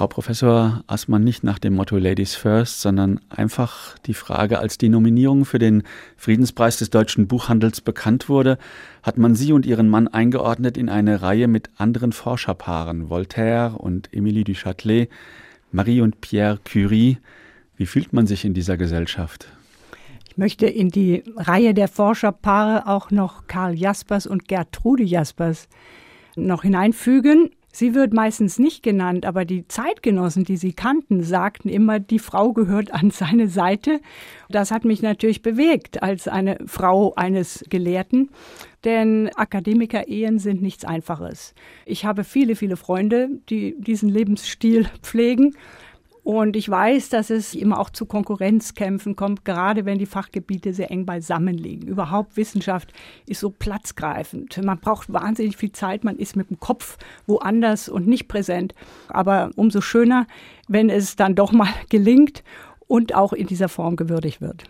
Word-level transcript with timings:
Frau 0.00 0.08
Professor 0.08 0.82
Assmann, 0.86 1.24
nicht 1.24 1.44
nach 1.44 1.58
dem 1.58 1.74
Motto 1.74 1.98
Ladies 1.98 2.34
First, 2.34 2.80
sondern 2.80 3.20
einfach 3.28 3.98
die 3.98 4.14
Frage, 4.14 4.58
als 4.58 4.78
die 4.78 4.88
Nominierung 4.88 5.44
für 5.44 5.58
den 5.58 5.82
Friedenspreis 6.16 6.78
des 6.78 6.88
deutschen 6.88 7.28
Buchhandels 7.28 7.82
bekannt 7.82 8.30
wurde, 8.30 8.56
hat 9.02 9.18
man 9.18 9.34
Sie 9.34 9.52
und 9.52 9.66
Ihren 9.66 9.90
Mann 9.90 10.08
eingeordnet 10.08 10.78
in 10.78 10.88
eine 10.88 11.20
Reihe 11.20 11.48
mit 11.48 11.68
anderen 11.76 12.12
Forscherpaaren, 12.12 13.10
Voltaire 13.10 13.78
und 13.78 14.08
Émilie 14.08 14.42
du 14.42 14.52
Châtelet, 14.52 15.10
Marie 15.70 16.00
und 16.00 16.22
Pierre 16.22 16.58
Curie. 16.64 17.18
Wie 17.76 17.84
fühlt 17.84 18.14
man 18.14 18.26
sich 18.26 18.46
in 18.46 18.54
dieser 18.54 18.78
Gesellschaft? 18.78 19.48
Ich 20.30 20.38
möchte 20.38 20.64
in 20.64 20.88
die 20.88 21.24
Reihe 21.36 21.74
der 21.74 21.88
Forscherpaare 21.88 22.86
auch 22.86 23.10
noch 23.10 23.48
Karl 23.48 23.74
Jaspers 23.74 24.26
und 24.26 24.48
Gertrude 24.48 25.02
Jaspers 25.02 25.68
noch 26.36 26.62
hineinfügen. 26.62 27.50
Sie 27.72 27.94
wird 27.94 28.12
meistens 28.12 28.58
nicht 28.58 28.82
genannt, 28.82 29.24
aber 29.24 29.44
die 29.44 29.66
Zeitgenossen, 29.68 30.44
die 30.44 30.56
sie 30.56 30.72
kannten, 30.72 31.22
sagten 31.22 31.68
immer, 31.68 32.00
die 32.00 32.18
Frau 32.18 32.52
gehört 32.52 32.92
an 32.92 33.10
seine 33.10 33.48
Seite. 33.48 34.00
Das 34.48 34.70
hat 34.70 34.84
mich 34.84 35.02
natürlich 35.02 35.42
bewegt 35.42 36.02
als 36.02 36.26
eine 36.26 36.58
Frau 36.66 37.14
eines 37.14 37.64
Gelehrten, 37.68 38.30
denn 38.84 39.30
Akademiker-Ehen 39.36 40.38
sind 40.38 40.62
nichts 40.62 40.84
Einfaches. 40.84 41.54
Ich 41.86 42.04
habe 42.04 42.24
viele, 42.24 42.56
viele 42.56 42.76
Freunde, 42.76 43.28
die 43.48 43.76
diesen 43.78 44.08
Lebensstil 44.08 44.86
pflegen 45.02 45.54
und 46.22 46.54
ich 46.54 46.68
weiß, 46.68 47.08
dass 47.08 47.30
es 47.30 47.54
immer 47.54 47.80
auch 47.80 47.90
zu 47.90 48.04
Konkurrenzkämpfen 48.04 49.16
kommt, 49.16 49.44
gerade 49.44 49.84
wenn 49.84 49.98
die 49.98 50.06
Fachgebiete 50.06 50.74
sehr 50.74 50.90
eng 50.90 51.06
beisammen 51.06 51.56
liegen. 51.56 51.86
Überhaupt 51.86 52.36
Wissenschaft 52.36 52.92
ist 53.26 53.40
so 53.40 53.50
platzgreifend. 53.50 54.62
Man 54.62 54.78
braucht 54.78 55.12
wahnsinnig 55.12 55.56
viel 55.56 55.72
Zeit, 55.72 56.04
man 56.04 56.16
ist 56.16 56.36
mit 56.36 56.50
dem 56.50 56.60
Kopf 56.60 56.98
woanders 57.26 57.88
und 57.88 58.06
nicht 58.06 58.28
präsent. 58.28 58.74
Aber 59.08 59.50
umso 59.56 59.80
schöner, 59.80 60.26
wenn 60.68 60.90
es 60.90 61.16
dann 61.16 61.34
doch 61.34 61.52
mal 61.52 61.70
gelingt 61.88 62.44
und 62.86 63.14
auch 63.14 63.32
in 63.32 63.46
dieser 63.46 63.68
Form 63.68 63.96
gewürdigt 63.96 64.40
wird. 64.40 64.64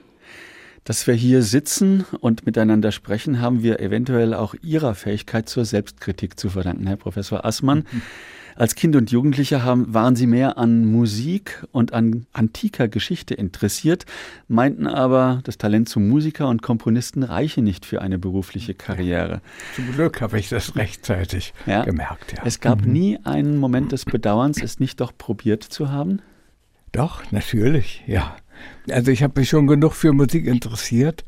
Dass 0.84 1.06
wir 1.06 1.14
hier 1.14 1.42
sitzen 1.42 2.06
und 2.20 2.46
miteinander 2.46 2.90
sprechen, 2.90 3.40
haben 3.40 3.62
wir 3.62 3.80
eventuell 3.80 4.34
auch 4.34 4.54
Ihrer 4.62 4.94
Fähigkeit 4.94 5.48
zur 5.48 5.64
Selbstkritik 5.64 6.38
zu 6.38 6.48
verdanken, 6.48 6.86
Herr 6.86 6.96
Professor 6.96 7.44
Assmann. 7.44 7.84
Mhm. 7.90 8.02
Als 8.60 8.74
Kind 8.74 8.94
und 8.94 9.10
Jugendlicher 9.10 9.64
haben, 9.64 9.94
waren 9.94 10.16
sie 10.16 10.26
mehr 10.26 10.58
an 10.58 10.84
Musik 10.84 11.64
und 11.72 11.94
an 11.94 12.26
antiker 12.34 12.88
Geschichte 12.88 13.32
interessiert, 13.32 14.04
meinten 14.48 14.86
aber, 14.86 15.40
das 15.44 15.56
Talent 15.56 15.88
zum 15.88 16.06
Musiker 16.10 16.46
und 16.46 16.60
Komponisten 16.60 17.22
reiche 17.22 17.62
nicht 17.62 17.86
für 17.86 18.02
eine 18.02 18.18
berufliche 18.18 18.74
Karriere. 18.74 19.40
Zum 19.74 19.90
Glück 19.92 20.20
habe 20.20 20.38
ich 20.38 20.50
das 20.50 20.76
rechtzeitig 20.76 21.54
ja. 21.64 21.84
gemerkt. 21.84 22.34
Ja. 22.36 22.42
Es 22.44 22.60
gab 22.60 22.84
mhm. 22.84 22.92
nie 22.92 23.18
einen 23.24 23.56
Moment 23.56 23.92
des 23.92 24.04
Bedauerns, 24.04 24.62
es 24.62 24.78
nicht 24.78 25.00
doch 25.00 25.16
probiert 25.16 25.62
zu 25.62 25.90
haben? 25.90 26.20
Doch, 26.92 27.22
natürlich, 27.32 28.04
ja. 28.06 28.36
Also 28.90 29.10
ich 29.10 29.22
habe 29.22 29.40
mich 29.40 29.48
schon 29.48 29.68
genug 29.68 29.94
für 29.94 30.12
Musik 30.12 30.44
interessiert, 30.46 31.24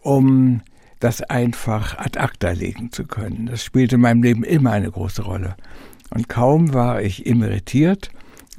um 0.00 0.62
das 1.00 1.20
einfach 1.20 1.98
ad 1.98 2.18
acta 2.18 2.52
legen 2.52 2.92
zu 2.92 3.04
können. 3.04 3.46
Das 3.46 3.62
spielte 3.62 3.96
in 3.96 4.00
meinem 4.00 4.22
Leben 4.22 4.42
immer 4.42 4.70
eine 4.70 4.90
große 4.90 5.22
Rolle. 5.22 5.56
Und 6.14 6.28
kaum 6.28 6.74
war 6.74 7.02
ich 7.02 7.26
emeritiert 7.26 8.10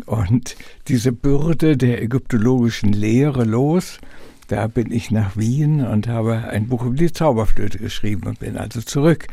und 0.05 0.55
diese 0.87 1.11
Bürde 1.11 1.77
der 1.77 2.01
ägyptologischen 2.01 2.93
Lehre 2.93 3.43
los, 3.43 3.99
da 4.47 4.67
bin 4.67 4.91
ich 4.91 5.11
nach 5.11 5.37
Wien 5.37 5.85
und 5.85 6.07
habe 6.07 6.35
ein 6.49 6.67
Buch 6.67 6.83
über 6.83 6.95
die 6.95 7.11
Zauberflöte 7.11 7.77
geschrieben 7.77 8.27
und 8.27 8.39
bin 8.39 8.57
also 8.57 8.81
zurück 8.81 9.27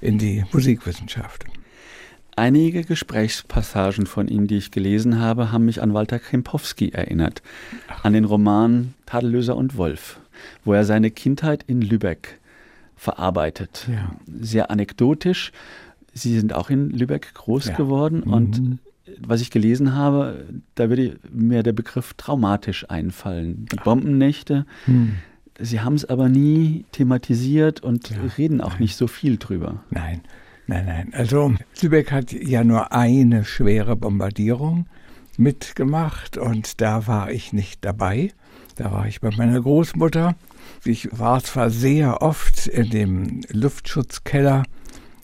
in 0.00 0.18
die 0.18 0.44
Musikwissenschaft. 0.52 1.44
Einige 2.36 2.82
Gesprächspassagen 2.82 4.06
von 4.06 4.28
Ihnen, 4.28 4.48
die 4.48 4.56
ich 4.56 4.70
gelesen 4.70 5.20
habe, 5.20 5.52
haben 5.52 5.66
mich 5.66 5.80
an 5.80 5.94
Walter 5.94 6.18
Krempowski 6.18 6.90
erinnert, 6.90 7.42
an 8.02 8.12
den 8.12 8.24
Roman 8.24 8.94
Tadellöser 9.06 9.56
und 9.56 9.76
Wolf, 9.76 10.18
wo 10.64 10.72
er 10.72 10.84
seine 10.84 11.10
Kindheit 11.10 11.64
in 11.66 11.80
Lübeck 11.80 12.40
verarbeitet. 12.96 13.86
Ja. 13.88 14.16
Sehr 14.26 14.70
anekdotisch, 14.70 15.52
Sie 16.14 16.38
sind 16.38 16.54
auch 16.54 16.70
in 16.70 16.90
Lübeck 16.90 17.34
groß 17.34 17.66
ja. 17.66 17.76
geworden 17.76 18.22
mhm. 18.24 18.32
und 18.32 18.78
was 19.18 19.40
ich 19.40 19.50
gelesen 19.50 19.94
habe, 19.94 20.46
da 20.74 20.88
würde 20.88 21.18
mir 21.30 21.62
der 21.62 21.72
Begriff 21.72 22.14
traumatisch 22.14 22.88
einfallen. 22.88 23.66
Die 23.70 23.76
Bombennächte. 23.76 24.66
Mhm. 24.86 25.16
Sie 25.58 25.80
haben 25.80 25.94
es 25.94 26.04
aber 26.04 26.28
nie 26.28 26.84
thematisiert 26.92 27.80
und 27.80 28.10
ja, 28.10 28.16
reden 28.38 28.60
auch 28.60 28.70
nein. 28.70 28.82
nicht 28.82 28.96
so 28.96 29.06
viel 29.06 29.36
drüber. 29.36 29.84
Nein, 29.90 30.22
nein, 30.66 30.86
nein. 30.86 31.12
Also 31.12 31.54
Lübeck 31.80 32.10
hat 32.10 32.32
ja 32.32 32.64
nur 32.64 32.92
eine 32.92 33.44
schwere 33.44 33.94
Bombardierung 33.94 34.86
mitgemacht 35.36 36.36
und 36.38 36.80
da 36.80 37.06
war 37.06 37.30
ich 37.30 37.52
nicht 37.52 37.84
dabei. 37.84 38.32
Da 38.76 38.90
war 38.90 39.06
ich 39.06 39.20
bei 39.20 39.30
meiner 39.36 39.60
Großmutter. 39.60 40.34
Ich 40.84 41.08
war 41.16 41.42
zwar 41.42 41.70
sehr 41.70 42.22
oft 42.22 42.66
in 42.66 42.90
dem 42.90 43.40
Luftschutzkeller 43.52 44.64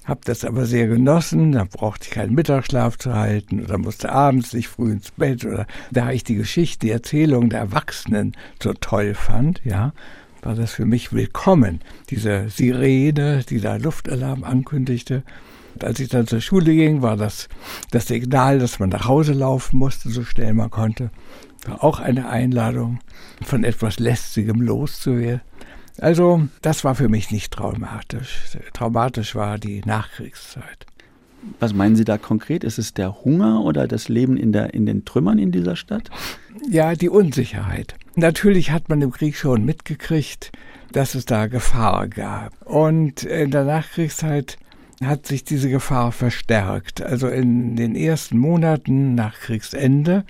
habe 0.05 0.21
das 0.25 0.45
aber 0.45 0.67
sehr 0.67 0.87
genossen. 0.87 1.53
Da 1.53 1.65
brauchte 1.65 2.09
ich 2.09 2.11
keinen 2.11 2.35
Mittagsschlaf 2.35 2.99
zu 2.99 3.15
halten 3.15 3.63
oder 3.63 3.79
musste 3.79 4.11
abends 4.11 4.53
nicht 4.53 4.69
früh 4.69 4.93
ins 4.93 5.11
Bett 5.13 5.45
oder 5.45 5.67
da 5.91 6.11
ich 6.11 6.25
die 6.25 6.35
Geschichte, 6.35 6.87
die 6.87 6.93
Erzählung 6.93 7.51
der 7.51 7.61
Erwachsenen 7.61 8.37
so 8.63 8.73
toll 8.73 9.15
fand, 9.15 9.61
ja, 9.65 9.93
war 10.43 10.55
das 10.55 10.73
für 10.73 10.87
mich 10.87 11.13
willkommen. 11.13 11.81
Diese 12.09 12.49
Sirene, 12.49 13.45
die 13.49 13.61
da 13.61 13.77
Luftalarm 13.77 14.45
ankündigte. 14.45 15.23
Und 15.75 15.85
als 15.85 16.01
ich 16.01 16.09
dann 16.09 16.27
zur 16.27 16.41
Schule 16.41 16.75
ging, 16.75 17.03
war 17.03 17.17
das 17.17 17.49
das 17.91 18.09
Signal, 18.09 18.59
dass 18.59 18.79
man 18.79 18.89
nach 18.89 19.07
Hause 19.07 19.33
laufen 19.33 19.79
musste, 19.79 20.09
so 20.09 20.25
schnell 20.25 20.55
man 20.55 20.71
konnte. 20.71 21.11
War 21.67 21.85
auch 21.85 22.01
eine 22.01 22.29
Einladung, 22.29 23.01
von 23.43 23.65
etwas 23.65 23.99
Lästigem 23.99 24.63
loszuwerden. 24.63 25.43
Also 26.01 26.49
das 26.63 26.83
war 26.83 26.95
für 26.95 27.09
mich 27.09 27.31
nicht 27.31 27.53
traumatisch. 27.53 28.57
Traumatisch 28.73 29.35
war 29.35 29.59
die 29.59 29.83
Nachkriegszeit. 29.85 30.87
Was 31.59 31.75
meinen 31.75 31.97
Sie 31.97 32.05
da 32.05 32.19
konkret? 32.19 32.65
Ist 32.65 32.79
es 32.79 32.95
der 32.95 33.25
Hunger 33.25 33.63
oder 33.63 33.87
das 33.87 34.09
Leben 34.09 34.37
in, 34.37 34.53
der, 34.53 34.75
in 34.75 34.87
den 34.87 35.05
Trümmern 35.05 35.39
in 35.39 35.53
dieser 35.53 35.77
Stadt? 35.77 36.11
Ja, 36.69 36.95
die 36.95 37.09
Unsicherheit. 37.09 37.95
Natürlich 38.15 38.71
hat 38.71 38.89
man 38.89 39.01
im 39.03 39.11
Krieg 39.11 39.37
schon 39.37 39.65
mitgekriegt, 39.65 40.53
dass 40.93 41.15
es 41.15 41.25
da 41.25 41.47
Gefahr 41.47 42.09
gab. 42.09 42.53
Und 42.67 43.23
in 43.23 43.51
der 43.51 43.65
Nachkriegszeit 43.65 44.59
hat 45.03 45.27
sich 45.27 45.45
diese 45.45 45.71
Gefahr 45.71 46.13
verstärkt. 46.13 47.03
Also 47.03 47.29
in 47.29 47.77
den 47.77 47.95
ersten 47.95 48.39
Monaten 48.39 49.15
nach 49.15 49.39
Kriegsende 49.39 50.25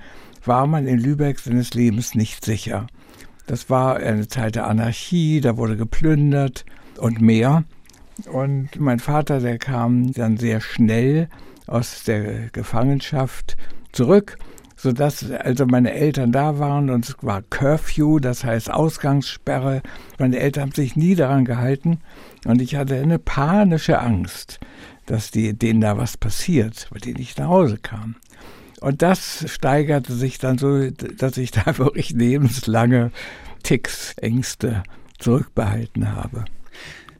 war 0.44 0.66
man 0.66 0.86
in 0.86 0.98
Lübeck 0.98 1.38
seines 1.38 1.74
Lebens 1.74 2.14
nicht 2.14 2.44
sicher. 2.44 2.86
Das 3.50 3.68
war 3.68 3.96
eine 3.96 4.28
Zeit 4.28 4.54
der 4.54 4.68
Anarchie, 4.68 5.40
da 5.40 5.56
wurde 5.56 5.76
geplündert 5.76 6.64
und 6.98 7.20
mehr. 7.20 7.64
Und 8.30 8.78
mein 8.78 9.00
Vater, 9.00 9.40
der 9.40 9.58
kam 9.58 10.12
dann 10.12 10.36
sehr 10.36 10.60
schnell 10.60 11.28
aus 11.66 12.04
der 12.04 12.50
Gefangenschaft 12.50 13.56
zurück, 13.90 14.38
sodass 14.76 15.28
also 15.32 15.66
meine 15.66 15.92
Eltern 15.94 16.30
da 16.30 16.60
waren 16.60 16.90
und 16.90 17.08
es 17.08 17.16
war 17.22 17.42
Curfew, 17.42 18.20
das 18.20 18.44
heißt 18.44 18.70
Ausgangssperre. 18.70 19.82
Meine 20.20 20.38
Eltern 20.38 20.66
haben 20.66 20.72
sich 20.72 20.94
nie 20.94 21.16
daran 21.16 21.44
gehalten 21.44 21.98
und 22.44 22.62
ich 22.62 22.76
hatte 22.76 22.94
eine 23.02 23.18
panische 23.18 23.98
Angst, 23.98 24.60
dass 25.06 25.32
die, 25.32 25.58
denen 25.58 25.80
da 25.80 25.98
was 25.98 26.16
passiert, 26.16 26.86
weil 26.92 27.00
die 27.00 27.14
nicht 27.14 27.40
nach 27.40 27.48
Hause 27.48 27.78
kamen. 27.78 28.14
Und 28.80 29.02
das 29.02 29.44
steigerte 29.48 30.12
sich 30.12 30.38
dann 30.38 30.58
so, 30.58 30.90
dass 30.90 31.36
ich 31.36 31.50
da 31.50 31.66
wirklich 31.78 32.10
lebenslange 32.10 33.10
Ticks, 33.62 34.14
Ängste 34.16 34.82
zurückbehalten 35.18 36.14
habe. 36.14 36.44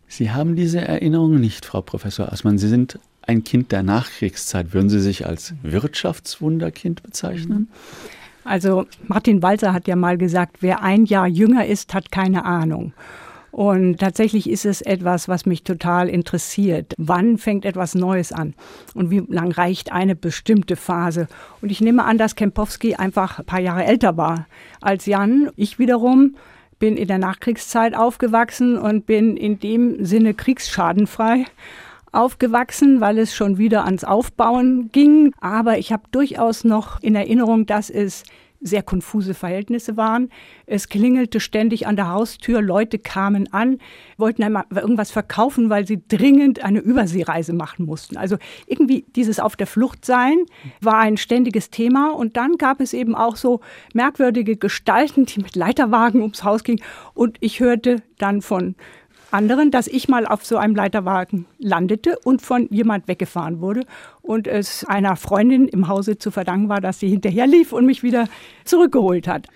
Sie 0.09 0.31
haben 0.31 0.57
diese 0.57 0.81
Erinnerung 0.81 1.39
nicht, 1.39 1.65
Frau 1.65 1.83
Professor 1.83 2.33
Assmann. 2.33 2.59
Sie 2.59 2.69
sind 2.69 2.99
ein 3.23 3.45
Kind 3.45 3.71
der 3.71 3.83
Nachkriegszeit. 3.83 4.73
Würden 4.73 4.89
Sie 4.89 5.01
sich 5.01 5.27
als 5.27 5.55
Wirtschaftswunderkind 5.63 7.03
bezeichnen? 7.03 7.69
Also 8.45 8.87
Martin 9.07 9.43
Walzer 9.43 9.73
hat 9.73 9.87
ja 9.87 9.97
mal 9.97 10.19
gesagt, 10.19 10.57
wer 10.61 10.83
ein 10.83 11.05
Jahr 11.05 11.29
jünger 11.29 11.67
ist, 11.67 11.95
hat 11.95 12.11
keine 12.11 12.45
Ahnung. 12.45 12.93
Und 13.51 13.99
tatsächlich 13.99 14.49
ist 14.49 14.65
es 14.65 14.81
etwas, 14.81 15.29
was 15.29 15.47
mich 15.47 15.65
total 15.65 16.09
interessiert. 16.09 16.95
Wann 16.99 17.39
fängt 17.39 17.65
etwas 17.65 17.95
Neues 17.95 18.33
an? 18.33 18.55
Und 18.95 19.11
wie 19.11 19.23
lang 19.29 19.51
reicht 19.53 19.93
eine 19.93 20.15
bestimmte 20.15 20.77
Phase? 20.77 21.27
Und 21.61 21.71
ich 21.71 21.81
nehme 21.81 22.05
an, 22.05 22.19
dass 22.19 22.37
Kempowski 22.37 22.95
einfach 22.95 23.41
ein 23.41 23.45
paar 23.45 23.61
Jahre 23.61 23.85
älter 23.85 24.17
war 24.17 24.47
als 24.81 25.07
Jan. 25.07 25.51
Ich 25.57 25.79
wiederum 25.79 26.37
bin 26.79 26.97
in 26.97 27.09
der 27.09 27.19
Nachkriegszeit 27.19 27.95
aufgewachsen 27.95 28.79
und 28.79 29.07
bin 29.07 29.37
in 29.37 29.61
dem 29.61 30.05
Sinne 30.05 30.35
kriegsschadenfrei 30.35 31.45
aufgewachsen, 32.13 33.01
weil 33.01 33.19
es 33.19 33.35
schon 33.35 33.59
wieder 33.59 33.85
ans 33.85 34.03
Aufbauen 34.03 34.91
ging. 34.91 35.33
Aber 35.41 35.79
ich 35.79 35.93
habe 35.93 36.05
durchaus 36.11 36.65
noch 36.65 37.01
in 37.03 37.15
Erinnerung, 37.15 37.67
dass 37.67 37.91
es 37.91 38.25
sehr 38.61 38.83
konfuse 38.83 39.35
Verhältnisse 39.35 39.97
waren. 39.97 40.29
Es 40.67 40.89
klingelte 40.89 41.41
ständig 41.41 41.87
an 41.87 41.97
der 41.97 42.11
Haustür, 42.11 42.61
Leute 42.61 42.99
kamen 42.99 43.53
an, 43.53 43.79
wollten 44.17 44.43
einmal 44.43 44.65
irgendwas 44.71 45.11
verkaufen, 45.11 45.71
weil 45.71 45.87
sie 45.87 46.03
dringend 46.07 46.63
eine 46.63 46.81
Überseereise 46.81 47.53
machen 47.53 47.87
mussten. 47.87 48.17
Also 48.17 48.37
irgendwie 48.67 49.05
dieses 49.17 49.41
Auf 49.41 49.57
der 49.57 49.67
Flucht 49.67 50.05
sein 50.05 50.45
war 50.81 50.99
ein 50.99 51.17
ständiges 51.17 51.71
Thema. 51.71 52.11
Und 52.11 52.37
dann 52.37 52.57
gab 52.57 52.81
es 52.81 52.93
eben 52.93 53.15
auch 53.15 53.37
so 53.37 53.61
merkwürdige 53.95 54.57
Gestalten, 54.57 55.27
die 55.27 55.41
mit 55.41 55.57
Leiterwagen 55.57 56.21
ums 56.21 56.45
Haus 56.45 56.63
gingen. 56.65 56.83
Und 57.15 57.39
ich 57.41 57.61
hörte 57.61 58.03
dann 58.19 58.43
von 58.43 58.75
anderen, 59.31 59.71
dass 59.71 59.87
ich 59.87 60.09
mal 60.09 60.27
auf 60.27 60.45
so 60.45 60.57
einem 60.57 60.75
Leiterwagen 60.75 61.47
landete 61.59 62.19
und 62.25 62.43
von 62.43 62.69
jemand 62.71 63.09
weggefahren 63.09 63.61
wurde 63.61 63.85
und 64.23 64.47
es 64.47 64.85
einer 64.85 65.17
Freundin 65.17 65.69
im 65.69 65.89
Hause 65.89 66.19
zu 66.19 66.31
verdanken 66.31 66.69
war, 66.69 66.81
dass 66.81 67.01
sie 67.01 67.09
hinterher 67.09 67.47
lief 67.47 67.73
und 67.73 67.87
mich 67.87 68.03
wieder 68.03 68.29
zurückgeholt 68.65 69.29
hat. 69.29 69.47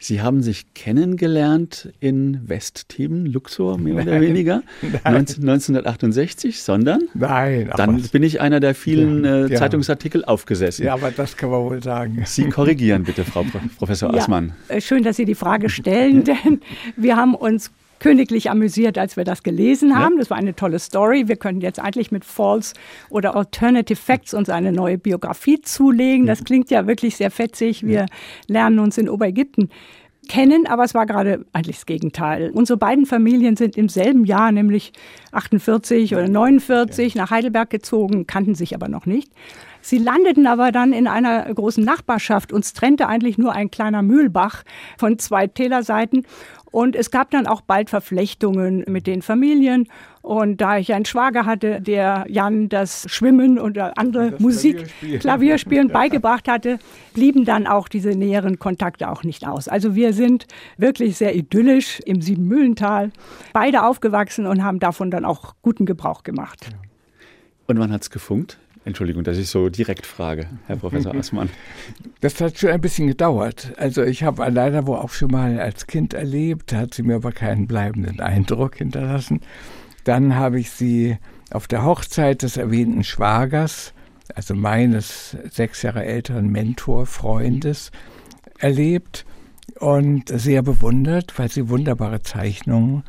Sie 0.00 0.22
haben 0.22 0.42
sich 0.42 0.74
kennengelernt 0.74 1.92
in 1.98 2.48
Westthemen, 2.48 3.26
Luxor 3.26 3.78
mehr 3.78 4.00
oder 4.00 4.20
weniger, 4.20 4.62
Nein. 4.80 5.02
1968, 5.04 6.62
sondern? 6.62 7.02
Nein. 7.14 7.72
Dann 7.76 8.02
bin 8.12 8.22
ich 8.22 8.40
einer 8.40 8.60
der 8.60 8.76
vielen 8.76 9.24
ja, 9.24 9.46
äh, 9.46 9.54
Zeitungsartikel 9.54 10.24
aufgesessen. 10.24 10.84
Ja, 10.84 10.94
aber 10.94 11.10
das 11.10 11.36
kann 11.36 11.50
man 11.50 11.62
wohl 11.62 11.82
sagen. 11.82 12.22
Sie 12.26 12.48
korrigieren 12.48 13.02
bitte, 13.02 13.24
Frau 13.24 13.44
Professor 13.76 14.14
Aßmann. 14.14 14.52
Ja, 14.68 14.76
äh, 14.76 14.80
schön, 14.80 15.02
dass 15.02 15.16
Sie 15.16 15.24
die 15.24 15.34
Frage 15.34 15.68
stellen, 15.68 16.22
denn 16.44 16.60
wir 16.96 17.16
haben 17.16 17.34
uns 17.34 17.72
königlich 18.00 18.50
amüsiert, 18.50 18.98
als 18.98 19.16
wir 19.16 19.24
das 19.24 19.42
gelesen 19.42 19.98
haben. 19.98 20.14
Ja. 20.14 20.20
Das 20.20 20.30
war 20.30 20.36
eine 20.36 20.54
tolle 20.54 20.78
Story. 20.78 21.28
Wir 21.28 21.36
können 21.36 21.60
jetzt 21.60 21.80
eigentlich 21.80 22.10
mit 22.10 22.24
False 22.24 22.74
oder 23.10 23.36
Alternative 23.36 23.98
Facts 23.98 24.34
uns 24.34 24.48
eine 24.48 24.72
neue 24.72 24.98
Biografie 24.98 25.60
zulegen. 25.60 26.26
Das 26.26 26.44
klingt 26.44 26.70
ja 26.70 26.86
wirklich 26.86 27.16
sehr 27.16 27.30
fetzig. 27.30 27.86
Wir 27.86 28.06
lernen 28.46 28.78
uns 28.78 28.98
in 28.98 29.08
Oberägypten 29.08 29.70
kennen, 30.28 30.66
aber 30.66 30.84
es 30.84 30.94
war 30.94 31.06
gerade 31.06 31.44
eigentlich 31.52 31.76
das 31.76 31.86
Gegenteil. 31.86 32.50
Unsere 32.50 32.76
beiden 32.76 33.06
Familien 33.06 33.56
sind 33.56 33.76
im 33.76 33.88
selben 33.88 34.24
Jahr, 34.24 34.52
nämlich 34.52 34.92
48 35.32 36.14
oder 36.14 36.28
49, 36.28 37.14
nach 37.14 37.30
Heidelberg 37.30 37.70
gezogen, 37.70 38.26
kannten 38.26 38.54
sich 38.54 38.74
aber 38.74 38.88
noch 38.88 39.06
nicht. 39.06 39.32
Sie 39.80 39.98
landeten 39.98 40.46
aber 40.46 40.72
dann 40.72 40.92
in 40.92 41.06
einer 41.06 41.52
großen 41.52 41.84
Nachbarschaft. 41.84 42.52
Uns 42.52 42.72
trennte 42.74 43.06
eigentlich 43.06 43.38
nur 43.38 43.52
ein 43.52 43.70
kleiner 43.70 44.02
Mühlbach 44.02 44.64
von 44.98 45.18
zwei 45.18 45.46
Tälerseiten. 45.46 46.26
Und 46.70 46.96
es 46.96 47.10
gab 47.10 47.30
dann 47.30 47.46
auch 47.46 47.60
bald 47.60 47.90
Verflechtungen 47.90 48.84
mit 48.86 49.06
den 49.06 49.22
Familien. 49.22 49.88
Und 50.22 50.60
da 50.60 50.78
ich 50.78 50.92
einen 50.92 51.06
Schwager 51.06 51.46
hatte, 51.46 51.80
der 51.80 52.26
Jan 52.28 52.68
das 52.68 53.06
Schwimmen 53.08 53.58
und 53.58 53.78
andere 53.78 54.32
das 54.32 54.40
Musik, 54.40 54.76
Klavierspielen, 54.76 55.20
Klavierspielen 55.20 55.88
beigebracht 55.92 56.48
hatte, 56.48 56.78
blieben 57.14 57.44
dann 57.44 57.66
auch 57.66 57.88
diese 57.88 58.10
näheren 58.10 58.58
Kontakte 58.58 59.08
auch 59.10 59.24
nicht 59.24 59.46
aus. 59.46 59.68
Also 59.68 59.94
wir 59.94 60.12
sind 60.12 60.46
wirklich 60.76 61.16
sehr 61.16 61.34
idyllisch 61.34 62.00
im 62.04 62.20
Siebenmühlental, 62.20 63.10
beide 63.52 63.84
aufgewachsen 63.84 64.46
und 64.46 64.62
haben 64.62 64.80
davon 64.80 65.10
dann 65.10 65.24
auch 65.24 65.54
guten 65.62 65.86
Gebrauch 65.86 66.22
gemacht. 66.22 66.68
Und 67.66 67.78
wann 67.78 67.92
hat 67.92 68.02
es 68.02 68.10
gefunkt? 68.10 68.58
Entschuldigung, 68.88 69.22
dass 69.22 69.38
ich 69.38 69.48
so 69.48 69.68
direkt 69.68 70.06
frage, 70.06 70.46
Herr 70.66 70.76
Professor 70.80 71.14
Assmann. 71.14 71.50
Das 72.20 72.40
hat 72.40 72.58
schon 72.58 72.70
ein 72.70 72.80
bisschen 72.80 73.06
gedauert. 73.06 73.72
Also 73.76 74.02
ich 74.02 74.22
habe 74.22 74.48
leider 74.50 74.86
wohl 74.86 74.96
auch 74.96 75.10
schon 75.10 75.30
mal 75.30 75.60
als 75.60 75.86
Kind 75.86 76.14
erlebt, 76.14 76.72
hat 76.72 76.94
sie 76.94 77.02
mir 77.02 77.16
aber 77.16 77.32
keinen 77.32 77.66
bleibenden 77.66 78.20
Eindruck 78.20 78.76
hinterlassen. 78.76 79.40
Dann 80.04 80.34
habe 80.34 80.58
ich 80.58 80.70
sie 80.70 81.18
auf 81.50 81.68
der 81.68 81.84
Hochzeit 81.84 82.42
des 82.42 82.56
erwähnten 82.56 83.04
Schwagers, 83.04 83.92
also 84.34 84.54
meines 84.54 85.36
sechs 85.50 85.82
Jahre 85.82 86.04
älteren 86.04 86.48
Mentorfreundes, 86.48 87.90
erlebt 88.58 89.24
und 89.78 90.28
sehr 90.28 90.62
bewundert, 90.62 91.38
weil 91.38 91.50
sie 91.50 91.68
wunderbare 91.68 92.22
Zeichnungen 92.22 93.04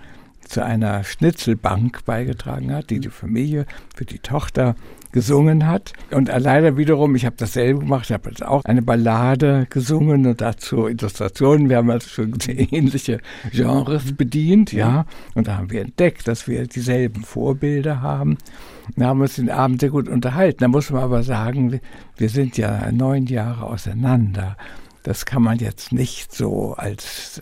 zu 0.50 0.64
einer 0.64 1.04
Schnitzelbank 1.04 2.04
beigetragen 2.06 2.74
hat, 2.74 2.90
die 2.90 3.00
die 3.00 3.10
Familie 3.10 3.66
für 3.96 4.06
die 4.06 4.20
Tochter 4.20 4.76
gesungen 5.12 5.68
hat. 5.68 5.94
Und 6.12 6.30
leider 6.36 6.78
wiederum, 6.78 7.16
ich 7.16 7.26
habe 7.26 7.36
dasselbe 7.38 7.80
gemacht, 7.80 8.06
ich 8.06 8.12
habe 8.12 8.32
auch 8.48 8.64
eine 8.66 8.82
Ballade 8.82 9.68
gesungen 9.70 10.26
und 10.26 10.42
dazu 10.42 10.88
Illustrationen. 10.88 11.70
Wir 11.70 11.78
haben 11.78 11.90
also 11.90 12.10
schon 12.10 12.34
ähnliche 12.48 13.20
Genres 13.52 14.16
bedient, 14.16 14.72
ja. 14.72 15.06
Und 15.36 15.48
da 15.48 15.58
haben 15.58 15.72
wir 15.72 15.82
entdeckt, 15.82 16.28
dass 16.28 16.48
wir 16.48 16.68
dieselben 16.68 17.24
Vorbilder 17.24 18.02
haben. 18.02 18.38
Da 18.96 19.08
haben 19.08 19.20
wir 19.20 19.24
uns 19.24 19.36
den 19.36 19.52
Abend 19.52 19.82
sehr 19.82 19.90
gut 19.90 20.08
unterhalten. 20.08 20.60
Da 20.60 20.68
muss 20.68 20.90
man 20.90 21.04
aber 21.04 21.24
sagen, 21.24 21.80
wir 22.18 22.30
sind 22.30 22.58
ja 22.58 22.92
neun 22.92 23.26
Jahre 23.26 23.64
auseinander. 23.64 24.58
Das 25.04 25.26
kann 25.26 25.42
man 25.42 25.60
jetzt 25.60 25.92
nicht 25.92 26.34
so 26.34 26.74
als 26.74 27.42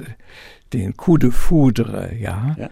den 0.74 0.96
Coup 0.96 1.20
de 1.20 1.32
Foudre, 1.32 2.12
ja. 2.20 2.56
ja 2.58 2.70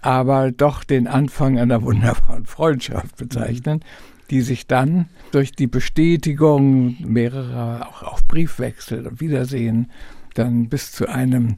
aber 0.00 0.52
doch 0.52 0.84
den 0.84 1.06
Anfang 1.06 1.58
einer 1.58 1.82
wunderbaren 1.82 2.46
Freundschaft 2.46 3.16
bezeichnen, 3.16 3.84
die 4.30 4.40
sich 4.42 4.66
dann 4.66 5.08
durch 5.32 5.52
die 5.52 5.66
Bestätigung 5.66 6.96
mehrerer 7.00 7.88
auch, 7.88 8.02
auch 8.02 8.22
Briefwechsel 8.22 9.06
und 9.06 9.20
Wiedersehen 9.20 9.90
dann 10.34 10.68
bis 10.68 10.92
zu 10.92 11.08
einem, 11.08 11.56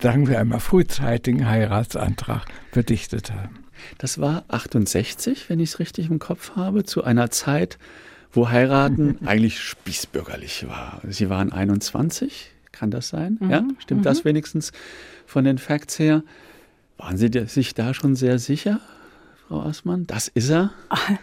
sagen 0.00 0.28
wir 0.28 0.38
einmal, 0.38 0.60
frühzeitigen 0.60 1.48
Heiratsantrag 1.48 2.44
verdichtet 2.70 3.32
haben. 3.32 3.64
Das 3.98 4.20
war 4.20 4.44
68, 4.48 5.48
wenn 5.48 5.58
ich 5.60 5.70
es 5.70 5.78
richtig 5.78 6.10
im 6.10 6.18
Kopf 6.18 6.54
habe, 6.54 6.84
zu 6.84 7.02
einer 7.04 7.30
Zeit, 7.30 7.78
wo 8.30 8.48
Heiraten 8.48 9.18
eigentlich 9.26 9.60
spießbürgerlich 9.60 10.68
war. 10.68 11.00
Sie 11.08 11.30
waren 11.30 11.52
21, 11.52 12.52
kann 12.70 12.90
das 12.90 13.08
sein? 13.08 13.38
Mhm. 13.40 13.50
Ja, 13.50 13.64
stimmt 13.78 14.00
mhm. 14.00 14.04
das 14.04 14.24
wenigstens 14.24 14.72
von 15.26 15.44
den 15.44 15.58
Facts 15.58 15.98
her? 15.98 16.22
Waren 16.98 17.16
Sie 17.16 17.30
sich 17.46 17.74
da 17.74 17.94
schon 17.94 18.14
sehr 18.14 18.38
sicher, 18.38 18.80
Frau 19.48 19.62
Aßmann? 19.62 20.06
Das 20.06 20.28
ist 20.28 20.50
er? 20.50 20.70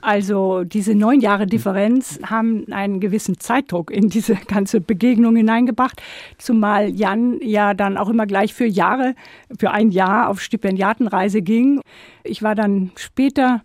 Also 0.00 0.64
diese 0.64 0.94
neun 0.94 1.20
Jahre 1.20 1.46
Differenz 1.46 2.18
haben 2.24 2.70
einen 2.72 2.98
gewissen 2.98 3.38
Zeitdruck 3.38 3.90
in 3.90 4.08
diese 4.08 4.34
ganze 4.34 4.80
Begegnung 4.80 5.36
hineingebracht, 5.36 6.02
zumal 6.38 6.88
Jan 6.90 7.38
ja 7.40 7.72
dann 7.72 7.96
auch 7.96 8.08
immer 8.08 8.26
gleich 8.26 8.52
für 8.52 8.66
Jahre, 8.66 9.14
für 9.58 9.70
ein 9.70 9.90
Jahr 9.90 10.28
auf 10.28 10.40
Stipendiatenreise 10.40 11.40
ging. 11.40 11.80
Ich 12.24 12.42
war 12.42 12.54
dann 12.54 12.90
später 12.96 13.62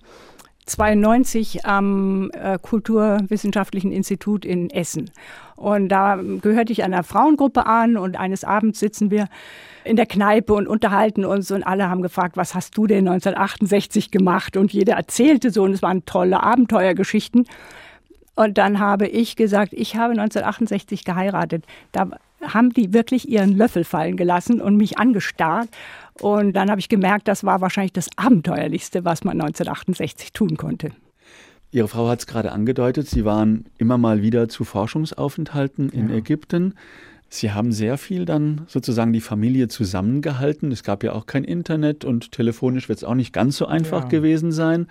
92 0.67 1.65
am 1.65 2.29
äh, 2.31 2.59
Kulturwissenschaftlichen 2.61 3.91
Institut 3.91 4.45
in 4.45 4.69
Essen. 4.69 5.09
Und 5.57 5.89
da 5.89 6.19
gehörte 6.41 6.71
ich 6.71 6.83
einer 6.83 7.03
Frauengruppe 7.03 7.65
an 7.65 7.97
und 7.97 8.17
eines 8.17 8.43
Abends 8.43 8.79
sitzen 8.79 9.09
wir 9.09 9.27
in 9.83 9.95
der 9.95 10.05
Kneipe 10.05 10.53
und 10.53 10.67
unterhalten 10.67 11.25
uns 11.25 11.49
und 11.49 11.63
alle 11.63 11.89
haben 11.89 12.03
gefragt, 12.03 12.37
was 12.37 12.53
hast 12.53 12.77
du 12.77 12.85
denn 12.85 13.07
1968 13.07 14.11
gemacht? 14.11 14.55
Und 14.55 14.71
jeder 14.71 14.93
erzählte 14.93 15.49
so 15.49 15.63
und 15.63 15.73
es 15.73 15.81
waren 15.81 16.05
tolle 16.05 16.43
Abenteuergeschichten. 16.43 17.47
Und 18.35 18.59
dann 18.59 18.79
habe 18.79 19.07
ich 19.07 19.35
gesagt, 19.35 19.73
ich 19.73 19.95
habe 19.95 20.11
1968 20.11 21.03
geheiratet. 21.03 21.65
Da 21.91 22.07
haben 22.45 22.71
die 22.71 22.93
wirklich 22.93 23.27
ihren 23.27 23.57
Löffel 23.57 23.83
fallen 23.83 24.15
gelassen 24.15 24.61
und 24.61 24.77
mich 24.77 24.99
angestarrt. 24.99 25.69
Und 26.21 26.53
dann 26.53 26.69
habe 26.69 26.79
ich 26.79 26.87
gemerkt, 26.87 27.27
das 27.27 27.43
war 27.43 27.61
wahrscheinlich 27.61 27.93
das 27.93 28.09
Abenteuerlichste, 28.15 29.05
was 29.05 29.23
man 29.23 29.41
1968 29.41 30.33
tun 30.33 30.55
konnte. 30.55 30.91
Ihre 31.77 31.87
Frau 31.87 32.09
hat 32.09 32.21
es 32.21 32.25
gerade 32.25 32.51
angedeutet, 32.51 33.07
Sie 33.07 33.23
waren 33.23 33.65
immer 33.77 33.99
mal 33.99 34.23
wieder 34.23 34.49
zu 34.49 34.63
Forschungsaufenthalten 34.63 35.89
in 35.89 36.09
ja. 36.09 36.15
Ägypten. 36.15 36.73
Sie 37.29 37.51
haben 37.51 37.71
sehr 37.71 37.99
viel 37.99 38.25
dann 38.25 38.61
sozusagen 38.65 39.13
die 39.13 39.21
Familie 39.21 39.67
zusammengehalten. 39.67 40.71
Es 40.71 40.81
gab 40.81 41.03
ja 41.03 41.13
auch 41.13 41.27
kein 41.27 41.43
Internet 41.43 42.03
und 42.03 42.31
telefonisch 42.31 42.89
wird 42.89 42.97
es 42.97 43.03
auch 43.03 43.13
nicht 43.13 43.31
ganz 43.31 43.57
so 43.57 43.67
einfach 43.67 44.03
ja. 44.03 44.09
gewesen 44.09 44.51
sein. 44.51 44.81
Mhm. 44.81 44.87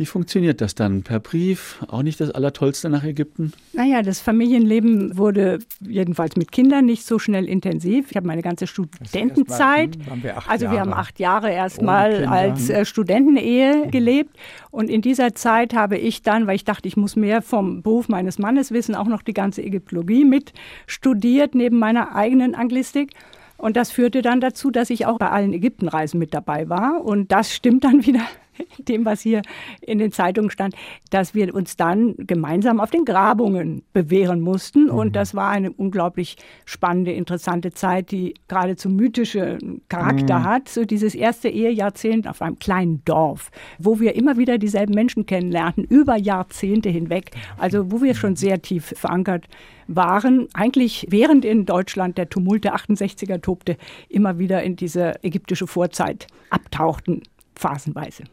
Wie 0.00 0.06
funktioniert 0.06 0.62
das 0.62 0.74
dann? 0.74 1.02
Per 1.02 1.20
Brief? 1.20 1.84
Auch 1.88 2.02
nicht 2.02 2.22
das 2.22 2.30
Allertollste 2.30 2.88
nach 2.88 3.04
Ägypten? 3.04 3.52
Naja, 3.74 4.00
das 4.00 4.18
Familienleben 4.18 5.18
wurde 5.18 5.58
jedenfalls 5.78 6.36
mit 6.36 6.52
Kindern 6.52 6.86
nicht 6.86 7.04
so 7.04 7.18
schnell 7.18 7.46
intensiv. 7.46 8.10
Ich 8.10 8.16
habe 8.16 8.26
meine 8.26 8.40
ganze 8.40 8.66
Studentenzeit, 8.66 9.98
mal, 10.08 10.22
wir 10.22 10.48
also 10.48 10.64
Jahre. 10.64 10.74
wir 10.74 10.80
haben 10.80 10.94
acht 10.94 11.20
Jahre 11.20 11.50
erstmal 11.50 12.24
als 12.24 12.70
äh, 12.70 12.86
Studentenehe 12.86 13.84
mhm. 13.84 13.90
gelebt. 13.90 14.38
Und 14.70 14.88
in 14.88 15.02
dieser 15.02 15.34
Zeit 15.34 15.74
habe 15.74 15.98
ich 15.98 16.22
dann, 16.22 16.46
weil 16.46 16.56
ich 16.56 16.64
dachte, 16.64 16.88
ich 16.88 16.96
muss 16.96 17.14
mehr 17.14 17.42
vom 17.42 17.82
Beruf 17.82 18.08
meines 18.08 18.38
Mannes 18.38 18.70
wissen, 18.70 18.94
auch 18.94 19.06
noch 19.06 19.20
die 19.20 19.34
ganze 19.34 19.62
Ägyptologie 19.62 20.24
mit 20.24 20.54
studiert, 20.86 21.54
neben 21.54 21.78
meiner 21.78 22.16
eigenen 22.16 22.54
Anglistik. 22.54 23.10
Und 23.58 23.76
das 23.76 23.90
führte 23.90 24.22
dann 24.22 24.40
dazu, 24.40 24.70
dass 24.70 24.88
ich 24.88 25.04
auch 25.04 25.18
bei 25.18 25.28
allen 25.28 25.52
Ägyptenreisen 25.52 26.18
mit 26.18 26.32
dabei 26.32 26.70
war. 26.70 27.04
Und 27.04 27.30
das 27.30 27.54
stimmt 27.54 27.84
dann 27.84 28.06
wieder 28.06 28.22
dem, 28.78 29.04
was 29.04 29.20
hier 29.20 29.42
in 29.80 29.98
den 29.98 30.12
Zeitungen 30.12 30.50
stand, 30.50 30.74
dass 31.10 31.34
wir 31.34 31.54
uns 31.54 31.76
dann 31.76 32.14
gemeinsam 32.18 32.80
auf 32.80 32.90
den 32.90 33.04
Grabungen 33.04 33.82
bewähren 33.92 34.40
mussten. 34.40 34.84
Mhm. 34.84 34.90
Und 34.90 35.16
das 35.16 35.34
war 35.34 35.50
eine 35.50 35.70
unglaublich 35.72 36.36
spannende, 36.64 37.12
interessante 37.12 37.72
Zeit, 37.72 38.10
die 38.10 38.34
geradezu 38.48 38.88
mythische 38.88 39.58
Charakter 39.88 40.40
mhm. 40.40 40.44
hat. 40.44 40.68
So 40.68 40.84
dieses 40.84 41.14
erste 41.14 41.48
Ehejahrzehnt 41.48 42.28
auf 42.28 42.42
einem 42.42 42.58
kleinen 42.58 43.02
Dorf, 43.04 43.50
wo 43.78 44.00
wir 44.00 44.14
immer 44.14 44.36
wieder 44.36 44.58
dieselben 44.58 44.94
Menschen 44.94 45.26
kennenlernten, 45.26 45.84
über 45.84 46.16
Jahrzehnte 46.16 46.88
hinweg. 46.88 47.30
Also 47.58 47.90
wo 47.90 48.02
wir 48.02 48.14
schon 48.14 48.36
sehr 48.36 48.62
tief 48.62 48.94
verankert 48.96 49.46
waren, 49.86 50.46
eigentlich 50.54 51.06
während 51.10 51.44
in 51.44 51.66
Deutschland 51.66 52.16
der 52.16 52.28
Tumult 52.28 52.64
der 52.64 52.76
68er 52.76 53.40
tobte, 53.40 53.76
immer 54.08 54.38
wieder 54.38 54.62
in 54.62 54.76
diese 54.76 55.22
ägyptische 55.24 55.66
Vorzeit 55.66 56.28
abtauchten 56.50 57.22
phasenweise. 57.60 58.24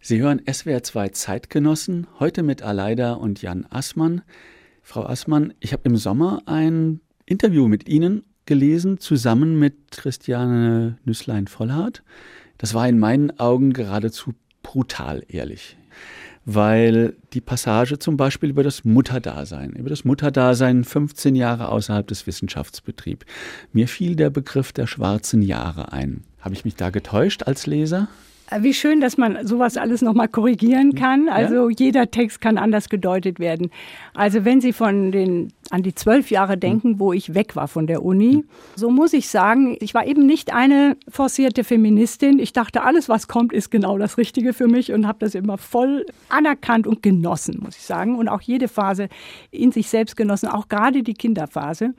Sie 0.00 0.20
hören 0.20 0.40
SWR 0.50 0.82
2 0.82 1.10
Zeitgenossen, 1.10 2.06
heute 2.18 2.42
mit 2.42 2.62
Aleida 2.62 3.12
und 3.12 3.42
Jan 3.42 3.66
Assmann. 3.68 4.22
Frau 4.82 5.04
Assmann, 5.04 5.52
ich 5.60 5.72
habe 5.72 5.82
im 5.84 5.96
Sommer 5.96 6.42
ein 6.46 7.00
Interview 7.26 7.68
mit 7.68 7.86
Ihnen 7.88 8.24
gelesen, 8.46 8.98
zusammen 8.98 9.58
mit 9.58 9.90
Christiane 9.90 10.96
Nüsslein-Vollhardt. 11.04 12.02
Das 12.56 12.72
war 12.72 12.88
in 12.88 12.98
meinen 12.98 13.38
Augen 13.38 13.74
geradezu 13.74 14.32
brutal 14.62 15.22
ehrlich, 15.28 15.76
weil 16.46 17.14
die 17.34 17.42
Passage 17.42 17.98
zum 17.98 18.16
Beispiel 18.16 18.48
über 18.48 18.62
das 18.62 18.84
Mutterdasein, 18.84 19.72
über 19.72 19.90
das 19.90 20.04
Mutterdasein 20.04 20.84
15 20.84 21.34
Jahre 21.34 21.68
außerhalb 21.68 22.06
des 22.06 22.26
Wissenschaftsbetriebs, 22.26 23.26
mir 23.72 23.86
fiel 23.86 24.16
der 24.16 24.30
Begriff 24.30 24.72
der 24.72 24.86
schwarzen 24.86 25.42
Jahre 25.42 25.92
ein. 25.92 26.22
Habe 26.40 26.54
ich 26.54 26.64
mich 26.64 26.76
da 26.76 26.88
getäuscht 26.88 27.42
als 27.42 27.66
Leser? 27.66 28.08
Wie 28.60 28.74
schön, 28.74 29.00
dass 29.00 29.18
man 29.18 29.44
sowas 29.46 29.76
alles 29.76 30.02
nochmal 30.02 30.28
korrigieren 30.28 30.94
kann. 30.94 31.28
Also 31.28 31.68
ja. 31.68 31.76
jeder 31.78 32.10
Text 32.10 32.40
kann 32.40 32.58
anders 32.58 32.88
gedeutet 32.88 33.40
werden. 33.40 33.70
Also 34.14 34.44
wenn 34.44 34.60
Sie 34.60 34.72
von 34.72 35.10
den 35.10 35.52
an 35.70 35.82
die 35.82 35.94
zwölf 35.94 36.30
Jahre 36.30 36.56
denken, 36.56 37.00
wo 37.00 37.12
ich 37.12 37.34
weg 37.34 37.56
war 37.56 37.66
von 37.66 37.88
der 37.88 38.04
Uni, 38.04 38.44
so 38.76 38.88
muss 38.88 39.12
ich 39.12 39.28
sagen, 39.28 39.76
ich 39.80 39.94
war 39.94 40.06
eben 40.06 40.24
nicht 40.24 40.52
eine 40.52 40.96
forcierte 41.08 41.64
Feministin. 41.64 42.38
Ich 42.38 42.52
dachte, 42.52 42.82
alles, 42.82 43.08
was 43.08 43.26
kommt, 43.26 43.52
ist 43.52 43.70
genau 43.70 43.98
das 43.98 44.16
Richtige 44.16 44.52
für 44.52 44.68
mich 44.68 44.92
und 44.92 45.08
habe 45.08 45.18
das 45.20 45.34
immer 45.34 45.58
voll 45.58 46.06
anerkannt 46.28 46.86
und 46.86 47.02
genossen, 47.02 47.60
muss 47.64 47.76
ich 47.76 47.82
sagen. 47.82 48.16
Und 48.16 48.28
auch 48.28 48.42
jede 48.42 48.68
Phase 48.68 49.08
in 49.50 49.72
sich 49.72 49.88
selbst 49.88 50.16
genossen, 50.16 50.48
auch 50.48 50.68
gerade 50.68 51.02
die 51.02 51.14
Kinderphase. 51.14 51.94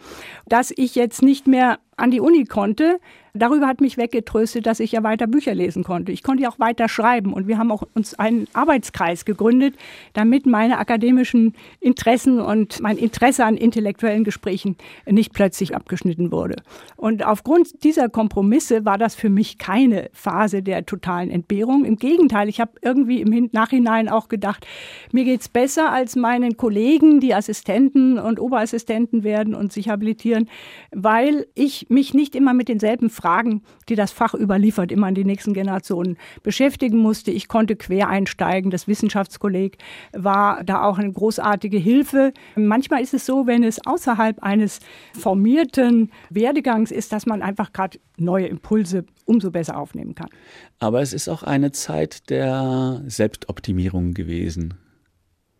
Dass 0.48 0.72
ich 0.76 0.96
jetzt 0.96 1.22
nicht 1.22 1.46
mehr 1.46 1.80
an 1.98 2.12
die 2.12 2.22
Uni 2.22 2.46
konnte, 2.46 3.00
darüber 3.38 3.68
hat 3.68 3.82
mich 3.82 3.98
weggetröstet, 3.98 4.66
dass 4.66 4.80
ich 4.80 4.92
ja 4.92 5.04
weiter 5.04 5.28
Bücher 5.28 5.56
lesen 5.56 5.84
konnte. 5.84 6.12
Ich 6.12 6.24
konnte 6.24 6.44
ja 6.44 6.50
auch 6.50 6.60
weiter 6.60 6.90
schreiben 6.90 7.34
und 7.34 7.48
wir 7.48 7.58
haben 7.58 7.72
auch 7.72 7.84
uns 7.94 8.14
einen 8.16 8.48
Arbeitskreis 8.54 9.26
gegründet, 9.26 9.76
damit 10.14 10.46
meine 10.46 10.78
akademischen 10.78 11.54
Interessen 11.80 12.42
und 12.42 12.82
mein 12.82 12.98
Interesse 12.98 13.46
an 13.46 13.56
intellektuellen 13.56 14.24
Gesprächen 14.24 14.76
nicht 15.06 15.34
plötzlich 15.34 15.76
abgeschnitten 15.76 16.32
wurde. 16.32 16.56
Und 16.96 17.26
aufgrund 17.26 17.84
dieser 17.84 18.10
Kompromisse 18.10 18.84
war 18.86 18.98
das 18.98 19.16
für 19.16 19.30
mich 19.30 19.58
keine 19.58 20.10
Phase 20.14 20.64
der 20.64 20.86
totalen 20.86 21.30
Entbehrung. 21.30 21.86
Im 21.86 21.98
Gegenteil, 21.98 22.50
ich 22.50 22.60
habe 22.60 22.72
irgendwie 22.82 23.22
im 23.22 23.50
Nachhinein 23.52 24.10
auch 24.10 24.28
gedacht, 24.28 24.66
mir 25.12 25.24
geht's 25.24 25.48
besser 25.48 25.92
als 25.92 26.16
meinen 26.16 26.58
Kollegen, 26.58 27.20
die 27.20 27.34
Assistenten 27.34 28.18
und 28.18 28.40
Oberassistenten 28.40 29.24
werden 29.24 29.54
und 29.56 29.72
sich 29.72 29.90
habilitieren, 29.90 30.50
weil 30.92 31.48
ich 31.56 31.88
mich 31.90 32.14
nicht 32.14 32.36
immer 32.36 32.54
mit 32.54 32.68
denselben 32.68 33.10
Fragen 33.10 33.27
Fragen, 33.28 33.62
die 33.90 33.96
das 33.96 34.14
Fach 34.14 34.34
überliefert, 34.34 34.90
immer 34.90 35.08
an 35.08 35.14
die 35.14 35.26
nächsten 35.26 35.54
Generationen 35.54 36.16
beschäftigen 36.44 37.00
musste. 37.00 37.30
Ich 37.30 37.50
konnte 37.50 37.76
quer 37.76 38.08
einsteigen. 38.08 38.72
Das 38.72 38.88
Wissenschaftskolleg 38.88 39.78
war 40.14 40.64
da 40.64 40.84
auch 40.84 40.98
eine 40.98 41.12
großartige 41.12 41.78
Hilfe. 41.78 42.32
Manchmal 42.56 43.02
ist 43.02 43.14
es 43.14 43.26
so, 43.26 43.46
wenn 43.46 43.64
es 43.64 43.86
außerhalb 43.86 44.42
eines 44.42 44.80
formierten 45.12 46.10
Werdegangs 46.30 46.90
ist, 46.90 47.12
dass 47.12 47.26
man 47.26 47.42
einfach 47.42 47.74
gerade 47.74 48.00
neue 48.16 48.48
Impulse 48.48 49.04
umso 49.26 49.52
besser 49.52 49.78
aufnehmen 49.78 50.16
kann. 50.16 50.30
Aber 50.80 51.02
es 51.02 51.12
ist 51.12 51.28
auch 51.28 51.44
eine 51.44 51.74
Zeit 51.74 52.30
der 52.30 53.02
Selbstoptimierung 53.08 54.14
gewesen. 54.14 54.76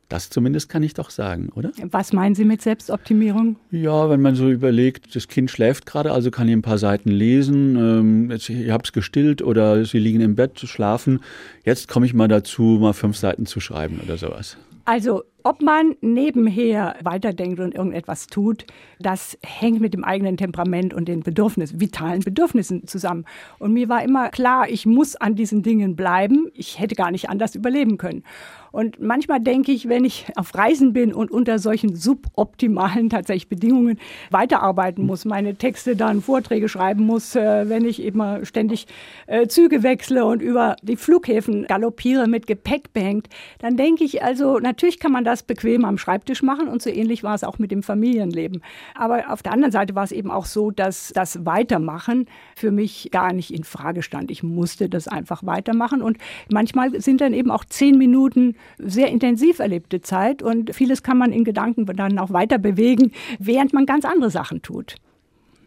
Das 0.10 0.30
zumindest 0.30 0.70
kann 0.70 0.84
ich 0.84 0.94
doch 0.94 1.10
sagen, 1.10 1.50
oder? 1.56 1.72
Was 1.92 2.14
meinen 2.14 2.34
Sie 2.34 2.46
mit 2.46 2.62
Selbstoptimierung? 2.62 3.58
Ja, 3.72 4.10
wenn 4.10 4.22
man 4.22 4.36
so 4.36 4.50
überlegt, 4.50 5.16
das 5.16 5.28
Kind 5.28 5.52
schläft 5.52 5.86
gerade, 5.86 6.12
also 6.14 6.32
kann 6.32 6.48
ich 6.48 6.54
ein 6.54 6.62
paar 6.62 6.78
Seiten 6.78 7.10
lesen, 7.10 7.76
ähm, 7.76 8.32
jetzt, 8.32 8.50
ich 8.50 8.72
habe 8.72 8.84
es 8.86 8.94
gestillt 8.94 9.42
oder 9.42 9.84
sie 9.84 10.00
liegen 10.00 10.22
im 10.22 10.36
Bett, 10.36 10.60
schlafen. 10.60 11.20
Jetzt 11.66 11.90
komme 11.90 12.06
ich 12.06 12.14
mal 12.14 12.28
dazu, 12.28 12.78
mal 12.80 12.94
fünf 12.94 13.18
Seiten 13.18 13.46
zu 13.46 13.60
schreiben 13.60 14.00
oder 14.04 14.18
sowas. 14.18 14.58
Also 14.86 15.24
ob 15.44 15.62
man 15.62 15.96
nebenher 16.00 16.96
weiterdenkt 17.04 17.60
und 17.60 17.76
irgendetwas 17.76 18.28
tut, 18.28 18.66
das 19.00 19.38
hängt 19.44 19.82
mit 19.82 19.94
dem 19.94 20.06
eigenen 20.06 20.38
Temperament 20.38 20.94
und 20.94 21.10
den 21.10 21.24
Bedürfnissen, 21.24 21.82
vitalen 21.82 22.22
Bedürfnissen 22.22 22.88
zusammen. 22.88 23.26
Und 23.60 23.74
mir 23.74 23.90
war 23.90 24.04
immer 24.04 24.30
klar, 24.30 24.70
ich 24.70 24.86
muss 24.86 25.18
an 25.18 25.36
diesen 25.36 25.62
Dingen 25.62 25.96
bleiben. 25.98 26.50
Ich 26.54 26.80
hätte 26.80 26.96
gar 26.96 27.12
nicht 27.12 27.30
anders 27.30 27.56
überleben 27.56 27.98
können. 27.98 28.24
Und 28.72 29.00
manchmal 29.02 29.40
denke 29.40 29.72
ich, 29.72 29.90
wenn 29.90 30.06
ich 30.06 30.26
auf 30.36 30.54
Reisen 30.56 30.94
bin 30.94 31.14
und 31.14 31.32
unter 31.32 31.60
solchen 31.60 31.96
suboptimalen 31.96 33.10
tatsächlich 33.10 33.50
Bedingungen 33.50 34.00
weiterarbeiten 34.30 35.06
muss, 35.06 35.26
meine 35.26 35.56
Texte 35.56 35.96
dann 35.96 36.22
Vorträge 36.22 36.70
schreiben 36.70 37.06
muss, 37.06 37.36
äh, 37.36 37.70
wenn 37.70 37.86
ich 37.86 38.04
immer 38.04 38.46
ständig 38.46 38.88
äh, 39.28 39.48
Züge 39.48 39.84
wechsle 39.84 40.26
und 40.26 40.42
über 40.42 40.76
die 40.82 40.98
Flughäfen 40.98 41.66
galoppiere 41.68 42.28
mit 42.28 42.48
Gepäck 42.48 42.94
behängt, 42.94 43.28
dann 43.60 43.78
denke 43.78 44.04
ich 44.04 44.24
also, 44.24 44.60
natürlich 44.60 45.00
kann 45.00 45.12
man 45.12 45.24
das 45.24 45.44
bequem 45.44 45.86
am 45.86 45.98
Schreibtisch 45.98 46.44
machen 46.44 46.68
und 46.68 46.82
so 46.82 46.90
ähnlich 46.90 47.24
war 47.24 47.36
es 47.36 47.44
auch 47.44 47.60
mit 47.60 47.72
dem 47.72 47.84
Familienleben. 47.84 48.62
Aber 48.96 49.32
auf 49.32 49.42
der 49.44 49.54
anderen 49.54 49.72
Seite 49.72 49.96
war 49.96 50.04
es 50.04 50.12
eben 50.12 50.32
auch 50.32 50.46
so, 50.46 50.72
dass 50.72 51.12
das 51.14 51.46
Weitermachen 51.46 52.26
für 52.56 52.72
mich 52.72 53.10
gar 53.12 53.34
nicht 53.34 53.52
in 53.52 53.64
Frage 53.64 54.04
stand. 54.04 54.32
Ich 54.32 54.44
musste 54.44 54.90
das 54.90 55.08
einfach 55.08 55.46
weitermachen 55.46 56.02
und 56.02 56.18
manchmal 56.52 57.00
sind 57.02 57.22
dann 57.22 57.34
eben 57.34 57.52
auch 57.52 57.66
zehn 57.66 57.98
Minuten 57.98 58.56
sehr 58.78 59.10
intensiv 59.10 59.60
erlebte 59.60 60.02
Zeit 60.02 60.42
und 60.42 60.76
vieles 60.76 61.04
kann 61.04 61.18
man 61.18 61.32
in 61.32 61.44
Gedanken 61.44 61.86
dann 61.86 62.20
auch 62.20 62.32
weiter 62.32 62.58
bewegen, 62.58 63.12
während 63.40 63.74
man 63.74 63.86
ganz 63.86 64.06
andere 64.06 64.30
Sachen 64.30 64.62
tut. 64.62 64.96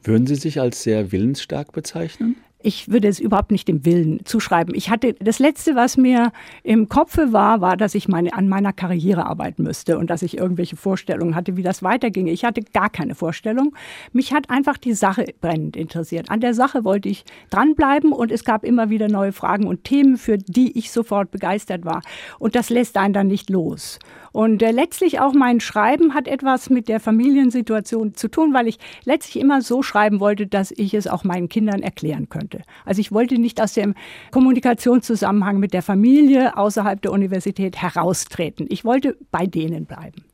Würden 0.02 0.26
Sie 0.26 0.36
sich 0.36 0.60
als 0.60 0.82
sehr 0.82 1.12
willensstark 1.12 1.72
bezeichnen? 1.72 2.36
Ich 2.62 2.90
würde 2.90 3.08
es 3.08 3.18
überhaupt 3.20 3.50
nicht 3.50 3.68
dem 3.68 3.84
Willen 3.86 4.20
zuschreiben. 4.24 4.74
Ich 4.74 4.90
hatte 4.90 5.14
das 5.14 5.38
letzte, 5.38 5.76
was 5.76 5.96
mir 5.96 6.32
im 6.62 6.88
Kopfe 6.88 7.32
war, 7.32 7.60
war, 7.60 7.76
dass 7.76 7.94
ich 7.94 8.06
meine, 8.06 8.34
an 8.34 8.48
meiner 8.48 8.72
Karriere 8.72 9.24
arbeiten 9.24 9.62
müsste 9.62 9.96
und 9.96 10.10
dass 10.10 10.22
ich 10.22 10.36
irgendwelche 10.36 10.76
Vorstellungen 10.76 11.34
hatte, 11.34 11.56
wie 11.56 11.62
das 11.62 11.82
weiterginge. 11.82 12.32
Ich 12.32 12.44
hatte 12.44 12.60
gar 12.60 12.90
keine 12.90 13.14
Vorstellung. 13.14 13.74
Mich 14.12 14.32
hat 14.34 14.50
einfach 14.50 14.76
die 14.76 14.92
Sache 14.92 15.24
brennend 15.40 15.76
interessiert. 15.76 16.30
An 16.30 16.40
der 16.40 16.52
Sache 16.52 16.84
wollte 16.84 17.08
ich 17.08 17.24
dranbleiben 17.48 18.12
und 18.12 18.30
es 18.30 18.44
gab 18.44 18.64
immer 18.64 18.90
wieder 18.90 19.08
neue 19.08 19.32
Fragen 19.32 19.66
und 19.66 19.84
Themen, 19.84 20.18
für 20.18 20.36
die 20.36 20.76
ich 20.78 20.90
sofort 20.90 21.30
begeistert 21.30 21.84
war. 21.84 22.02
Und 22.38 22.54
das 22.56 22.68
lässt 22.68 22.96
einen 22.98 23.14
dann 23.14 23.28
nicht 23.28 23.48
los. 23.48 23.98
Und 24.32 24.62
äh, 24.62 24.70
letztlich 24.70 25.20
auch 25.20 25.32
mein 25.32 25.60
Schreiben 25.60 26.14
hat 26.14 26.28
etwas 26.28 26.70
mit 26.70 26.88
der 26.88 27.00
Familiensituation 27.00 28.14
zu 28.14 28.28
tun, 28.28 28.54
weil 28.54 28.68
ich 28.68 28.78
letztlich 29.04 29.42
immer 29.42 29.62
so 29.62 29.82
schreiben 29.82 30.20
wollte, 30.20 30.46
dass 30.46 30.70
ich 30.70 30.94
es 30.94 31.06
auch 31.06 31.24
meinen 31.24 31.48
Kindern 31.48 31.82
erklären 31.82 32.28
könnte. 32.28 32.49
Also 32.84 33.00
ich 33.00 33.12
wollte 33.12 33.38
nicht 33.38 33.60
aus 33.60 33.74
dem 33.74 33.94
Kommunikationszusammenhang 34.30 35.58
mit 35.58 35.72
der 35.72 35.82
Familie 35.82 36.56
außerhalb 36.56 37.00
der 37.02 37.12
Universität 37.12 37.76
heraustreten. 37.76 38.66
Ich 38.68 38.84
wollte 38.84 39.16
bei 39.30 39.46
denen 39.46 39.86
bleiben. 39.86 40.24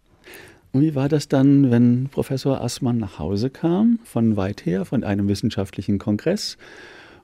Und 0.72 0.82
wie 0.82 0.94
war 0.94 1.08
das 1.08 1.28
dann, 1.28 1.70
wenn 1.70 2.08
Professor 2.10 2.60
Assmann 2.60 2.98
nach 2.98 3.18
Hause 3.18 3.50
kam, 3.50 3.98
von 4.04 4.36
weit 4.36 4.66
her, 4.66 4.84
von 4.84 5.04
einem 5.04 5.28
wissenschaftlichen 5.28 5.98
Kongress 5.98 6.58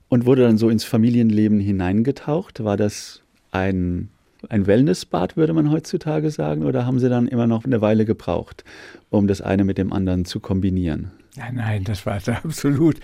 und 0.09 0.25
wurde 0.25 0.43
dann 0.43 0.57
so 0.57 0.69
ins 0.69 0.83
Familienleben 0.83 1.59
hineingetaucht? 1.59 2.63
War 2.63 2.77
das 2.77 3.21
ein 3.51 4.09
ein 4.49 4.67
Wellnessbad, 4.67 5.37
würde 5.37 5.53
man 5.53 5.71
heutzutage 5.71 6.29
sagen, 6.29 6.63
oder 6.63 6.85
haben 6.85 6.99
Sie 6.99 7.09
dann 7.09 7.27
immer 7.27 7.47
noch 7.47 7.65
eine 7.65 7.81
Weile 7.81 8.05
gebraucht, 8.05 8.63
um 9.09 9.27
das 9.27 9.41
eine 9.41 9.63
mit 9.63 9.77
dem 9.77 9.93
anderen 9.93 10.25
zu 10.25 10.39
kombinieren? 10.39 11.11
Nein, 11.35 11.55
nein, 11.55 11.83
das 11.83 12.05
war 12.05 12.19
absolut 12.43 12.99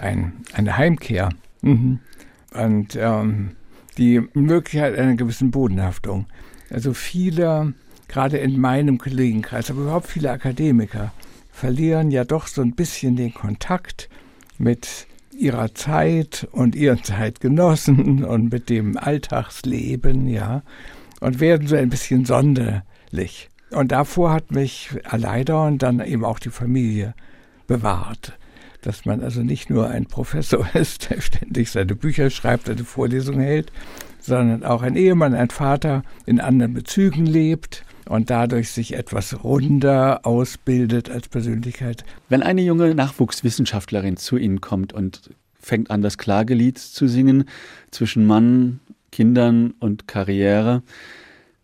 ein, 0.00 0.32
eine 0.52 0.76
Heimkehr. 0.76 1.30
Mhm. 1.62 2.00
Und 2.52 2.96
ähm, 2.96 3.50
die 3.98 4.22
Möglichkeit 4.34 4.98
einer 4.98 5.14
gewissen 5.14 5.50
Bodenhaftung. 5.50 6.26
Also 6.70 6.94
viele, 6.94 7.74
gerade 8.08 8.38
in 8.38 8.60
meinem 8.60 8.98
Kollegenkreis, 8.98 9.70
aber 9.70 9.82
überhaupt 9.82 10.06
viele 10.06 10.30
Akademiker, 10.30 11.12
verlieren 11.52 12.10
ja 12.10 12.24
doch 12.24 12.46
so 12.46 12.62
ein 12.62 12.74
bisschen 12.74 13.16
den 13.16 13.32
Kontakt 13.32 14.08
mit 14.58 15.06
ihrer 15.36 15.74
Zeit 15.74 16.48
und 16.52 16.74
ihren 16.74 17.02
Zeitgenossen 17.04 18.24
und 18.24 18.52
mit 18.52 18.70
dem 18.70 18.96
Alltagsleben, 18.96 20.26
ja, 20.26 20.62
und 21.20 21.40
werden 21.40 21.66
so 21.66 21.76
ein 21.76 21.90
bisschen 21.90 22.24
sonderlich. 22.24 23.48
Und 23.70 23.92
davor 23.92 24.32
hat 24.32 24.52
mich 24.52 24.90
leider 25.10 25.64
und 25.64 25.82
dann 25.82 26.00
eben 26.00 26.24
auch 26.24 26.38
die 26.38 26.50
Familie 26.50 27.14
bewahrt. 27.66 28.38
Dass 28.82 29.06
man 29.06 29.22
also 29.22 29.42
nicht 29.42 29.70
nur 29.70 29.88
ein 29.88 30.06
Professor 30.06 30.66
ist, 30.74 31.10
der 31.10 31.20
ständig 31.20 31.70
seine 31.70 31.94
Bücher 31.94 32.30
schreibt, 32.30 32.66
seine 32.66 32.84
Vorlesungen 32.84 33.40
hält, 33.40 33.72
sondern 34.20 34.64
auch 34.64 34.82
ein 34.82 34.96
Ehemann, 34.96 35.34
ein 35.34 35.50
Vater 35.50 36.02
in 36.26 36.40
anderen 36.40 36.74
Bezügen 36.74 37.26
lebt 37.26 37.84
und 38.08 38.30
dadurch 38.30 38.70
sich 38.70 38.94
etwas 38.94 39.44
runder 39.44 40.20
ausbildet 40.24 41.10
als 41.10 41.28
Persönlichkeit. 41.28 42.04
Wenn 42.28 42.42
eine 42.42 42.62
junge 42.62 42.94
Nachwuchswissenschaftlerin 42.94 44.16
zu 44.16 44.36
Ihnen 44.36 44.60
kommt 44.60 44.92
und 44.92 45.30
fängt 45.60 45.90
an, 45.90 46.02
das 46.02 46.18
Klagelied 46.18 46.78
zu 46.78 47.08
singen 47.08 47.44
zwischen 47.90 48.26
Mann, 48.26 48.80
Kindern 49.10 49.74
und 49.80 50.06
Karriere, 50.08 50.82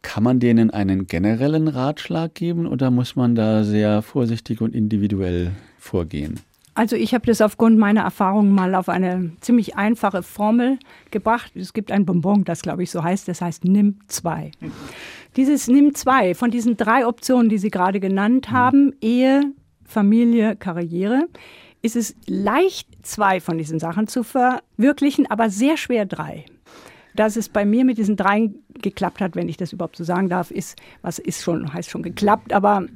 kann 0.03 0.23
man 0.23 0.41
denen 0.41 0.71
einen 0.71 1.07
generellen 1.07 1.69
Ratschlag 1.69 2.35
geben 2.35 2.67
oder 2.67 2.91
muss 2.91 3.17
man 3.17 3.35
da 3.35 3.65
sehr 3.65 4.01
vorsichtig 4.03 4.61
und 4.61 4.75
individuell 4.75 5.53
vorgehen? 5.81 6.41
Also 6.75 6.97
ich 6.97 7.15
habe 7.15 7.27
das 7.27 7.41
aufgrund 7.41 7.79
meiner 7.79 8.03
Erfahrungen 8.03 8.55
mal 8.55 8.75
auf 8.75 8.89
eine 8.89 9.33
ziemlich 9.41 9.77
einfache 9.77 10.23
Formel 10.23 10.79
gebracht. 11.11 11.53
Es 11.57 11.73
gibt 11.73 11.91
ein 11.91 12.07
Bonbon, 12.07 12.45
das 12.45 12.63
glaube 12.63 12.83
ich 12.85 12.91
so 12.91 13.03
heißt, 13.03 13.27
das 13.27 13.41
heißt 13.41 13.65
Nimm 13.65 13.99
zwei. 14.07 14.53
Dieses 15.37 15.69
Nimm 15.69 15.95
zwei 15.95 16.35
von 16.35 16.51
diesen 16.51 16.77
drei 16.77 17.07
Optionen, 17.07 17.49
die 17.49 17.59
Sie 17.59 17.71
gerade 17.71 18.01
genannt 18.01 18.51
haben, 18.51 18.95
Ehe, 19.01 19.53
Familie, 19.85 20.55
Karriere, 20.57 21.27
ist 21.83 21.97
es 21.97 22.15
leicht, 22.27 22.89
zwei 23.03 23.41
von 23.41 23.59
diesen 23.59 23.79
Sachen 23.79 24.07
zu 24.07 24.23
verwirklichen, 24.23 25.29
aber 25.31 25.51
sehr 25.51 25.77
schwer 25.77 26.07
drei. 26.07 26.45
Dass 27.17 27.37
es 27.37 27.49
bei 27.49 27.65
mir 27.65 27.85
mit 27.85 27.99
diesen 27.99 28.17
dreien 28.17 28.63
geklappt 28.81 29.21
hat, 29.21 29.35
wenn 29.35 29.49
ich 29.49 29.57
das 29.57 29.73
überhaupt 29.73 29.97
so 29.97 30.05
sagen 30.05 30.29
darf, 30.29 30.51
ist, 30.51 30.79
was 31.03 31.19
ist 31.19 31.43
schon, 31.43 31.73
heißt 31.73 31.91
schon 31.91 32.03
geklappt, 32.03 32.53
aber 32.53 32.87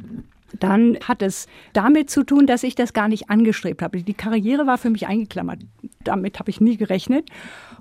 dann 0.60 0.98
hat 1.04 1.22
es 1.22 1.46
damit 1.72 2.10
zu 2.10 2.24
tun, 2.24 2.46
dass 2.46 2.62
ich 2.62 2.74
das 2.74 2.92
gar 2.92 3.08
nicht 3.08 3.30
angestrebt 3.30 3.82
habe. 3.82 4.02
Die 4.02 4.14
Karriere 4.14 4.66
war 4.66 4.78
für 4.78 4.90
mich 4.90 5.06
eingeklammert. 5.06 5.60
Damit 6.02 6.38
habe 6.38 6.50
ich 6.50 6.60
nie 6.60 6.76
gerechnet. 6.76 7.28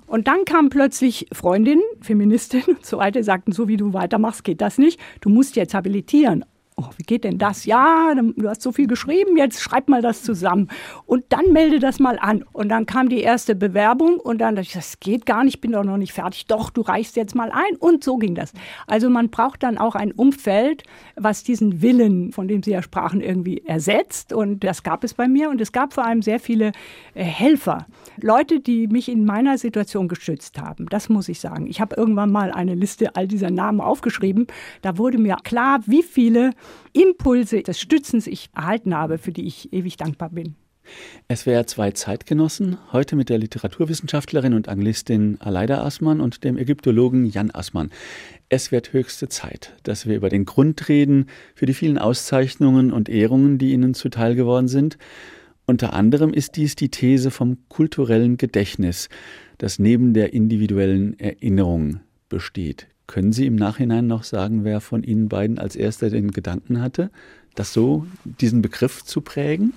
Und 0.06 0.28
dann 0.28 0.44
kamen 0.44 0.70
plötzlich 0.70 1.26
Freundinnen, 1.32 1.82
Feministinnen 2.00 2.66
und 2.76 2.86
so 2.86 2.98
weiter, 2.98 3.22
sagten, 3.22 3.52
so 3.52 3.68
wie 3.68 3.76
du 3.76 3.92
weitermachst, 3.92 4.44
geht 4.44 4.60
das 4.60 4.78
nicht. 4.78 5.00
Du 5.20 5.28
musst 5.28 5.56
jetzt 5.56 5.74
habilitieren 5.74 6.44
oh, 6.76 6.88
wie 6.96 7.04
geht 7.04 7.24
denn 7.24 7.38
das? 7.38 7.66
Ja, 7.66 8.14
du 8.14 8.48
hast 8.48 8.62
so 8.62 8.72
viel 8.72 8.86
geschrieben, 8.86 9.36
jetzt 9.36 9.60
schreib 9.60 9.88
mal 9.88 10.02
das 10.02 10.22
zusammen. 10.22 10.68
Und 11.06 11.24
dann 11.28 11.52
melde 11.52 11.78
das 11.78 12.00
mal 12.00 12.18
an. 12.18 12.44
Und 12.52 12.68
dann 12.68 12.86
kam 12.86 13.08
die 13.08 13.20
erste 13.20 13.54
Bewerbung 13.54 14.18
und 14.18 14.38
dann 14.38 14.56
dachte 14.56 14.68
ich, 14.68 14.74
das 14.74 14.98
geht 14.98 15.24
gar 15.24 15.44
nicht, 15.44 15.60
bin 15.60 15.72
doch 15.72 15.84
noch 15.84 15.96
nicht 15.96 16.12
fertig. 16.12 16.46
Doch, 16.46 16.70
du 16.70 16.80
reichst 16.80 17.16
jetzt 17.16 17.34
mal 17.34 17.52
ein. 17.52 17.76
Und 17.78 18.02
so 18.02 18.16
ging 18.16 18.34
das. 18.34 18.52
Also 18.86 19.08
man 19.08 19.30
braucht 19.30 19.62
dann 19.62 19.78
auch 19.78 19.94
ein 19.94 20.12
Umfeld, 20.12 20.82
was 21.14 21.44
diesen 21.44 21.80
Willen, 21.80 22.32
von 22.32 22.48
dem 22.48 22.62
Sie 22.62 22.72
ja 22.72 22.82
sprachen, 22.82 23.20
irgendwie 23.20 23.62
ersetzt. 23.64 24.32
Und 24.32 24.64
das 24.64 24.82
gab 24.82 25.04
es 25.04 25.14
bei 25.14 25.28
mir. 25.28 25.50
Und 25.50 25.60
es 25.60 25.70
gab 25.70 25.92
vor 25.92 26.04
allem 26.04 26.22
sehr 26.22 26.40
viele 26.40 26.72
äh, 27.14 27.22
Helfer. 27.22 27.86
Leute, 28.20 28.60
die 28.60 28.88
mich 28.88 29.08
in 29.08 29.24
meiner 29.24 29.58
Situation 29.58 30.08
geschützt 30.08 30.60
haben. 30.60 30.86
Das 30.86 31.08
muss 31.08 31.28
ich 31.28 31.38
sagen. 31.38 31.66
Ich 31.68 31.80
habe 31.80 31.94
irgendwann 31.94 32.32
mal 32.32 32.50
eine 32.50 32.74
Liste 32.74 33.14
all 33.14 33.28
dieser 33.28 33.50
Namen 33.50 33.80
aufgeschrieben. 33.80 34.48
Da 34.82 34.98
wurde 34.98 35.18
mir 35.18 35.36
klar, 35.44 35.80
wie 35.86 36.02
viele 36.02 36.50
Impulse 36.92 37.62
des 37.62 37.80
Stützens 37.80 38.26
ich 38.26 38.50
erhalten 38.54 38.94
habe, 38.94 39.18
für 39.18 39.32
die 39.32 39.46
ich 39.46 39.72
ewig 39.72 39.96
dankbar 39.96 40.30
bin. 40.30 40.56
Es 41.28 41.46
wäre 41.46 41.66
zwei 41.66 41.92
Zeitgenossen, 41.92 42.78
heute 42.92 43.16
mit 43.16 43.28
der 43.28 43.38
Literaturwissenschaftlerin 43.38 44.54
und 44.54 44.68
Anglistin 44.68 45.38
Aleida 45.40 45.82
Assmann 45.82 46.20
und 46.20 46.44
dem 46.44 46.58
Ägyptologen 46.58 47.26
Jan 47.26 47.50
Assmann. 47.50 47.90
Es 48.48 48.70
wird 48.70 48.92
höchste 48.92 49.28
Zeit, 49.28 49.74
dass 49.82 50.06
wir 50.06 50.16
über 50.16 50.28
den 50.28 50.44
Grund 50.44 50.88
reden 50.88 51.26
für 51.54 51.66
die 51.66 51.74
vielen 51.74 51.98
Auszeichnungen 51.98 52.92
und 52.92 53.08
Ehrungen, 53.08 53.58
die 53.58 53.72
ihnen 53.72 53.94
zuteil 53.94 54.34
geworden 54.34 54.68
sind. 54.68 54.98
Unter 55.66 55.94
anderem 55.94 56.34
ist 56.34 56.56
dies 56.56 56.76
die 56.76 56.90
These 56.90 57.30
vom 57.30 57.58
kulturellen 57.68 58.36
Gedächtnis, 58.36 59.08
das 59.56 59.78
neben 59.78 60.12
der 60.12 60.34
individuellen 60.34 61.18
Erinnerung 61.18 62.00
besteht. 62.28 62.88
Können 63.06 63.32
Sie 63.32 63.46
im 63.46 63.56
Nachhinein 63.56 64.06
noch 64.06 64.24
sagen, 64.24 64.64
wer 64.64 64.80
von 64.80 65.02
Ihnen 65.02 65.28
beiden 65.28 65.58
als 65.58 65.76
erster 65.76 66.10
den 66.10 66.30
Gedanken 66.30 66.80
hatte, 66.80 67.10
das 67.54 67.72
so, 67.72 68.06
diesen 68.24 68.62
Begriff 68.62 69.04
zu 69.04 69.20
prägen? 69.20 69.74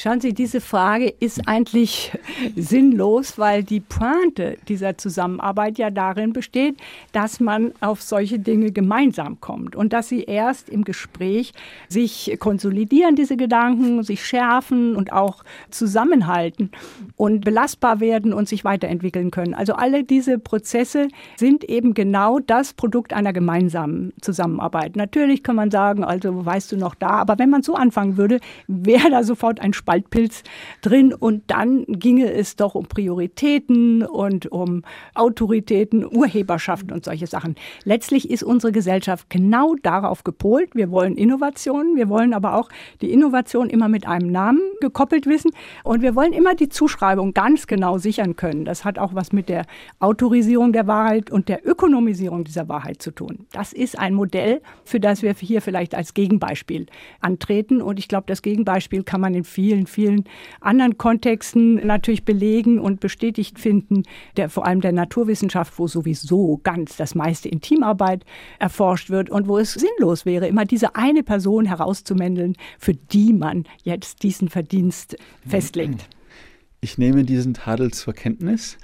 Schauen 0.00 0.20
Sie, 0.20 0.32
diese 0.32 0.60
Frage 0.60 1.08
ist 1.08 1.48
eigentlich 1.48 2.12
sinnlos, 2.54 3.36
weil 3.36 3.64
die 3.64 3.80
Pointe 3.80 4.56
dieser 4.68 4.96
Zusammenarbeit 4.96 5.76
ja 5.76 5.90
darin 5.90 6.32
besteht, 6.32 6.76
dass 7.10 7.40
man 7.40 7.72
auf 7.80 8.00
solche 8.00 8.38
Dinge 8.38 8.70
gemeinsam 8.70 9.40
kommt 9.40 9.74
und 9.74 9.92
dass 9.92 10.08
sie 10.08 10.22
erst 10.22 10.68
im 10.68 10.84
Gespräch 10.84 11.52
sich 11.88 12.36
konsolidieren, 12.38 13.16
diese 13.16 13.36
Gedanken, 13.36 14.04
sich 14.04 14.24
schärfen 14.24 14.94
und 14.94 15.12
auch 15.12 15.42
zusammenhalten 15.70 16.70
und 17.16 17.44
belastbar 17.44 17.98
werden 17.98 18.32
und 18.32 18.48
sich 18.48 18.64
weiterentwickeln 18.64 19.32
können. 19.32 19.52
Also 19.52 19.72
alle 19.72 20.04
diese 20.04 20.38
Prozesse 20.38 21.08
sind 21.36 21.64
eben 21.64 21.94
genau 21.94 22.38
das 22.38 22.72
Produkt 22.72 23.12
einer 23.12 23.32
gemeinsamen 23.32 24.12
Zusammenarbeit. 24.20 24.94
Natürlich 24.94 25.42
kann 25.42 25.56
man 25.56 25.72
sagen, 25.72 26.04
also 26.04 26.46
weißt 26.46 26.70
du 26.70 26.76
noch 26.76 26.94
da, 26.94 27.08
aber 27.08 27.40
wenn 27.40 27.50
man 27.50 27.64
so 27.64 27.74
anfangen 27.74 28.16
würde, 28.16 28.38
wäre 28.68 29.10
da 29.10 29.24
sofort 29.24 29.58
ein 29.58 29.74
Spaltpilz 29.88 30.42
drin 30.82 31.14
und 31.14 31.44
dann 31.46 31.86
ginge 31.86 32.30
es 32.30 32.56
doch 32.56 32.74
um 32.74 32.84
Prioritäten 32.84 34.02
und 34.02 34.52
um 34.52 34.82
Autoritäten, 35.14 36.04
Urheberschaften 36.04 36.92
und 36.92 37.06
solche 37.06 37.26
Sachen. 37.26 37.54
Letztlich 37.84 38.28
ist 38.28 38.42
unsere 38.42 38.70
Gesellschaft 38.70 39.30
genau 39.30 39.76
darauf 39.82 40.24
gepolt. 40.24 40.74
Wir 40.74 40.90
wollen 40.90 41.16
Innovationen, 41.16 41.96
wir 41.96 42.10
wollen 42.10 42.34
aber 42.34 42.54
auch 42.54 42.68
die 43.00 43.10
Innovation 43.10 43.70
immer 43.70 43.88
mit 43.88 44.06
einem 44.06 44.30
Namen 44.30 44.60
gekoppelt 44.82 45.24
wissen 45.24 45.52
und 45.84 46.02
wir 46.02 46.14
wollen 46.14 46.34
immer 46.34 46.54
die 46.54 46.68
Zuschreibung 46.68 47.32
ganz 47.32 47.66
genau 47.66 47.96
sichern 47.96 48.36
können. 48.36 48.66
Das 48.66 48.84
hat 48.84 48.98
auch 48.98 49.14
was 49.14 49.32
mit 49.32 49.48
der 49.48 49.64
Autorisierung 50.00 50.74
der 50.74 50.86
Wahrheit 50.86 51.30
und 51.30 51.48
der 51.48 51.66
Ökonomisierung 51.66 52.44
dieser 52.44 52.68
Wahrheit 52.68 53.00
zu 53.00 53.10
tun. 53.10 53.46
Das 53.52 53.72
ist 53.72 53.98
ein 53.98 54.12
Modell, 54.12 54.60
für 54.84 55.00
das 55.00 55.22
wir 55.22 55.32
hier 55.32 55.62
vielleicht 55.62 55.94
als 55.94 56.12
Gegenbeispiel 56.12 56.84
antreten 57.20 57.80
und 57.80 57.98
ich 57.98 58.08
glaube, 58.08 58.24
das 58.26 58.42
Gegenbeispiel 58.42 59.02
kann 59.02 59.22
man 59.22 59.32
in 59.32 59.44
vielen 59.44 59.77
vielen, 59.86 60.08
vielen 60.08 60.24
anderen 60.60 60.98
Kontexten 60.98 61.74
natürlich 61.86 62.24
belegen 62.24 62.78
und 62.78 63.00
bestätigt 63.00 63.58
finden, 63.58 64.02
der, 64.36 64.48
vor 64.48 64.66
allem 64.66 64.80
der 64.80 64.92
Naturwissenschaft, 64.92 65.78
wo 65.78 65.86
sowieso 65.86 66.60
ganz 66.62 66.96
das 66.96 67.14
meiste 67.14 67.48
in 67.48 67.60
Teamarbeit 67.60 68.24
erforscht 68.58 69.10
wird 69.10 69.30
und 69.30 69.48
wo 69.48 69.58
es 69.58 69.74
sinnlos 69.74 70.24
wäre, 70.24 70.48
immer 70.48 70.64
diese 70.64 70.96
eine 70.96 71.22
Person 71.22 71.66
herauszumändeln, 71.66 72.56
für 72.78 72.94
die 72.94 73.32
man 73.32 73.64
jetzt 73.82 74.22
diesen 74.22 74.48
Verdienst 74.48 75.16
festlegt. 75.46 76.08
Ich 76.80 76.98
nehme 76.98 77.24
diesen 77.24 77.54
Tadel 77.54 77.92
zur 77.92 78.14
Kenntnis 78.14 78.78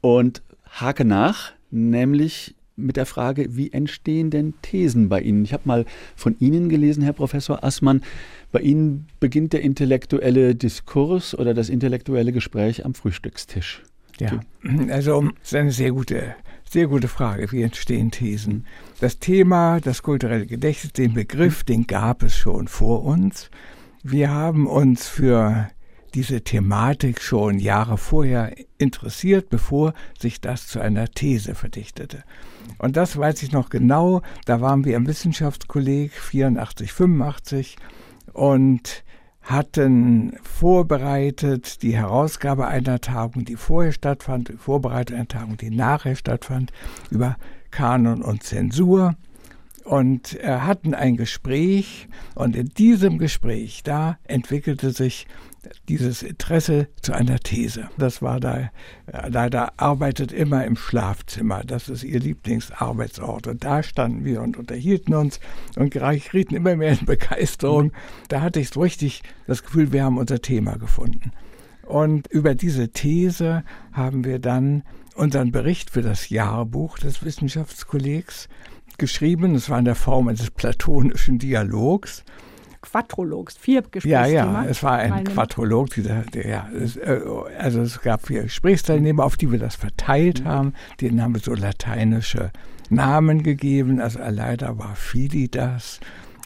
und 0.00 0.42
hake 0.70 1.04
nach, 1.04 1.52
nämlich 1.70 2.54
mit 2.78 2.96
der 2.96 3.06
Frage, 3.06 3.56
wie 3.56 3.72
entstehen 3.72 4.30
denn 4.30 4.54
Thesen 4.62 5.08
bei 5.08 5.20
Ihnen? 5.20 5.44
Ich 5.44 5.52
habe 5.52 5.64
mal 5.66 5.84
von 6.14 6.36
Ihnen 6.38 6.68
gelesen, 6.68 7.02
Herr 7.02 7.12
Professor 7.12 7.64
Assmann, 7.64 8.02
bei 8.50 8.60
Ihnen 8.60 9.06
beginnt 9.20 9.52
der 9.52 9.62
intellektuelle 9.62 10.54
Diskurs 10.54 11.36
oder 11.36 11.54
das 11.54 11.68
intellektuelle 11.68 12.32
Gespräch 12.32 12.84
am 12.84 12.94
Frühstückstisch. 12.94 13.82
Ja, 14.18 14.40
also 14.90 15.22
das 15.22 15.32
ist 15.44 15.54
eine 15.54 15.70
sehr 15.70 15.92
gute, 15.92 16.34
sehr 16.68 16.88
gute 16.88 17.08
Frage. 17.08 17.52
Wie 17.52 17.62
entstehen 17.62 18.10
Thesen? 18.10 18.66
Das 19.00 19.18
Thema, 19.18 19.80
das 19.80 20.02
kulturelle 20.02 20.46
Gedächtnis, 20.46 20.92
den 20.92 21.14
Begriff, 21.14 21.62
den 21.62 21.86
gab 21.86 22.22
es 22.22 22.36
schon 22.36 22.66
vor 22.66 23.04
uns. 23.04 23.50
Wir 24.02 24.30
haben 24.30 24.66
uns 24.66 25.06
für 25.06 25.68
diese 26.14 26.40
Thematik 26.40 27.20
schon 27.20 27.58
Jahre 27.58 27.98
vorher 27.98 28.54
interessiert, 28.78 29.50
bevor 29.50 29.92
sich 30.18 30.40
das 30.40 30.66
zu 30.66 30.80
einer 30.80 31.08
These 31.08 31.54
verdichtete. 31.54 32.24
Und 32.78 32.96
das 32.96 33.16
weiß 33.16 33.42
ich 33.42 33.52
noch 33.52 33.68
genau. 33.68 34.22
Da 34.46 34.60
waren 34.60 34.84
wir 34.84 34.96
im 34.96 35.06
Wissenschaftskolleg 35.06 36.12
84, 36.12 36.92
85 36.92 37.76
und 38.38 39.02
hatten 39.42 40.36
vorbereitet 40.42 41.82
die 41.82 41.96
Herausgabe 41.96 42.68
einer 42.68 43.00
Tagung, 43.00 43.44
die 43.44 43.56
vorher 43.56 43.90
stattfand, 43.92 44.48
die 44.48 44.56
Vorbereitung 44.56 45.16
einer 45.16 45.28
Tagung, 45.28 45.56
die 45.56 45.70
nachher 45.70 46.14
stattfand, 46.14 46.70
über 47.10 47.36
Kanon 47.72 48.22
und 48.22 48.44
Zensur. 48.44 49.16
Und 49.84 50.38
äh, 50.40 50.58
hatten 50.60 50.94
ein 50.94 51.16
Gespräch. 51.16 52.08
Und 52.34 52.54
in 52.54 52.68
diesem 52.68 53.18
Gespräch, 53.18 53.82
da 53.82 54.18
entwickelte 54.24 54.90
sich 54.90 55.26
dieses 55.88 56.22
Interesse 56.22 56.88
zu 57.02 57.12
einer 57.12 57.38
These. 57.38 57.88
Das 57.98 58.22
war 58.22 58.40
da, 58.40 58.58
äh, 58.58 58.70
leider 59.28 59.72
arbeitet 59.78 60.32
immer 60.32 60.64
im 60.64 60.76
Schlafzimmer. 60.76 61.62
Das 61.64 61.88
ist 61.88 62.04
ihr 62.04 62.20
Lieblingsarbeitsort. 62.20 63.46
Und 63.46 63.64
da 63.64 63.82
standen 63.82 64.24
wir 64.24 64.42
und 64.42 64.56
unterhielten 64.56 65.14
uns 65.14 65.40
und 65.76 65.90
gerieten 65.90 66.54
immer 66.54 66.76
mehr 66.76 66.98
in 66.98 67.06
Begeisterung. 67.06 67.92
Da 68.28 68.40
hatte 68.40 68.60
ich 68.60 68.70
so 68.70 68.80
richtig 68.80 69.22
das 69.46 69.62
Gefühl, 69.62 69.92
wir 69.92 70.04
haben 70.04 70.18
unser 70.18 70.40
Thema 70.40 70.78
gefunden. 70.78 71.32
Und 71.82 72.26
über 72.28 72.54
diese 72.54 72.90
These 72.90 73.64
haben 73.92 74.24
wir 74.24 74.38
dann 74.38 74.82
unseren 75.14 75.50
Bericht 75.50 75.90
für 75.90 76.02
das 76.02 76.28
Jahrbuch 76.28 76.98
des 76.98 77.24
Wissenschaftskollegs 77.24 78.48
geschrieben. 78.98 79.54
Es 79.54 79.70
war 79.70 79.78
in 79.78 79.86
der 79.86 79.94
Form 79.94 80.28
eines 80.28 80.50
platonischen 80.50 81.38
Dialogs 81.38 82.24
Quadrolog, 82.90 83.52
vier 83.52 83.82
Gesprächsteilnehmer. 83.82 84.52
Ja, 84.52 84.64
ja, 84.64 84.70
es 84.70 84.82
war 84.82 84.98
ein 84.98 85.24
Quadrolog. 85.24 85.90
Dieser, 85.90 86.22
der, 86.22 86.46
ja, 86.48 86.68
es, 86.72 86.96
äh, 86.96 87.20
also 87.58 87.80
es 87.80 88.00
gab 88.00 88.26
vier 88.26 88.44
Gesprächsteilnehmer, 88.44 89.24
auf 89.24 89.36
die 89.36 89.52
wir 89.52 89.58
das 89.58 89.76
verteilt 89.76 90.44
mhm. 90.44 90.48
haben. 90.48 90.72
Denen 91.00 91.22
haben 91.22 91.34
wir 91.34 91.40
so 91.40 91.54
lateinische 91.54 92.50
Namen 92.90 93.42
gegeben. 93.42 94.00
Also 94.00 94.20
leider 94.28 94.78
war 94.78 94.94
Fili 94.96 95.48
das. 95.48 96.00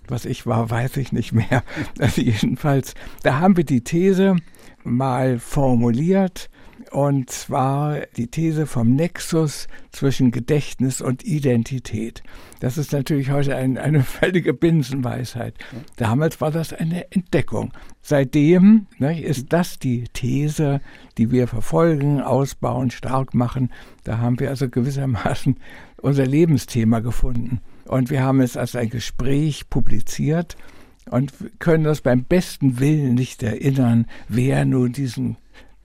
Was 0.09 0.25
ich 0.25 0.47
war, 0.47 0.69
weiß 0.69 0.97
ich 0.97 1.13
nicht 1.13 1.33
mehr. 1.33 1.63
Also 1.99 2.21
jedenfalls, 2.21 2.95
da 3.23 3.39
haben 3.39 3.57
wir 3.57 3.65
die 3.65 3.85
These 3.85 4.37
mal 4.83 5.39
formuliert 5.39 6.51
und 6.91 7.31
zwar 7.31 8.01
die 8.17 8.27
These 8.27 8.67
vom 8.67 8.95
Nexus 8.95 9.69
zwischen 9.91 10.31
Gedächtnis 10.31 11.01
und 11.01 11.25
Identität. 11.25 12.23
Das 12.61 12.79
ist 12.79 12.93
natürlich 12.93 13.31
heute 13.31 13.57
ein, 13.57 13.79
eine 13.79 14.03
völlige 14.05 14.55
Binsenweisheit. 14.55 15.55
Damals 15.97 16.41
war 16.41 16.51
das 16.51 16.73
eine 16.73 17.11
Entdeckung. 17.13 17.73
Seitdem 18.01 18.87
ne, 18.99 19.21
ist 19.21 19.53
das 19.53 19.79
die 19.79 20.05
These, 20.13 20.81
die 21.19 21.31
wir 21.31 21.49
verfolgen, 21.49 22.21
ausbauen, 22.21 22.91
stark 22.91 23.35
machen. 23.35 23.71
Da 24.05 24.19
haben 24.19 24.41
wir 24.41 24.51
also 24.51 24.69
gewissermaßen 24.69 25.57
unser 26.03 26.27
Lebensthema 26.27 27.01
gefunden. 27.01 27.61
Und 27.87 28.11
wir 28.11 28.23
haben 28.23 28.41
es 28.41 28.57
als 28.57 28.77
ein 28.77 28.91
Gespräch 28.91 29.69
publiziert 29.69 30.57
und 31.11 31.33
können 31.59 31.87
uns 31.87 32.01
beim 32.01 32.25
besten 32.25 32.81
Willen 32.81 33.15
nicht 33.15 33.43
erinnern, 33.43 34.07
wer 34.29 34.65
nun 34.65 34.93
diesen 34.93 35.37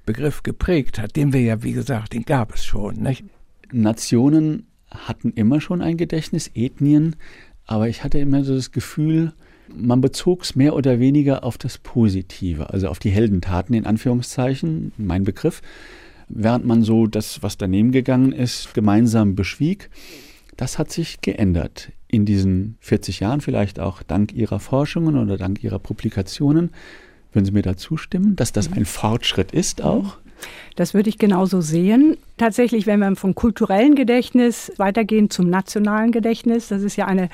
Begriff 0.08 0.42
geprägt 0.42 0.98
hat, 0.98 1.16
den 1.16 1.34
wir 1.34 1.42
ja, 1.42 1.62
wie 1.62 1.74
gesagt, 1.74 2.14
den 2.14 2.24
gab 2.24 2.56
es 2.56 2.66
schon. 2.66 2.96
Nicht? 2.96 3.26
Nationen 3.72 4.66
hatten 4.90 5.32
immer 5.32 5.62
schon 5.62 5.84
ein 5.84 5.98
Gedächtnis, 5.98 6.50
Ethnien, 6.56 7.16
aber 7.68 7.90
ich 7.90 8.04
hatte 8.04 8.18
immer 8.18 8.44
so 8.44 8.56
das 8.56 8.72
Gefühl, 8.72 9.34
man 9.76 10.02
bezog 10.02 10.44
es 10.44 10.56
mehr 10.56 10.76
oder 10.76 11.00
weniger 11.00 11.44
auf 11.44 11.58
das 11.58 11.78
Positive, 11.78 12.70
also 12.72 12.88
auf 12.88 13.00
die 13.00 13.10
Heldentaten 13.10 13.76
in 13.76 13.86
Anführungszeichen, 13.86 14.94
mein 14.98 15.26
Begriff, 15.26 15.62
während 16.30 16.66
man 16.66 16.84
so 16.84 17.06
das, 17.06 17.44
was 17.44 17.58
daneben 17.58 17.92
gegangen 17.92 18.32
ist, 18.32 18.74
gemeinsam 18.74 19.36
beschwieg. 19.36 19.90
Das 20.56 20.80
hat 20.80 20.92
sich 20.92 21.22
geändert 21.22 21.92
in 22.08 22.26
diesen 22.26 22.78
40 22.80 23.20
Jahren, 23.20 23.42
vielleicht 23.42 23.80
auch 23.80 24.02
dank 24.04 24.34
Ihrer 24.34 24.60
Forschungen 24.60 25.18
oder 25.18 25.38
dank 25.38 25.64
Ihrer 25.64 25.80
Publikationen. 25.80 26.72
Würden 27.38 27.46
Sie 27.46 27.52
mir 27.52 27.62
da 27.62 27.78
zustimmen, 27.78 28.36
dass 28.36 28.52
das 28.52 28.74
ein 28.74 28.86
Fortschritt 28.86 29.52
ist 29.52 29.84
auch? 29.84 30.18
Das 30.76 30.96
würde 30.96 31.08
ich 31.08 31.20
genauso 31.20 31.62
sehen. 31.62 32.18
Tatsächlich, 32.38 32.88
wenn 32.88 33.00
wir 33.00 33.16
vom 33.16 33.36
kulturellen 33.36 33.94
Gedächtnis 33.94 34.72
weitergehen 34.78 35.30
zum 35.30 35.48
nationalen 35.48 36.12
Gedächtnis, 36.12 36.70
das 36.70 36.82
ist 36.82 36.96
ja 36.96 37.06
eine 37.06 37.30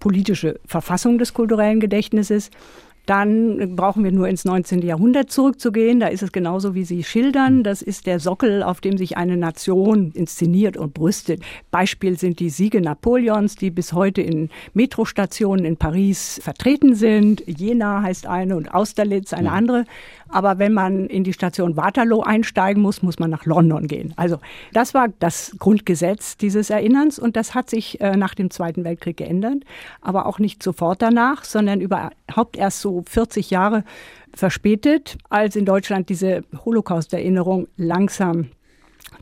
politische 0.00 0.58
Verfassung 0.66 1.18
des 1.18 1.34
kulturellen 1.34 1.78
Gedächtnisses, 1.78 2.50
dann 3.06 3.76
brauchen 3.76 4.02
wir 4.02 4.12
nur 4.12 4.28
ins 4.28 4.44
19. 4.44 4.80
Jahrhundert 4.80 5.30
zurückzugehen. 5.30 6.00
Da 6.00 6.06
ist 6.06 6.22
es 6.22 6.32
genauso, 6.32 6.74
wie 6.74 6.84
Sie 6.84 7.04
schildern. 7.04 7.62
Das 7.62 7.82
ist 7.82 8.06
der 8.06 8.18
Sockel, 8.18 8.62
auf 8.62 8.80
dem 8.80 8.96
sich 8.96 9.16
eine 9.16 9.36
Nation 9.36 10.12
inszeniert 10.12 10.76
und 10.76 10.94
brüstet. 10.94 11.42
Beispiel 11.70 12.18
sind 12.18 12.40
die 12.40 12.48
Siege 12.48 12.80
Napoleons, 12.80 13.56
die 13.56 13.70
bis 13.70 13.92
heute 13.92 14.22
in 14.22 14.48
Metrostationen 14.72 15.64
in 15.64 15.76
Paris 15.76 16.40
vertreten 16.42 16.94
sind. 16.94 17.42
Jena 17.46 18.02
heißt 18.02 18.26
eine 18.26 18.56
und 18.56 18.72
Austerlitz 18.72 19.32
eine 19.32 19.52
andere. 19.52 19.84
Aber 20.28 20.58
wenn 20.58 20.72
man 20.72 21.06
in 21.06 21.24
die 21.24 21.32
Station 21.32 21.76
Waterloo 21.76 22.20
einsteigen 22.20 22.82
muss, 22.82 23.02
muss 23.02 23.18
man 23.18 23.30
nach 23.30 23.46
London 23.46 23.86
gehen. 23.86 24.12
Also 24.16 24.38
das 24.72 24.94
war 24.94 25.08
das 25.18 25.54
Grundgesetz 25.58 26.36
dieses 26.36 26.70
Erinnerns 26.70 27.18
und 27.18 27.36
das 27.36 27.54
hat 27.54 27.70
sich 27.70 28.00
äh, 28.00 28.16
nach 28.16 28.34
dem 28.34 28.50
Zweiten 28.50 28.84
Weltkrieg 28.84 29.16
geändert, 29.16 29.64
aber 30.00 30.26
auch 30.26 30.38
nicht 30.38 30.62
sofort 30.62 31.02
danach, 31.02 31.44
sondern 31.44 31.80
überhaupt 31.80 32.56
erst 32.56 32.80
so 32.80 33.02
40 33.06 33.50
Jahre 33.50 33.84
verspätet, 34.34 35.16
als 35.28 35.56
in 35.56 35.64
Deutschland 35.64 36.08
diese 36.08 36.42
Holocaust-Erinnerung 36.64 37.68
langsam 37.76 38.48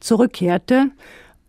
zurückkehrte 0.00 0.90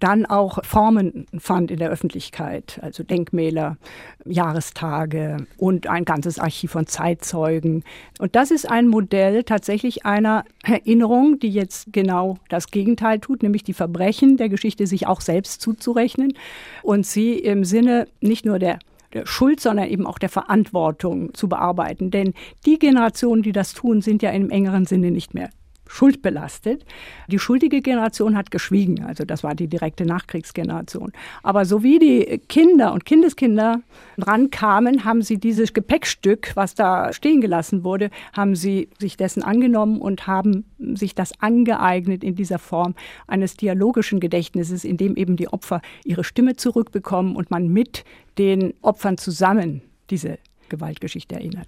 dann 0.04 0.26
auch 0.26 0.60
Formen 0.66 1.28
fand 1.38 1.72
in 1.72 1.80
der 1.80 1.90
Öffentlichkeit, 1.90 2.78
also 2.82 3.04
Denkmäler, 3.04 3.78
Jahrestage 4.26 5.48
und 5.58 5.88
ein 5.88 6.04
ganzes 6.04 6.40
Archiv 6.40 6.72
von 6.72 6.88
Zeitzeugen. 6.88 7.86
Und 8.20 8.36
das 8.36 8.52
ist 8.52 8.70
ein 8.70 8.90
Modell 8.90 9.44
tatsächlich 9.44 10.06
einer 10.06 10.44
Erinnerung, 10.64 11.40
die 11.40 11.50
jetzt 11.50 11.94
genau 11.94 12.38
das 12.50 12.68
Gegenteil 12.68 13.20
tut, 13.20 13.44
nämlich 13.44 13.64
die 13.64 13.74
Verbrechen 13.74 14.36
der 14.36 14.50
Geschichte 14.50 14.88
sich 14.88 15.08
auch 15.08 15.22
selbst 15.22 15.62
zuzurechnen 15.62 16.34
und 16.82 17.06
sie 17.06 17.40
im 17.40 17.64
Sinne 17.64 18.08
nicht 18.20 18.46
nur 18.46 18.60
der 18.60 18.80
der 19.14 19.28
Schuld, 19.28 19.60
sondern 19.60 19.88
eben 19.90 20.08
auch 20.08 20.18
der 20.18 20.30
Verantwortung 20.30 21.36
zu 21.36 21.48
bearbeiten. 21.48 22.10
Denn 22.10 22.34
die 22.66 22.80
Generationen, 22.80 23.44
die 23.44 23.52
das 23.52 23.76
tun, 23.76 24.02
sind 24.02 24.24
ja 24.24 24.32
im 24.32 24.50
engeren 24.50 24.88
Sinne 24.88 25.12
nicht 25.12 25.36
mehr 25.36 25.52
schuldbelastet. 25.94 26.86
Die 27.28 27.38
schuldige 27.38 27.82
Generation 27.82 28.36
hat 28.36 28.50
geschwiegen, 28.50 29.04
also 29.04 29.26
das 29.26 29.44
war 29.44 29.54
die 29.54 29.68
direkte 29.68 30.06
Nachkriegsgeneration. 30.06 31.12
Aber 31.44 31.66
so 31.66 31.84
wie 31.84 32.00
die 32.00 32.42
Kinder 32.50 32.94
und 32.94 33.06
Kindeskinder 33.06 33.82
rankamen, 34.18 35.06
haben 35.06 35.22
sie 35.22 35.38
dieses 35.38 35.74
Gepäckstück, 35.74 36.52
was 36.56 36.74
da 36.74 37.14
stehen 37.14 37.42
gelassen 37.42 37.84
wurde, 37.84 38.10
haben 38.36 38.56
sie 38.56 38.90
sich 38.98 39.18
dessen 39.18 39.44
angenommen 39.44 40.02
und 40.02 40.26
haben 40.26 40.66
sich 40.80 41.14
das 41.14 41.40
angeeignet 41.40 42.24
in 42.24 42.36
dieser 42.36 42.58
Form 42.58 42.96
eines 43.28 43.56
dialogischen 43.56 44.20
Gedächtnisses, 44.20 44.84
in 44.86 44.98
dem 44.98 45.16
eben 45.16 45.36
die 45.36 45.48
Opfer 45.48 45.82
ihre 46.04 46.24
Stimme 46.24 46.56
zurückbekommen 46.56 47.36
und 47.36 47.52
man 47.52 47.68
mit 47.68 48.04
den 48.40 48.74
Opfern 48.82 49.20
zusammen 49.20 49.84
diese 50.10 50.40
Gewaltgeschichte 50.70 51.36
erinnert 51.36 51.68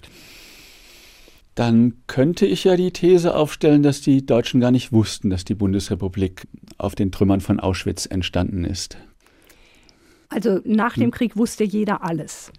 dann 1.56 1.94
könnte 2.08 2.46
ich 2.46 2.66
ja 2.66 2.76
die 2.76 2.92
These 2.92 3.36
aufstellen, 3.36 3.82
dass 3.82 4.02
die 4.02 4.26
Deutschen 4.26 4.60
gar 4.60 4.72
nicht 4.72 4.92
wussten, 4.92 5.30
dass 5.30 5.46
die 5.46 5.56
Bundesrepublik 5.56 6.48
auf 6.78 6.96
den 6.96 7.12
Trümmern 7.12 7.40
von 7.42 7.62
Auschwitz 7.62 8.06
entstanden 8.06 8.66
ist. 8.66 8.98
Also 10.30 10.60
nach 10.66 10.96
dem 10.96 11.06
hm. 11.06 11.12
Krieg 11.12 11.38
wusste 11.38 11.64
jeder 11.64 12.04
alles. 12.04 12.52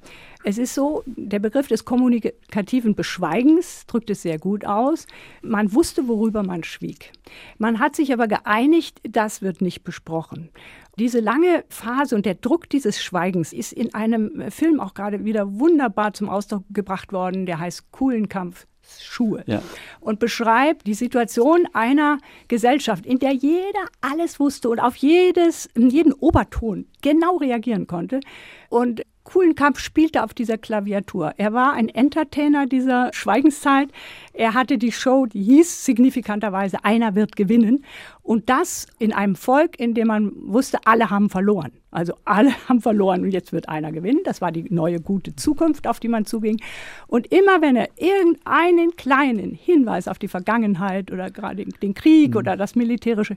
Es 0.44 0.58
ist 0.58 0.74
so, 0.74 1.02
der 1.06 1.40
Begriff 1.40 1.66
des 1.66 1.84
kommunikativen 1.84 2.94
Beschweigens 2.94 3.84
drückt 3.86 4.08
es 4.10 4.22
sehr 4.22 4.38
gut 4.38 4.64
aus. 4.64 5.06
Man 5.42 5.74
wusste, 5.74 6.06
worüber 6.06 6.44
man 6.44 6.62
schwieg. 6.62 7.12
Man 7.58 7.80
hat 7.80 7.96
sich 7.96 8.12
aber 8.12 8.28
geeinigt, 8.28 9.00
das 9.02 9.42
wird 9.42 9.60
nicht 9.60 9.82
besprochen. 9.82 10.50
Diese 10.98 11.20
lange 11.20 11.64
Phase 11.68 12.14
und 12.14 12.24
der 12.24 12.36
Druck 12.36 12.70
dieses 12.70 13.02
Schweigens 13.02 13.52
ist 13.52 13.72
in 13.72 13.92
einem 13.92 14.50
Film 14.50 14.78
auch 14.80 14.94
gerade 14.94 15.24
wieder 15.24 15.58
wunderbar 15.58 16.14
zum 16.14 16.28
Ausdruck 16.28 16.64
gebracht 16.70 17.12
worden, 17.12 17.44
der 17.44 17.58
heißt 17.58 17.90
Kuhlenkampf 17.90 18.66
Schuhe. 19.00 19.44
Ja. 19.46 19.62
Und 20.00 20.18
beschreibt 20.18 20.86
die 20.86 20.94
Situation 20.94 21.66
einer 21.72 22.18
Gesellschaft, 22.48 23.06
in 23.06 23.18
der 23.18 23.32
jeder 23.32 23.86
alles 24.00 24.38
wusste 24.38 24.68
und 24.68 24.80
auf 24.80 24.96
jedes, 24.96 25.68
jeden 25.74 26.12
Oberton 26.12 26.86
genau 27.02 27.36
reagieren 27.36 27.86
konnte. 27.86 28.20
Und 28.68 29.02
Kuhlenkamp 29.26 29.78
spielte 29.78 30.22
auf 30.22 30.34
dieser 30.34 30.56
Klaviatur. 30.56 31.34
Er 31.36 31.52
war 31.52 31.72
ein 31.72 31.88
Entertainer 31.88 32.66
dieser 32.66 33.10
Schweigenszeit. 33.12 33.88
Er 34.32 34.54
hatte 34.54 34.78
die 34.78 34.92
Show, 34.92 35.26
die 35.26 35.42
hieß 35.42 35.84
signifikanterweise 35.84 36.84
Einer 36.84 37.16
wird 37.16 37.34
gewinnen. 37.34 37.84
Und 38.22 38.48
das 38.48 38.86
in 39.00 39.12
einem 39.12 39.34
Volk, 39.34 39.80
in 39.80 39.94
dem 39.94 40.06
man 40.06 40.32
wusste, 40.36 40.78
alle 40.84 41.10
haben 41.10 41.28
verloren. 41.28 41.72
Also 41.90 42.14
alle 42.24 42.52
haben 42.68 42.80
verloren 42.80 43.24
und 43.24 43.32
jetzt 43.32 43.52
wird 43.52 43.68
einer 43.68 43.90
gewinnen. 43.90 44.20
Das 44.24 44.40
war 44.40 44.52
die 44.52 44.72
neue 44.72 45.00
gute 45.00 45.34
Zukunft, 45.34 45.88
auf 45.88 45.98
die 45.98 46.08
man 46.08 46.24
zuging. 46.24 46.60
Und 47.08 47.26
immer 47.32 47.60
wenn 47.60 47.74
er 47.74 47.88
irgendeinen 47.96 48.94
kleinen 48.94 49.54
Hinweis 49.54 50.06
auf 50.06 50.20
die 50.20 50.28
Vergangenheit 50.28 51.10
oder 51.10 51.32
gerade 51.32 51.64
den 51.64 51.94
Krieg 51.94 52.30
mhm. 52.30 52.36
oder 52.36 52.56
das 52.56 52.76
Militärische 52.76 53.36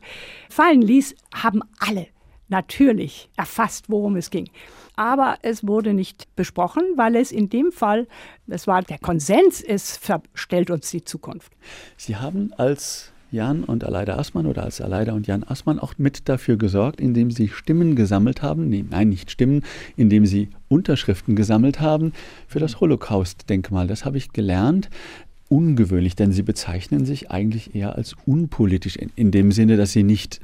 fallen 0.50 0.84
ließ, 0.84 1.16
haben 1.34 1.64
alle 1.80 2.06
natürlich 2.48 3.30
erfasst, 3.36 3.90
worum 3.90 4.16
es 4.16 4.30
ging 4.30 4.50
aber 5.00 5.38
es 5.44 5.66
wurde 5.66 5.94
nicht 5.94 6.28
besprochen, 6.36 6.84
weil 6.98 7.16
es 7.16 7.32
in 7.32 7.48
dem 7.50 7.72
Fall, 7.72 8.06
das 8.48 8.68
war 8.68 8.82
der 8.82 8.98
Konsens, 8.98 9.62
es 9.62 9.96
verstellt 9.96 10.70
uns 10.70 10.92
die 10.92 11.06
Zukunft. 11.06 11.54
Sie 11.96 12.18
haben 12.18 12.52
als 12.58 13.14
Jan 13.32 13.64
und 13.64 13.86
Aleida 13.86 14.18
Assmann 14.18 14.46
oder 14.46 14.64
als 14.64 14.82
Aleida 14.82 15.14
und 15.14 15.26
Jan 15.26 15.46
Assmann 15.46 15.80
auch 15.80 15.94
mit 15.98 16.28
dafür 16.28 16.58
gesorgt, 16.58 17.00
indem 17.00 17.32
sie 17.32 17.48
Stimmen 17.48 17.96
gesammelt 17.96 18.42
haben, 18.42 18.68
nee, 18.68 18.84
nein, 18.90 19.08
nicht 19.08 19.32
Stimmen, 19.32 19.64
indem 19.96 20.26
sie 20.26 20.50
Unterschriften 20.68 21.38
gesammelt 21.38 21.80
haben 21.80 22.12
für 22.50 22.60
das 22.60 22.82
Holocaust-Denkmal. 22.82 23.88
Das 23.88 24.04
habe 24.04 24.18
ich 24.18 24.34
gelernt. 24.34 24.90
Ungewöhnlich, 25.48 26.18
denn 26.18 26.34
sie 26.34 26.44
bezeichnen 26.44 27.06
sich 27.06 27.32
eigentlich 27.32 27.74
eher 27.74 27.96
als 27.96 28.18
unpolitisch, 28.26 28.98
in, 28.98 29.12
in 29.16 29.32
dem 29.32 29.54
Sinne, 29.54 29.78
dass 29.78 29.94
sie 29.94 30.04
nicht 30.04 30.42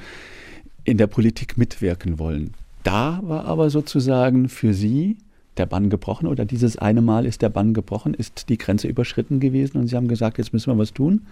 in 0.86 0.98
der 0.98 1.08
Politik 1.08 1.58
mitwirken 1.58 2.20
wollen. 2.20 2.54
Da 2.86 3.20
war 3.24 3.46
aber 3.46 3.72
sozusagen 3.72 4.48
für 4.48 4.76
Sie 4.76 5.18
der 5.58 5.66
Bann 5.66 5.90
gebrochen 5.90 6.28
oder 6.28 6.46
dieses 6.46 6.78
eine 6.78 7.02
Mal 7.02 7.26
ist 7.26 7.42
der 7.42 7.50
Bann 7.50 7.74
gebrochen, 7.74 8.14
ist 8.14 8.48
die 8.48 8.60
Grenze 8.60 8.88
überschritten 8.88 9.40
gewesen 9.40 9.80
und 9.80 9.88
Sie 9.88 9.96
haben 9.96 10.08
gesagt, 10.08 10.38
jetzt 10.38 10.54
müssen 10.54 10.72
wir 10.72 10.78
was 10.78 10.94
tun? 10.94 11.26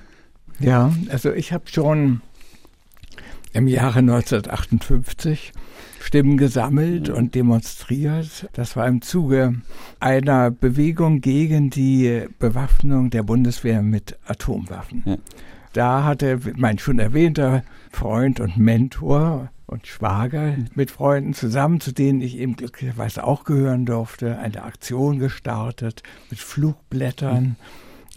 Ja, 0.59 0.91
also 1.09 1.31
ich 1.31 1.53
habe 1.53 1.65
schon 1.67 2.21
im 3.53 3.67
Jahre 3.67 3.99
1958 3.99 5.51
Stimmen 5.99 6.37
gesammelt 6.37 7.09
und 7.09 7.35
demonstriert. 7.35 8.49
Das 8.53 8.75
war 8.75 8.87
im 8.87 9.03
Zuge 9.03 9.53
einer 9.99 10.49
Bewegung 10.49 11.21
gegen 11.21 11.69
die 11.69 12.25
Bewaffnung 12.39 13.11
der 13.11 13.21
Bundeswehr 13.21 13.83
mit 13.83 14.17
Atomwaffen. 14.25 15.03
Ja. 15.05 15.17
Da 15.73 16.03
hatte 16.03 16.39
mein 16.55 16.79
schon 16.79 16.97
erwähnter 16.97 17.63
Freund 17.91 18.39
und 18.39 18.57
Mentor 18.57 19.49
und 19.65 19.87
Schwager 19.87 20.55
mit 20.75 20.91
Freunden 20.91 21.33
zusammen, 21.33 21.79
zu 21.79 21.91
denen 21.91 22.21
ich 22.21 22.37
eben 22.37 22.55
glücklicherweise 22.55 23.23
auch 23.23 23.43
gehören 23.43 23.85
durfte, 23.85 24.37
eine 24.37 24.63
Aktion 24.63 25.19
gestartet 25.19 26.03
mit 26.29 26.39
Flugblättern 26.39 27.55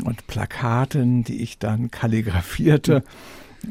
und 0.05 0.27
Plakaten, 0.27 1.25
die 1.25 1.43
ich 1.43 1.59
dann 1.59 1.91
kalligrafierte. 1.91 3.03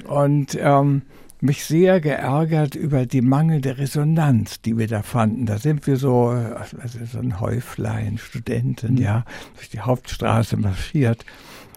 Und 0.08 0.58
ähm, 0.60 1.04
mich 1.42 1.66
sehr 1.66 2.02
geärgert 2.02 2.76
über 2.76 3.06
die 3.06 3.22
mangelnde 3.22 3.78
Resonanz, 3.78 4.62
die 4.62 4.78
wir 4.78 4.88
da 4.88 5.04
fanden. 5.04 5.46
Da 5.46 5.58
sind 5.58 5.86
wir 5.88 5.98
so, 5.98 6.30
also 6.30 6.78
so 7.12 7.20
ein 7.20 7.40
Häuflein, 7.40 8.18
Studenten, 8.18 8.94
mhm. 8.94 9.02
ja, 9.02 9.26
durch 9.56 9.70
die 9.70 9.82
Hauptstraße 9.82 10.58
marschiert. 10.58 11.26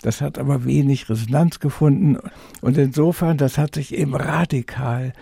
Das 0.03 0.21
hat 0.21 0.39
aber 0.39 0.65
wenig 0.65 1.11
Resonanz 1.11 1.61
gefunden. 1.61 2.19
Und 2.61 2.79
insofern, 2.79 3.37
das 3.37 3.59
hat 3.59 3.75
sich 3.75 3.95
eben 3.95 4.15
radikal 4.15 5.13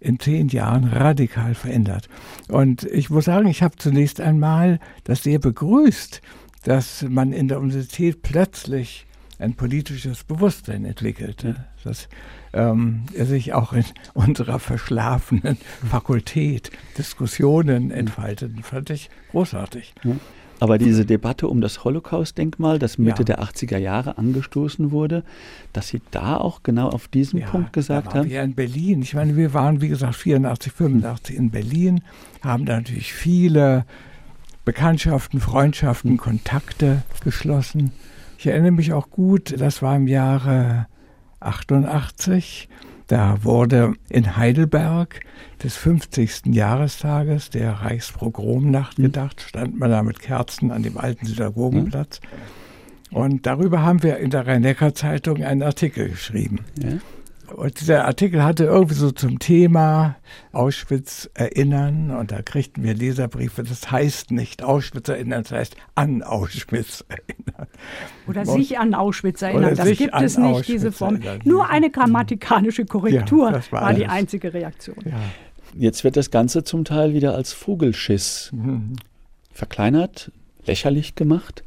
in 0.00 0.18
zehn 0.18 0.48
Jahren 0.48 0.84
radikal 0.84 1.54
verändert. 1.54 2.08
Und 2.48 2.84
ich 2.84 3.10
muss 3.10 3.26
sagen, 3.26 3.48
ich 3.48 3.62
habe 3.62 3.76
zunächst 3.76 4.20
einmal 4.20 4.78
das 5.04 5.22
sehr 5.22 5.38
begrüßt, 5.38 6.20
dass 6.64 7.02
man 7.08 7.32
in 7.32 7.48
der 7.48 7.60
Universität 7.60 8.22
plötzlich 8.22 9.06
ein 9.38 9.54
politisches 9.54 10.24
Bewusstsein 10.24 10.84
entwickelte, 10.84 11.66
dass 11.84 12.08
ähm, 12.52 13.04
sich 13.14 13.52
auch 13.52 13.72
in 13.72 13.84
unserer 14.14 14.58
verschlafenen 14.58 15.58
Fakultät 15.88 16.70
Diskussionen 16.96 17.90
entfalteten, 17.90 18.62
fand 18.62 18.90
ich 18.90 19.10
großartig. 19.30 19.94
Aber 20.58 20.78
diese 20.78 21.04
Debatte 21.04 21.48
um 21.48 21.60
das 21.60 21.84
Holocaust-Denkmal, 21.84 22.78
das 22.78 22.98
Mitte 22.98 23.20
ja. 23.20 23.24
der 23.24 23.42
80er 23.42 23.76
Jahre 23.76 24.16
angestoßen 24.18 24.90
wurde, 24.90 25.22
dass 25.72 25.88
Sie 25.88 26.00
da 26.10 26.36
auch 26.36 26.62
genau 26.62 26.88
auf 26.88 27.08
diesen 27.08 27.40
ja, 27.40 27.46
Punkt 27.46 27.72
gesagt 27.72 28.14
haben? 28.14 28.30
Wir 28.30 28.42
in 28.42 28.54
Berlin. 28.54 29.02
Ich 29.02 29.14
meine, 29.14 29.36
wir 29.36 29.52
waren, 29.52 29.80
wie 29.80 29.88
gesagt, 29.88 30.16
84, 30.16 30.72
85 30.72 31.36
in 31.36 31.50
Berlin, 31.50 32.00
haben 32.42 32.64
da 32.64 32.76
natürlich 32.76 33.12
viele 33.12 33.84
Bekanntschaften, 34.64 35.40
Freundschaften, 35.40 36.16
Kontakte 36.16 37.02
geschlossen. 37.22 37.92
Ich 38.38 38.46
erinnere 38.46 38.72
mich 38.72 38.92
auch 38.92 39.10
gut, 39.10 39.54
das 39.58 39.82
war 39.82 39.96
im 39.96 40.06
Jahre 40.06 40.86
88. 41.40 42.68
Da 43.06 43.44
wurde 43.44 43.94
in 44.08 44.36
Heidelberg 44.36 45.20
des 45.62 45.76
50. 45.76 46.46
Jahrestages 46.46 47.50
der 47.50 47.72
Reichspogromnacht 47.72 48.96
hm. 48.96 49.04
gedacht, 49.04 49.40
stand 49.40 49.78
man 49.78 49.90
da 49.90 50.02
mit 50.02 50.20
Kerzen 50.20 50.70
an 50.72 50.82
dem 50.82 50.98
alten 50.98 51.26
Synagogenplatz. 51.26 52.20
Und 53.10 53.46
darüber 53.46 53.82
haben 53.82 54.02
wir 54.02 54.18
in 54.18 54.30
der 54.30 54.46
Rhein-Neckar-Zeitung 54.46 55.42
einen 55.44 55.62
Artikel 55.62 56.08
geschrieben. 56.08 56.60
Ja. 56.82 56.98
Und 57.54 57.80
dieser 57.80 58.04
Artikel 58.06 58.42
hatte 58.42 58.64
irgendwie 58.64 58.94
so 58.94 59.10
zum 59.10 59.38
Thema 59.38 60.16
Auschwitz 60.52 61.30
erinnern 61.34 62.10
und 62.10 62.32
da 62.32 62.42
kriegten 62.42 62.82
wir 62.82 62.94
Leserbriefe, 62.94 63.62
das 63.62 63.90
heißt 63.90 64.30
nicht 64.30 64.62
Auschwitz 64.62 65.08
erinnern, 65.08 65.42
das 65.42 65.52
heißt 65.52 65.76
an 65.94 66.22
Auschwitz 66.22 67.04
erinnern. 67.08 67.68
Oder 68.26 68.40
und, 68.40 68.58
sich 68.58 68.78
an 68.78 68.94
Auschwitz 68.94 69.42
erinnern, 69.42 69.74
das 69.74 69.96
gibt 69.96 70.14
es 70.14 70.36
nicht, 70.36 70.46
Auschwitz 70.46 70.66
diese 70.66 70.92
Form. 70.92 71.16
Erinnern. 71.16 71.40
Nur 71.44 71.70
eine 71.70 71.90
grammatikalische 71.90 72.84
Korrektur 72.84 73.52
ja, 73.52 73.62
war, 73.70 73.82
war 73.82 73.94
die 73.94 74.06
einzige 74.06 74.52
Reaktion. 74.52 74.96
Ja. 75.04 75.20
Jetzt 75.74 76.04
wird 76.04 76.16
das 76.16 76.30
Ganze 76.30 76.64
zum 76.64 76.84
Teil 76.84 77.14
wieder 77.14 77.34
als 77.34 77.52
Vogelschiss 77.52 78.50
mhm. 78.52 78.96
verkleinert, 79.52 80.32
lächerlich 80.64 81.14
gemacht. 81.14 81.62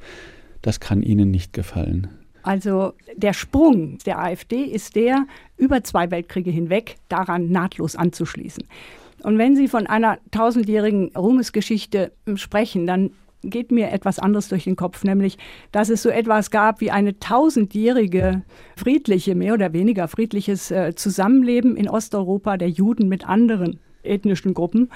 Das 0.62 0.80
kann 0.80 1.04
Ihnen 1.04 1.32
nicht 1.32 1.54
gefallen. 1.54 2.19
Also 2.50 2.94
der 3.16 3.34
Sprung 3.34 4.00
der 4.08 4.18
AfD 4.18 4.64
ist 4.64 4.96
der, 4.96 5.28
über 5.56 5.84
zwei 5.84 6.10
Weltkriege 6.10 6.50
hinweg 6.50 6.96
daran 7.08 7.52
nahtlos 7.52 7.96
anzuschließen. 7.96 8.64
Und 9.22 9.38
wenn 9.38 9.56
Sie 9.56 9.68
von 9.68 9.86
einer 9.86 10.18
tausendjährigen 10.32 11.16
Ruhmesgeschichte 11.16 12.12
sprechen, 12.34 12.88
dann 12.88 13.12
geht 13.44 13.70
mir 13.72 13.92
etwas 13.92 14.18
anderes 14.18 14.50
durch 14.50 14.64
den 14.64 14.76
Kopf, 14.76 15.04
nämlich, 15.04 15.38
dass 15.72 15.90
es 15.90 16.02
so 16.02 16.10
etwas 16.10 16.50
gab 16.50 16.82
wie 16.82 16.90
eine 16.90 17.20
tausendjährige 17.20 18.42
friedliche, 18.76 19.36
mehr 19.36 19.54
oder 19.54 19.72
weniger 19.72 20.08
friedliches 20.08 20.72
äh, 20.72 20.96
Zusammenleben 20.96 21.78
in 21.78 21.88
Osteuropa 21.88 22.58
der 22.58 22.70
Juden 22.70 23.10
mit 23.10 23.30
anderen 23.30 23.80
ethnischen 24.02 24.56
Gruppen. 24.56 24.90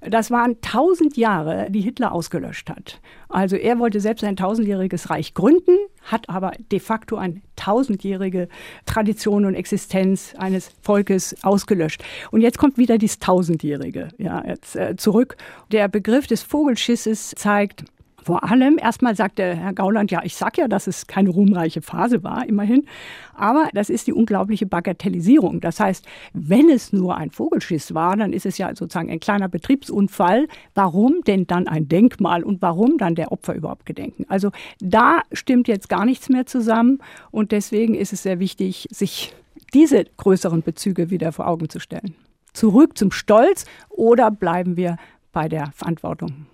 Das 0.00 0.30
waren 0.30 0.60
tausend 0.62 1.16
Jahre, 1.16 1.70
die 1.70 1.82
Hitler 1.82 2.12
ausgelöscht 2.12 2.70
hat. 2.70 3.00
Also 3.28 3.56
er 3.56 3.78
wollte 3.78 4.00
selbst 4.00 4.24
ein 4.24 4.36
tausendjähriges 4.36 5.10
Reich 5.10 5.34
gründen, 5.34 5.76
hat 6.02 6.28
aber 6.28 6.52
de 6.72 6.80
facto 6.80 7.16
eine 7.16 7.42
tausendjährige 7.56 8.48
Tradition 8.86 9.44
und 9.44 9.54
Existenz 9.54 10.34
eines 10.38 10.72
Volkes 10.80 11.36
ausgelöscht. 11.42 12.02
Und 12.30 12.40
jetzt 12.40 12.58
kommt 12.58 12.78
wieder 12.78 12.96
dieses 12.96 13.18
tausendjährige 13.18 14.08
ja, 14.16 14.42
jetzt, 14.46 14.74
äh, 14.74 14.96
zurück. 14.96 15.36
Der 15.70 15.88
Begriff 15.88 16.26
des 16.26 16.42
Vogelschisses 16.42 17.34
zeigt, 17.36 17.84
vor 18.22 18.44
allem, 18.44 18.78
erstmal 18.78 19.16
sagte 19.16 19.56
Herr 19.56 19.72
Gauland, 19.72 20.10
ja, 20.10 20.20
ich 20.24 20.36
sag 20.36 20.58
ja, 20.58 20.68
dass 20.68 20.86
es 20.86 21.06
keine 21.06 21.30
ruhmreiche 21.30 21.82
Phase 21.82 22.22
war, 22.22 22.46
immerhin. 22.46 22.86
Aber 23.34 23.68
das 23.72 23.88
ist 23.90 24.06
die 24.06 24.12
unglaubliche 24.12 24.66
Bagatellisierung. 24.66 25.60
Das 25.60 25.80
heißt, 25.80 26.06
wenn 26.32 26.68
es 26.68 26.92
nur 26.92 27.16
ein 27.16 27.30
Vogelschiss 27.30 27.94
war, 27.94 28.16
dann 28.16 28.32
ist 28.32 28.46
es 28.46 28.58
ja 28.58 28.68
sozusagen 28.74 29.10
ein 29.10 29.20
kleiner 29.20 29.48
Betriebsunfall. 29.48 30.48
Warum 30.74 31.22
denn 31.26 31.46
dann 31.46 31.66
ein 31.66 31.88
Denkmal 31.88 32.42
und 32.42 32.60
warum 32.60 32.98
dann 32.98 33.14
der 33.14 33.32
Opfer 33.32 33.54
überhaupt 33.54 33.86
gedenken? 33.86 34.26
Also 34.28 34.50
da 34.80 35.22
stimmt 35.32 35.68
jetzt 35.68 35.88
gar 35.88 36.04
nichts 36.04 36.28
mehr 36.28 36.46
zusammen. 36.46 36.98
Und 37.30 37.52
deswegen 37.52 37.94
ist 37.94 38.12
es 38.12 38.22
sehr 38.22 38.38
wichtig, 38.38 38.86
sich 38.90 39.34
diese 39.72 40.04
größeren 40.16 40.62
Bezüge 40.62 41.10
wieder 41.10 41.32
vor 41.32 41.46
Augen 41.46 41.68
zu 41.68 41.80
stellen. 41.80 42.14
Zurück 42.52 42.98
zum 42.98 43.12
Stolz 43.12 43.64
oder 43.88 44.30
bleiben 44.30 44.76
wir 44.76 44.96
bei 45.32 45.48
der 45.48 45.70
Verantwortung? 45.72 46.46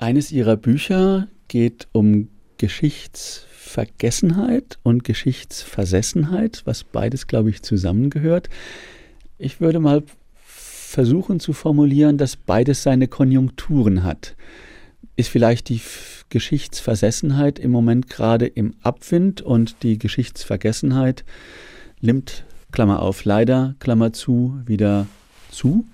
Eines 0.00 0.30
Ihrer 0.30 0.56
Bücher 0.56 1.26
geht 1.48 1.88
um 1.90 2.28
Geschichtsvergessenheit 2.58 4.78
und 4.84 5.02
Geschichtsversessenheit, 5.02 6.62
was 6.66 6.84
beides, 6.84 7.26
glaube 7.26 7.50
ich, 7.50 7.62
zusammengehört. 7.62 8.48
Ich 9.38 9.60
würde 9.60 9.80
mal 9.80 10.04
versuchen 10.36 11.40
zu 11.40 11.52
formulieren, 11.52 12.16
dass 12.16 12.36
beides 12.36 12.84
seine 12.84 13.08
Konjunkturen 13.08 14.04
hat. 14.04 14.36
Ist 15.16 15.30
vielleicht 15.30 15.68
die 15.68 15.80
Geschichtsversessenheit 16.28 17.58
im 17.58 17.72
Moment 17.72 18.08
gerade 18.08 18.46
im 18.46 18.74
Abwind 18.82 19.42
und 19.42 19.82
die 19.82 19.98
Geschichtsvergessenheit 19.98 21.24
nimmt, 22.00 22.44
Klammer 22.70 23.02
auf, 23.02 23.24
leider, 23.24 23.74
Klammer 23.80 24.12
zu, 24.12 24.60
wieder 24.64 25.08
zu? 25.50 25.84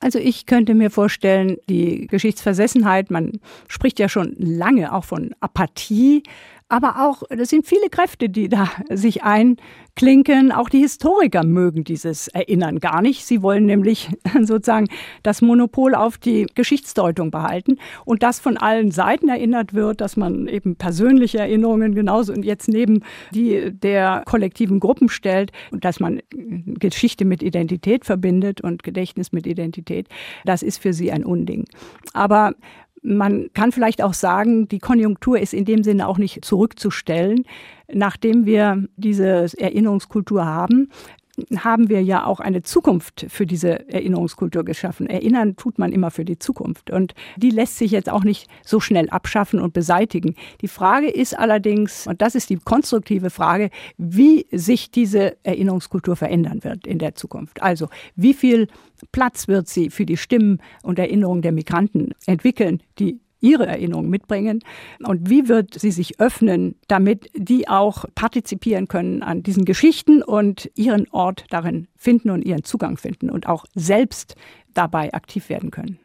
Also 0.00 0.18
ich 0.18 0.46
könnte 0.46 0.74
mir 0.74 0.90
vorstellen, 0.90 1.56
die 1.68 2.06
Geschichtsversessenheit, 2.06 3.10
man 3.10 3.40
spricht 3.68 3.98
ja 3.98 4.08
schon 4.08 4.34
lange 4.38 4.92
auch 4.92 5.04
von 5.04 5.34
Apathie, 5.40 6.22
aber 6.68 7.06
auch, 7.06 7.22
das 7.28 7.50
sind 7.50 7.64
viele 7.64 7.88
Kräfte, 7.90 8.28
die 8.28 8.48
da 8.48 8.68
sich 8.90 9.22
einklinken. 9.22 10.50
Auch 10.50 10.68
die 10.68 10.80
Historiker 10.80 11.44
mögen 11.44 11.84
dieses 11.84 12.26
Erinnern 12.28 12.80
gar 12.80 13.02
nicht. 13.02 13.24
Sie 13.24 13.40
wollen 13.40 13.66
nämlich 13.66 14.08
sozusagen 14.42 14.88
das 15.22 15.42
Monopol 15.42 15.94
auf 15.94 16.18
die 16.18 16.46
Geschichtsdeutung 16.56 17.30
behalten 17.30 17.78
und 18.04 18.24
das 18.24 18.40
von 18.40 18.56
allen 18.56 18.90
Seiten 18.90 19.28
erinnert 19.28 19.74
wird, 19.74 20.00
dass 20.00 20.16
man 20.16 20.48
eben 20.48 20.74
persönliche 20.74 21.38
Erinnerungen 21.38 21.94
genauso 21.94 22.32
und 22.32 22.44
jetzt 22.44 22.68
neben 22.68 23.04
die 23.32 23.70
der 23.72 24.22
kollektiven 24.26 24.80
Gruppen 24.80 25.08
stellt 25.08 25.52
und 25.70 25.84
dass 25.84 26.00
man 26.00 26.20
Geschichte 26.32 27.24
mit 27.24 27.44
Identität 27.44 28.04
verbindet 28.04 28.60
und 28.60 28.82
Gedächtnis 28.82 29.30
mit 29.30 29.46
Identität. 29.46 30.08
Das 30.44 30.64
ist 30.64 30.78
für 30.78 30.92
sie 30.92 31.12
ein 31.12 31.24
Unding. 31.24 31.64
Aber 32.12 32.54
man 33.06 33.50
kann 33.54 33.72
vielleicht 33.72 34.02
auch 34.02 34.14
sagen, 34.14 34.68
die 34.68 34.80
Konjunktur 34.80 35.38
ist 35.38 35.54
in 35.54 35.64
dem 35.64 35.84
Sinne 35.84 36.08
auch 36.08 36.18
nicht 36.18 36.44
zurückzustellen. 36.44 37.44
Nachdem 37.92 38.46
wir 38.46 38.84
diese 38.96 39.46
Erinnerungskultur 39.56 40.44
haben, 40.44 40.90
haben 41.58 41.88
wir 41.88 42.02
ja 42.02 42.24
auch 42.24 42.40
eine 42.40 42.62
Zukunft 42.62 43.26
für 43.28 43.46
diese 43.46 43.88
Erinnerungskultur 43.90 44.64
geschaffen. 44.64 45.06
Erinnern 45.06 45.56
tut 45.56 45.78
man 45.78 45.92
immer 45.92 46.10
für 46.10 46.24
die 46.24 46.38
Zukunft. 46.38 46.90
Und 46.90 47.14
die 47.36 47.50
lässt 47.50 47.78
sich 47.78 47.90
jetzt 47.90 48.10
auch 48.10 48.24
nicht 48.24 48.48
so 48.64 48.80
schnell 48.80 49.10
abschaffen 49.10 49.60
und 49.60 49.72
beseitigen. 49.72 50.34
Die 50.60 50.68
Frage 50.68 51.08
ist 51.08 51.38
allerdings, 51.38 52.06
und 52.06 52.22
das 52.22 52.34
ist 52.34 52.50
die 52.50 52.56
konstruktive 52.56 53.30
Frage, 53.30 53.70
wie 53.98 54.46
sich 54.50 54.90
diese 54.90 55.36
Erinnerungskultur 55.42 56.16
verändern 56.16 56.64
wird 56.64 56.86
in 56.86 56.98
der 56.98 57.14
Zukunft. 57.14 57.62
Also 57.62 57.88
wie 58.14 58.34
viel 58.34 58.68
Platz 59.12 59.46
wird 59.48 59.68
sie 59.68 59.90
für 59.90 60.06
die 60.06 60.16
Stimmen 60.16 60.60
und 60.82 60.98
Erinnerungen 60.98 61.42
der 61.42 61.52
Migranten 61.52 62.14
entwickeln, 62.26 62.82
die 62.98 63.20
ihre 63.46 63.66
Erinnerungen 63.66 64.10
mitbringen 64.10 64.60
und 65.04 65.30
wie 65.30 65.48
wird 65.48 65.78
sie 65.78 65.92
sich 65.92 66.20
öffnen, 66.20 66.74
damit 66.88 67.30
die 67.34 67.68
auch 67.68 68.04
partizipieren 68.14 68.88
können 68.88 69.22
an 69.22 69.42
diesen 69.42 69.64
Geschichten 69.64 70.22
und 70.22 70.70
ihren 70.74 71.08
Ort 71.10 71.44
darin 71.50 71.88
finden 71.96 72.30
und 72.30 72.42
ihren 72.42 72.64
Zugang 72.64 72.96
finden 72.96 73.30
und 73.30 73.46
auch 73.46 73.64
selbst 73.74 74.34
dabei 74.74 75.14
aktiv 75.14 75.48
werden 75.48 75.70
können. 75.70 75.98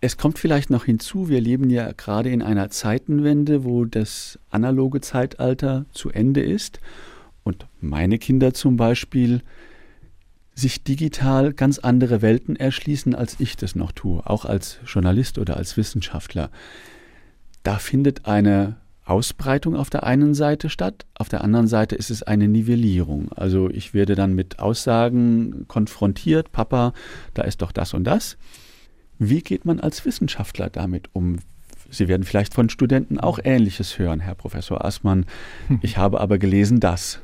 Es 0.00 0.16
kommt 0.16 0.38
vielleicht 0.38 0.70
noch 0.70 0.84
hinzu, 0.84 1.28
wir 1.28 1.40
leben 1.40 1.70
ja 1.70 1.92
gerade 1.92 2.30
in 2.30 2.42
einer 2.42 2.70
Zeitenwende, 2.70 3.64
wo 3.64 3.84
das 3.84 4.38
analoge 4.50 5.00
Zeitalter 5.00 5.86
zu 5.92 6.10
Ende 6.10 6.42
ist 6.42 6.80
und 7.44 7.66
meine 7.80 8.18
Kinder 8.18 8.52
zum 8.52 8.76
Beispiel 8.76 9.42
sich 10.56 10.82
digital 10.82 11.52
ganz 11.52 11.78
andere 11.78 12.22
Welten 12.22 12.56
erschließen, 12.56 13.14
als 13.14 13.36
ich 13.38 13.56
das 13.56 13.76
noch 13.76 13.92
tue, 13.92 14.26
auch 14.26 14.46
als 14.46 14.78
Journalist 14.86 15.38
oder 15.38 15.56
als 15.56 15.76
Wissenschaftler. 15.76 16.50
Da 17.62 17.76
findet 17.76 18.24
eine 18.24 18.76
Ausbreitung 19.04 19.76
auf 19.76 19.90
der 19.90 20.04
einen 20.04 20.34
Seite 20.34 20.68
statt, 20.68 21.06
auf 21.14 21.28
der 21.28 21.44
anderen 21.44 21.68
Seite 21.68 21.94
ist 21.94 22.10
es 22.10 22.22
eine 22.22 22.48
Nivellierung. 22.48 23.30
Also 23.32 23.70
ich 23.70 23.94
werde 23.94 24.14
dann 24.14 24.34
mit 24.34 24.58
Aussagen 24.58 25.68
konfrontiert, 25.68 26.52
Papa, 26.52 26.92
da 27.34 27.42
ist 27.42 27.62
doch 27.62 27.70
das 27.70 27.94
und 27.94 28.04
das. 28.04 28.36
Wie 29.18 29.42
geht 29.42 29.64
man 29.64 29.78
als 29.78 30.04
Wissenschaftler 30.04 30.70
damit 30.70 31.10
um? 31.12 31.36
Sie 31.88 32.08
werden 32.08 32.24
vielleicht 32.24 32.54
von 32.54 32.68
Studenten 32.68 33.20
auch 33.20 33.38
Ähnliches 33.42 33.98
hören, 33.98 34.20
Herr 34.20 34.34
Professor 34.34 34.84
Assmann. 34.84 35.26
Ich 35.82 35.98
habe 35.98 36.20
aber 36.20 36.38
gelesen 36.38 36.80
das. 36.80 37.20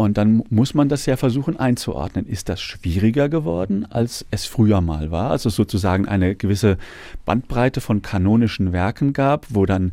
Und 0.00 0.16
dann 0.16 0.42
muss 0.48 0.72
man 0.72 0.88
das 0.88 1.04
ja 1.04 1.18
versuchen 1.18 1.60
einzuordnen. 1.60 2.26
Ist 2.26 2.48
das 2.48 2.62
schwieriger 2.62 3.28
geworden, 3.28 3.84
als 3.84 4.24
es 4.30 4.46
früher 4.46 4.80
mal 4.80 5.10
war? 5.10 5.30
Also 5.30 5.50
sozusagen 5.50 6.08
eine 6.08 6.34
gewisse 6.34 6.78
Bandbreite 7.26 7.82
von 7.82 8.00
kanonischen 8.00 8.72
Werken 8.72 9.12
gab, 9.12 9.44
wo 9.50 9.66
dann 9.66 9.92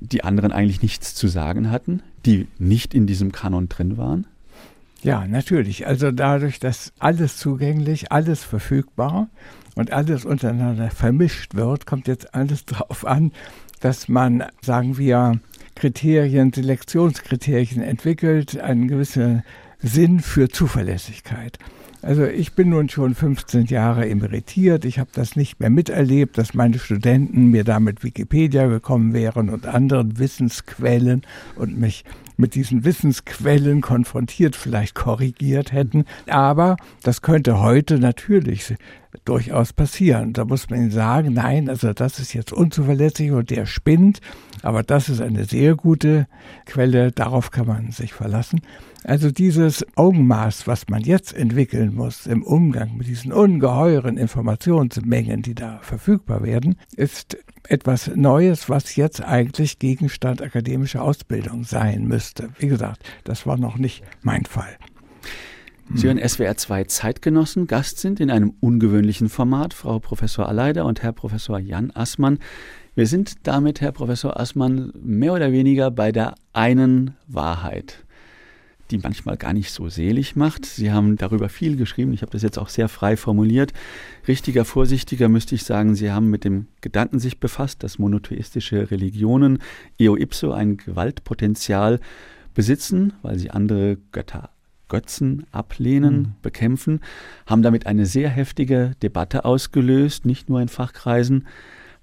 die 0.00 0.24
anderen 0.24 0.50
eigentlich 0.50 0.82
nichts 0.82 1.14
zu 1.14 1.28
sagen 1.28 1.70
hatten, 1.70 2.02
die 2.24 2.48
nicht 2.58 2.92
in 2.92 3.06
diesem 3.06 3.30
Kanon 3.30 3.68
drin 3.68 3.96
waren? 3.96 4.26
Ja, 5.04 5.28
natürlich. 5.28 5.86
Also 5.86 6.10
dadurch, 6.10 6.58
dass 6.58 6.92
alles 6.98 7.36
zugänglich, 7.36 8.10
alles 8.10 8.42
verfügbar 8.42 9.28
und 9.76 9.92
alles 9.92 10.24
untereinander 10.24 10.90
vermischt 10.90 11.54
wird, 11.54 11.86
kommt 11.86 12.08
jetzt 12.08 12.34
alles 12.34 12.64
darauf 12.66 13.06
an, 13.06 13.30
dass 13.78 14.08
man, 14.08 14.42
sagen 14.60 14.98
wir, 14.98 15.38
Kriterien, 15.76 16.52
Selektionskriterien 16.52 17.82
entwickelt, 17.82 18.58
einen 18.58 18.88
gewissen 18.88 19.44
Sinn 19.78 20.20
für 20.20 20.48
Zuverlässigkeit. 20.48 21.58
Also 22.02 22.24
ich 22.24 22.54
bin 22.54 22.70
nun 22.70 22.88
schon 22.88 23.14
15 23.14 23.66
Jahre 23.66 24.08
emeritiert. 24.08 24.84
Ich 24.84 24.98
habe 24.98 25.10
das 25.12 25.36
nicht 25.36 25.60
mehr 25.60 25.70
miterlebt, 25.70 26.38
dass 26.38 26.54
meine 26.54 26.78
Studenten 26.78 27.46
mir 27.46 27.64
da 27.64 27.80
mit 27.80 28.04
Wikipedia 28.04 28.66
gekommen 28.66 29.12
wären 29.12 29.50
und 29.50 29.66
anderen 29.66 30.18
Wissensquellen 30.18 31.22
und 31.56 31.78
mich 31.78 32.04
mit 32.36 32.54
diesen 32.54 32.84
Wissensquellen 32.84 33.80
konfrontiert, 33.80 34.56
vielleicht 34.56 34.94
korrigiert 34.94 35.72
hätten. 35.72 36.04
Aber 36.26 36.76
das 37.02 37.22
könnte 37.22 37.60
heute 37.60 37.98
natürlich 37.98 38.74
durchaus 39.24 39.72
passieren. 39.72 40.32
Da 40.32 40.44
muss 40.44 40.68
man 40.68 40.80
ihnen 40.80 40.90
sagen, 40.90 41.32
nein, 41.32 41.68
also 41.68 41.92
das 41.92 42.18
ist 42.18 42.34
jetzt 42.34 42.52
unzuverlässig 42.52 43.32
und 43.32 43.50
der 43.50 43.66
spinnt, 43.66 44.20
aber 44.62 44.82
das 44.82 45.08
ist 45.08 45.20
eine 45.20 45.44
sehr 45.44 45.74
gute 45.74 46.26
Quelle, 46.66 47.12
darauf 47.12 47.50
kann 47.50 47.66
man 47.66 47.90
sich 47.92 48.12
verlassen. 48.12 48.60
Also 49.04 49.30
dieses 49.30 49.86
Augenmaß, 49.96 50.66
was 50.66 50.88
man 50.88 51.02
jetzt 51.02 51.32
entwickeln 51.32 51.94
muss 51.94 52.26
im 52.26 52.42
Umgang 52.42 52.96
mit 52.96 53.06
diesen 53.06 53.32
ungeheuren 53.32 54.16
Informationsmengen, 54.16 55.42
die 55.42 55.54
da 55.54 55.78
verfügbar 55.82 56.42
werden, 56.42 56.76
ist 56.96 57.38
etwas 57.70 58.10
Neues, 58.14 58.68
was 58.68 58.96
jetzt 58.96 59.22
eigentlich 59.22 59.78
Gegenstand 59.78 60.42
akademischer 60.42 61.02
Ausbildung 61.02 61.64
sein 61.64 62.04
müsste. 62.04 62.50
Wie 62.58 62.68
gesagt, 62.68 63.04
das 63.24 63.46
war 63.46 63.56
noch 63.56 63.76
nicht 63.76 64.02
mein 64.22 64.44
Fall. 64.44 64.76
Sie 65.94 66.08
hören 66.08 66.18
SWR 66.18 66.56
2 66.56 66.84
Zeitgenossen. 66.84 67.68
Gast 67.68 67.98
sind 67.98 68.18
in 68.18 68.30
einem 68.30 68.54
ungewöhnlichen 68.60 69.28
Format 69.28 69.72
Frau 69.72 70.00
Professor 70.00 70.48
Aleider 70.48 70.84
und 70.84 71.02
Herr 71.02 71.12
Professor 71.12 71.60
Jan 71.60 71.92
Assmann. 71.92 72.38
Wir 72.96 73.06
sind 73.06 73.46
damit, 73.46 73.80
Herr 73.80 73.92
Professor 73.92 74.38
Assmann, 74.38 74.92
mehr 75.00 75.32
oder 75.32 75.52
weniger 75.52 75.90
bei 75.90 76.12
der 76.12 76.34
einen 76.52 77.14
Wahrheit 77.28 78.05
die 78.90 78.98
manchmal 78.98 79.36
gar 79.36 79.52
nicht 79.52 79.70
so 79.70 79.88
selig 79.88 80.36
macht. 80.36 80.66
Sie 80.66 80.92
haben 80.92 81.16
darüber 81.16 81.48
viel 81.48 81.76
geschrieben. 81.76 82.12
Ich 82.12 82.22
habe 82.22 82.32
das 82.32 82.42
jetzt 82.42 82.58
auch 82.58 82.68
sehr 82.68 82.88
frei 82.88 83.16
formuliert. 83.16 83.72
Richtiger, 84.28 84.64
vorsichtiger 84.64 85.28
müsste 85.28 85.54
ich 85.54 85.64
sagen, 85.64 85.94
Sie 85.94 86.10
haben 86.10 86.30
mit 86.30 86.44
dem 86.44 86.66
Gedanken 86.80 87.18
sich 87.18 87.40
befasst, 87.40 87.82
dass 87.82 87.98
monotheistische 87.98 88.90
Religionen 88.90 89.58
eo 89.98 90.16
ipso 90.16 90.52
ein 90.52 90.76
Gewaltpotenzial 90.76 92.00
besitzen, 92.54 93.12
weil 93.22 93.38
sie 93.38 93.50
andere 93.50 93.98
Götter 94.12 94.50
Götzen 94.88 95.46
ablehnen, 95.50 96.16
mhm. 96.16 96.32
bekämpfen, 96.42 97.00
haben 97.46 97.62
damit 97.62 97.86
eine 97.86 98.06
sehr 98.06 98.28
heftige 98.28 98.92
Debatte 99.02 99.44
ausgelöst, 99.44 100.24
nicht 100.24 100.48
nur 100.48 100.60
in 100.60 100.68
Fachkreisen, 100.68 101.46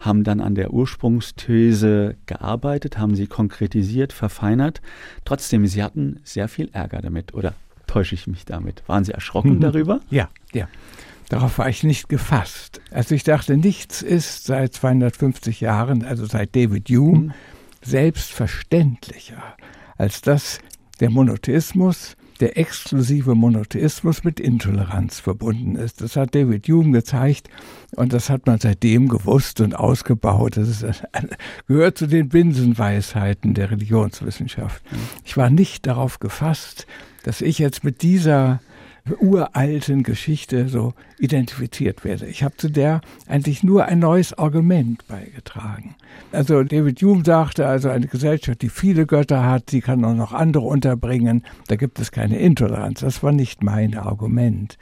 haben 0.04 0.24
dann 0.24 0.42
an 0.42 0.56
der 0.56 0.74
Ursprungsthese 0.74 2.16
gearbeitet, 2.26 2.98
haben 2.98 3.16
sie 3.16 3.28
konkretisiert, 3.28 4.14
verfeinert. 4.14 4.82
Trotzdem, 5.26 5.66
sie 5.66 5.82
hatten 5.82 6.20
sehr 6.24 6.48
viel 6.48 6.70
Ärger 6.74 7.02
damit, 7.02 7.34
oder 7.34 7.54
täusche 7.88 8.16
ich 8.16 8.28
mich 8.28 8.46
damit? 8.46 8.84
Waren 8.88 9.04
Sie 9.04 9.14
erschrocken 9.14 9.56
mhm. 9.56 9.60
darüber? 9.62 10.02
Ja, 10.10 10.30
ja. 10.54 10.68
Darauf 11.30 11.58
war 11.58 11.70
ich 11.70 11.84
nicht 11.84 12.10
gefasst. 12.10 12.82
Also 12.92 13.16
ich 13.16 13.24
dachte, 13.24 13.58
nichts 13.58 14.02
ist 14.02 14.44
seit 14.44 14.74
250 14.74 15.62
Jahren, 15.62 16.04
also 16.04 16.26
seit 16.26 16.56
David 16.56 16.90
Hume, 16.90 17.20
mhm. 17.20 17.34
selbstverständlicher, 17.82 19.42
als 19.98 20.22
dass 20.22 20.60
der 21.00 21.10
Monotheismus 21.10 22.16
der 22.44 22.58
exklusive 22.58 23.36
Monotheismus 23.36 24.26
mit 24.26 24.38
Intoleranz 24.38 25.22
verbunden 25.22 25.78
ist. 25.78 26.02
Das 26.02 26.18
hat 26.18 26.36
David 26.36 26.68
Hume 26.68 26.92
gezeigt 26.92 27.50
und 27.96 28.12
das 28.12 28.30
hat 28.30 28.48
man 28.48 28.60
seitdem 28.60 29.08
gewusst 29.08 29.62
und 29.62 29.74
ausgebaut. 29.74 30.58
Das 30.58 30.68
ist, 30.68 31.04
gehört 31.68 31.98
zu 31.98 32.06
den 32.06 32.28
Binsenweisheiten 32.28 33.54
der 33.54 33.72
Religionswissenschaft. 33.72 34.84
Ich 35.24 35.38
war 35.38 35.50
nicht 35.50 35.88
darauf 35.88 36.20
gefasst, 36.20 36.86
dass 37.24 37.40
ich 37.40 37.60
jetzt 37.60 37.86
mit 37.86 38.02
dieser 38.02 38.60
uralten 39.20 40.04
Geschichte 40.04 40.70
so 40.70 40.94
identifiziert 41.20 42.06
werde. 42.06 42.26
Ich 42.28 42.44
habe 42.44 42.56
zu 42.56 42.70
der 42.70 43.02
eigentlich 43.28 43.62
nur 43.62 43.86
ein 43.86 44.00
neues 44.00 44.34
Argument 44.38 45.06
beigetragen. 45.08 45.96
Also 46.32 46.64
David 46.64 47.02
Hume 47.02 47.24
sagte, 47.26 47.68
also 47.68 47.90
eine 47.90 48.08
Gesellschaft, 48.08 48.62
die 48.62 48.70
viele 48.70 49.06
Götter 49.06 49.46
hat, 49.46 49.72
die 49.72 49.82
kann 49.82 50.06
auch 50.06 50.14
noch 50.14 50.32
andere 50.32 50.66
unterbringen, 50.66 51.44
da 51.68 51.76
gibt 51.76 52.00
es 52.00 52.12
keine 52.12 52.40
Intoleranz. 52.40 53.02
Das 53.02 53.22
war 53.24 53.34
nicht 53.34 53.62
mein 53.62 53.98
Argument, 53.98 54.78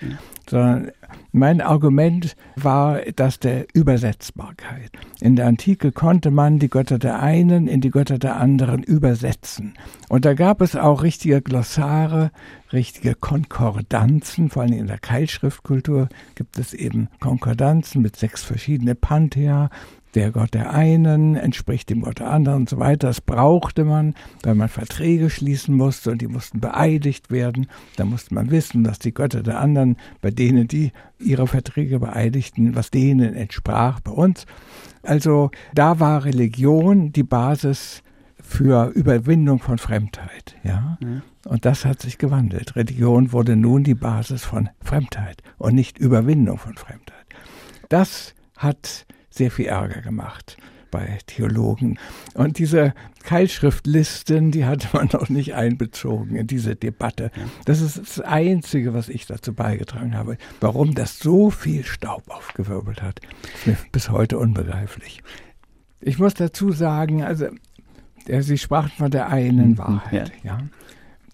sondern 0.47 0.91
mein 1.32 1.62
Argument 1.62 2.36
war 2.56 3.02
das 3.15 3.39
der 3.39 3.65
Übersetzbarkeit. 3.74 4.91
In 5.19 5.36
der 5.36 5.47
Antike 5.47 5.91
konnte 5.91 6.32
man 6.32 6.60
die 6.60 6.69
Götter 6.69 7.00
der 7.00 7.21
einen 7.21 7.67
in 7.67 7.82
die 7.82 7.91
Götter 7.91 8.19
der 8.19 8.38
anderen 8.38 8.84
übersetzen. 8.84 9.74
Und 10.10 10.26
da 10.26 10.34
gab 10.34 10.62
es 10.62 10.76
auch 10.76 11.04
richtige 11.04 11.41
Glossare, 11.41 12.32
richtige 12.74 13.15
Konkordanzen, 13.15 14.50
vor 14.50 14.63
allem 14.63 14.74
in 14.74 14.88
der 14.88 15.00
Keilschriftkultur 15.00 16.10
gibt 16.36 16.58
es 16.58 16.74
eben 16.74 17.08
Konkordanzen 17.19 18.02
mit 18.02 18.15
sechs 18.15 18.43
verschiedene 18.43 18.95
Panthea, 18.95 19.69
der 20.15 20.32
Gott 20.32 20.54
der 20.54 20.74
einen 20.74 21.36
entspricht 21.36 21.89
dem 21.89 22.02
Gott 22.02 22.19
der 22.19 22.32
anderen 22.32 22.62
und 22.62 22.69
so 22.69 22.80
weiter. 22.80 23.08
Das 23.08 23.21
brauchte 23.21 23.86
man, 23.86 24.13
weil 24.43 24.56
man 24.56 24.69
Verträge 24.69 25.30
schließen 25.30 25.76
musste 25.76 26.12
und 26.12 26.21
die 26.21 26.28
mussten 26.28 26.60
beeidigt 26.60 27.32
werden. 27.32 27.67
Da 27.95 28.06
musste 28.06 28.34
man 28.34 28.52
wissen, 28.52 28.84
dass 28.84 29.00
die 29.00 29.13
Götter 29.13 29.43
der 29.43 29.60
anderen, 29.60 29.97
bei 30.21 30.32
denen 30.32 30.67
die 30.67 30.91
ihre 31.19 31.47
Verträge 31.47 32.00
beeidigten, 32.00 32.76
was 32.76 32.91
denen 32.91 33.34
entsprach 33.34 34.00
bei 34.02 34.12
uns. 34.12 34.45
Also 35.04 35.52
da 35.74 36.00
war 36.00 36.26
Religion 36.26 37.12
die 37.12 37.24
Basis 37.24 38.04
für 38.41 38.88
Überwindung 38.89 39.60
von 39.60 39.78
Fremdheit, 39.78 40.56
ja. 40.63 40.97
ja. 41.02 41.21
Und 41.45 41.65
das 41.65 41.86
hat 41.86 42.02
sich 42.02 42.17
gewandelt. 42.17 42.76
Religion 42.76 43.32
wurde 43.32 43.56
nun 43.56 43.84
die 43.84 43.95
Basis 43.95 44.43
von 44.43 44.69
Fremdheit 44.84 45.41
und 45.58 45.74
nicht 45.74 45.97
Überwindung 45.97 46.58
von 46.58 46.76
Fremdheit. 46.76 47.26
Das 47.89 48.36
hat 48.58 49.06
sehr 49.32 49.50
viel 49.50 49.65
Ärger 49.65 50.02
gemacht 50.02 50.58
bei 50.91 51.17
Theologen. 51.26 51.98
Und 52.36 52.60
diese 52.60 52.94
Keilschriftlisten, 53.24 54.52
die 54.52 54.65
hatte 54.65 54.89
man 54.94 55.10
noch 55.12 55.30
nicht 55.30 55.56
einbezogen 55.56 56.36
in 56.36 56.46
diese 56.46 56.76
Debatte. 56.76 57.32
Das 57.65 57.82
ist 57.82 57.98
das 57.98 58.20
Einzige, 58.20 58.94
was 58.94 59.10
ich 59.10 59.26
dazu 59.26 59.54
beigetragen 59.54 60.15
habe. 60.15 60.38
Warum 60.60 60.94
das 60.94 61.17
so 61.17 61.50
viel 61.50 61.84
Staub 61.84 62.24
aufgewirbelt 62.28 63.02
hat, 63.02 63.22
ist 63.56 63.67
mir 63.67 63.78
bis 63.91 64.10
heute 64.10 64.38
unbegreiflich. 64.38 65.24
Ich 66.02 66.20
muss 66.20 66.34
dazu 66.34 66.72
sagen, 66.72 67.24
also 67.24 67.48
Sie 68.39 68.58
sprachen 68.58 68.91
von 68.98 69.12
der 69.12 69.30
einen 69.30 69.72
mhm, 69.72 69.78
Wahrheit. 69.80 70.32
Ja. 70.44 70.60
ja. 70.60 70.63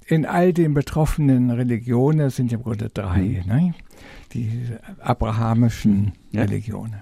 In 0.06 0.26
all 0.26 0.54
den 0.54 0.74
betroffenen 0.74 1.52
Religionen 1.52 2.30
sind 2.30 2.54
im 2.54 2.64
Grunde 2.64 2.90
drei, 2.90 3.42
mhm. 3.44 3.44
ne? 3.46 3.74
die 4.34 4.50
abrahamischen 5.00 6.14
ja. 6.32 6.44
Religionen 6.44 7.02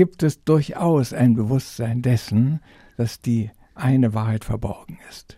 gibt 0.00 0.22
es 0.22 0.44
durchaus 0.44 1.12
ein 1.12 1.34
Bewusstsein 1.34 2.00
dessen, 2.00 2.60
dass 2.96 3.20
die 3.20 3.50
eine 3.74 4.14
Wahrheit 4.14 4.46
verborgen 4.46 4.98
ist. 5.10 5.36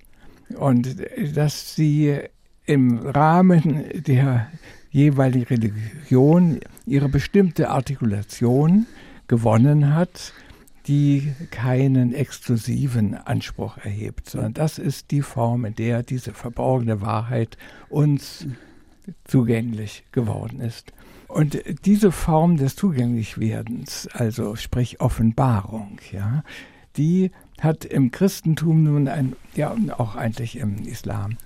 Und 0.55 0.99
dass 1.35 1.75
sie 1.75 2.21
im 2.65 2.99
Rahmen 2.99 3.83
der 4.07 4.47
jeweiligen 4.89 5.47
Religion 5.47 6.61
ihre 6.87 7.09
bestimmte 7.09 7.71
Artikulation 7.71 8.87
gewonnen 9.27 9.97
hat, 9.97 10.33
die 10.87 11.33
keinen 11.51 12.15
exklusiven 12.15 13.17
Anspruch 13.17 13.79
erhebt, 13.79 14.31
sondern 14.31 14.55
das 14.55 14.79
ist 14.79 15.11
die 15.11 15.23
Form, 15.23 15.65
in 15.65 15.75
der 15.75 16.05
diese 16.05 16.33
verborgene 16.33 17.01
Wahrheit 17.01 17.59
uns 17.89 18.47
zugänglich 19.25 20.05
geworden 20.13 20.61
ist. 20.61 20.93
Und 21.33 21.63
diese 21.87 22.13
Form 22.13 22.59
des 22.59 22.77
Zugänglichwerdens, 22.77 24.07
also 24.13 24.55
sprich 24.55 25.01
Offenbarung, 25.01 25.99
ja, 26.13 26.45
die 26.99 27.31
hat 27.59 27.87
im 27.87 28.11
Christentum 28.11 28.83
nun 28.83 29.09
ein, 29.09 29.35
ja, 29.55 29.71
und 29.71 29.99
auch 29.99 30.15
eigentlich 30.15 30.57
im 30.57 30.85
Islam, 30.85 31.39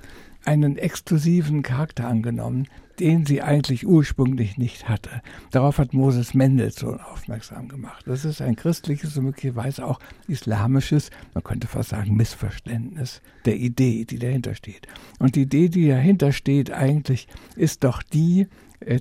einen 0.44 0.76
exklusiven 0.76 1.62
Charakter 1.62 2.08
angenommen, 2.08 2.66
den 2.98 3.26
sie 3.26 3.42
eigentlich 3.42 3.86
ursprünglich 3.86 4.58
nicht 4.58 4.88
hatte. 4.88 5.22
Darauf 5.50 5.78
hat 5.78 5.92
Moses 5.92 6.34
Mendelssohn 6.34 6.98
aufmerksam 6.98 7.68
gemacht. 7.68 8.04
Das 8.06 8.24
ist 8.24 8.40
ein 8.40 8.56
christliches 8.56 9.16
und 9.16 9.24
möglicherweise 9.24 9.86
auch 9.86 10.00
islamisches, 10.26 11.10
man 11.34 11.44
könnte 11.44 11.66
fast 11.68 11.90
sagen, 11.90 12.16
Missverständnis 12.16 13.22
der 13.44 13.56
Idee, 13.56 14.04
die 14.04 14.18
dahinter 14.18 14.54
steht. 14.54 14.88
Und 15.18 15.36
die 15.36 15.42
Idee, 15.42 15.68
die 15.68 15.88
dahinter 15.88 16.32
steht, 16.32 16.72
eigentlich 16.72 17.28
ist 17.54 17.84
doch 17.84 18.02
die, 18.02 18.48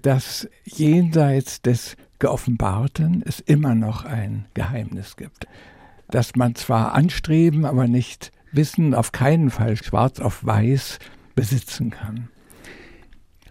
dass 0.01 0.47
jenseits 0.63 1.61
des 1.61 1.95
Geoffenbarten 2.19 3.23
es 3.25 3.39
immer 3.39 3.75
noch 3.75 4.05
ein 4.05 4.45
Geheimnis 4.53 5.15
gibt. 5.17 5.47
Dass 6.09 6.35
man 6.35 6.55
zwar 6.55 6.93
anstreben, 6.93 7.65
aber 7.65 7.87
nicht 7.87 8.31
wissen, 8.51 8.93
auf 8.93 9.11
keinen 9.11 9.49
Fall 9.49 9.75
schwarz 9.75 10.19
auf 10.19 10.45
weiß 10.45 10.99
besitzen 11.35 11.89
kann. 11.89 12.29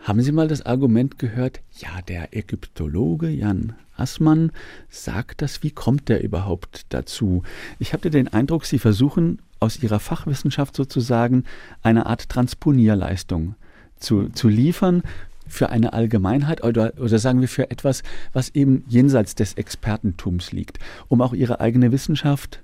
Haben 0.00 0.20
Sie 0.20 0.32
mal 0.32 0.48
das 0.48 0.64
Argument 0.66 1.18
gehört, 1.18 1.60
ja, 1.78 2.02
der 2.02 2.36
Ägyptologe 2.36 3.28
Jan 3.30 3.74
Assmann 3.96 4.52
sagt 4.90 5.40
das, 5.40 5.62
wie 5.62 5.70
kommt 5.70 6.08
der 6.08 6.22
überhaupt 6.22 6.86
dazu? 6.90 7.42
Ich 7.78 7.92
hatte 7.92 8.10
den 8.10 8.28
Eindruck, 8.28 8.66
Sie 8.66 8.78
versuchen 8.78 9.40
aus 9.60 9.82
Ihrer 9.82 10.00
Fachwissenschaft 10.00 10.76
sozusagen 10.76 11.44
eine 11.82 12.06
Art 12.06 12.28
Transponierleistung 12.28 13.54
zu, 13.96 14.28
zu 14.28 14.48
liefern 14.48 15.02
für 15.46 15.70
eine 15.70 15.92
Allgemeinheit 15.92 16.62
oder, 16.64 16.92
oder 16.98 17.18
sagen 17.18 17.40
wir 17.40 17.48
für 17.48 17.70
etwas, 17.70 18.02
was 18.32 18.50
eben 18.50 18.84
jenseits 18.88 19.34
des 19.34 19.54
Expertentums 19.54 20.52
liegt, 20.52 20.78
um 21.08 21.20
auch 21.20 21.32
Ihre 21.32 21.60
eigene 21.60 21.92
Wissenschaft 21.92 22.62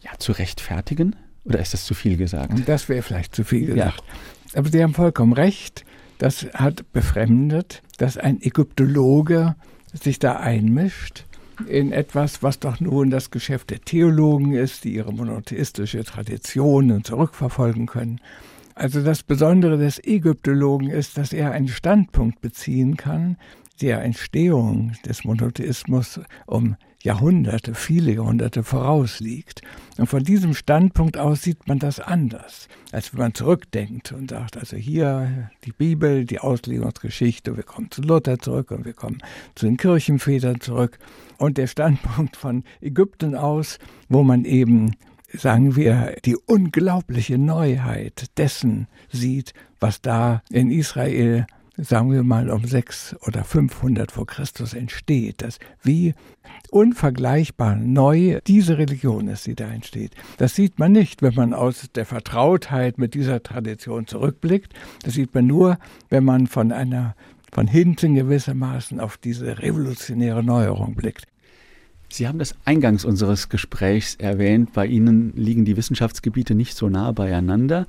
ja, 0.00 0.10
zu 0.18 0.32
rechtfertigen? 0.32 1.16
Oder 1.44 1.60
ist 1.60 1.74
das 1.74 1.84
zu 1.84 1.94
viel 1.94 2.16
gesagt? 2.16 2.52
Das 2.66 2.88
wäre 2.88 3.02
vielleicht 3.02 3.34
zu 3.34 3.44
viel 3.44 3.66
gesagt. 3.66 4.02
Ja. 4.52 4.58
Aber 4.58 4.68
Sie 4.68 4.82
haben 4.82 4.94
vollkommen 4.94 5.32
recht. 5.32 5.84
Das 6.18 6.46
hat 6.52 6.92
befremdet, 6.92 7.82
dass 7.96 8.18
ein 8.18 8.42
Ägyptologe 8.42 9.54
sich 9.92 10.18
da 10.18 10.36
einmischt 10.36 11.24
in 11.66 11.92
etwas, 11.92 12.42
was 12.42 12.58
doch 12.58 12.80
nun 12.80 13.10
das 13.10 13.30
Geschäft 13.30 13.70
der 13.70 13.80
Theologen 13.80 14.52
ist, 14.52 14.84
die 14.84 14.94
ihre 14.94 15.12
monotheistische 15.12 16.04
Traditionen 16.04 17.04
zurückverfolgen 17.04 17.86
können. 17.86 18.20
Also 18.74 19.02
das 19.02 19.22
Besondere 19.22 19.78
des 19.78 20.02
Ägyptologen 20.02 20.88
ist, 20.88 21.18
dass 21.18 21.32
er 21.32 21.52
einen 21.52 21.68
Standpunkt 21.68 22.40
beziehen 22.40 22.96
kann, 22.96 23.36
der 23.80 24.02
Entstehung 24.02 24.92
des 25.06 25.24
Monotheismus 25.24 26.20
um 26.46 26.76
Jahrhunderte, 27.02 27.74
viele 27.74 28.12
Jahrhunderte 28.12 28.62
vorausliegt. 28.62 29.62
Und 29.96 30.06
von 30.06 30.22
diesem 30.22 30.54
Standpunkt 30.54 31.16
aus 31.16 31.42
sieht 31.42 31.66
man 31.66 31.78
das 31.78 31.98
anders, 31.98 32.68
als 32.92 33.12
wenn 33.12 33.20
man 33.20 33.34
zurückdenkt 33.34 34.12
und 34.12 34.30
sagt, 34.30 34.58
also 34.58 34.76
hier 34.76 35.50
die 35.64 35.72
Bibel, 35.72 36.26
die 36.26 36.40
Auslegungsgeschichte, 36.40 37.56
wir 37.56 37.62
kommen 37.62 37.90
zu 37.90 38.02
Luther 38.02 38.38
zurück 38.38 38.70
und 38.70 38.84
wir 38.84 38.92
kommen 38.92 39.18
zu 39.54 39.64
den 39.64 39.78
Kirchenvätern 39.78 40.60
zurück. 40.60 40.98
Und 41.38 41.56
der 41.56 41.68
Standpunkt 41.68 42.36
von 42.36 42.64
Ägypten 42.82 43.34
aus, 43.34 43.78
wo 44.10 44.22
man 44.22 44.44
eben 44.44 44.92
sagen 45.32 45.76
wir, 45.76 46.16
die 46.24 46.36
unglaubliche 46.36 47.38
Neuheit 47.38 48.36
dessen 48.36 48.88
sieht, 49.10 49.54
was 49.78 50.00
da 50.00 50.42
in 50.50 50.70
Israel 50.70 51.46
sagen 51.82 52.12
wir 52.12 52.22
mal 52.22 52.50
um 52.50 52.64
6 52.64 53.16
oder 53.26 53.44
500 53.44 54.12
vor 54.12 54.26
Christus 54.26 54.74
entsteht, 54.74 55.42
dass 55.42 55.58
wie 55.82 56.14
unvergleichbar 56.70 57.76
neu 57.76 58.40
diese 58.46 58.78
Religion 58.78 59.28
ist, 59.28 59.46
die 59.46 59.54
da 59.54 59.68
entsteht. 59.70 60.12
Das 60.38 60.54
sieht 60.54 60.78
man 60.78 60.92
nicht, 60.92 61.22
wenn 61.22 61.34
man 61.34 61.54
aus 61.54 61.88
der 61.94 62.06
Vertrautheit 62.06 62.98
mit 62.98 63.14
dieser 63.14 63.42
Tradition 63.42 64.06
zurückblickt. 64.06 64.74
Das 65.04 65.14
sieht 65.14 65.34
man 65.34 65.46
nur, 65.46 65.78
wenn 66.08 66.24
man 66.24 66.46
von 66.46 66.72
einer 66.72 67.14
von 67.52 67.66
hinten 67.66 68.14
gewissermaßen 68.14 69.00
auf 69.00 69.16
diese 69.16 69.58
revolutionäre 69.58 70.44
Neuerung 70.44 70.94
blickt. 70.94 71.26
Sie 72.12 72.26
haben 72.26 72.38
das 72.38 72.54
eingangs 72.64 73.04
unseres 73.04 73.48
Gesprächs 73.48 74.16
erwähnt. 74.16 74.72
Bei 74.72 74.86
Ihnen 74.86 75.32
liegen 75.36 75.64
die 75.64 75.76
Wissenschaftsgebiete 75.76 76.54
nicht 76.54 76.76
so 76.76 76.88
nah 76.88 77.12
beieinander 77.12 77.86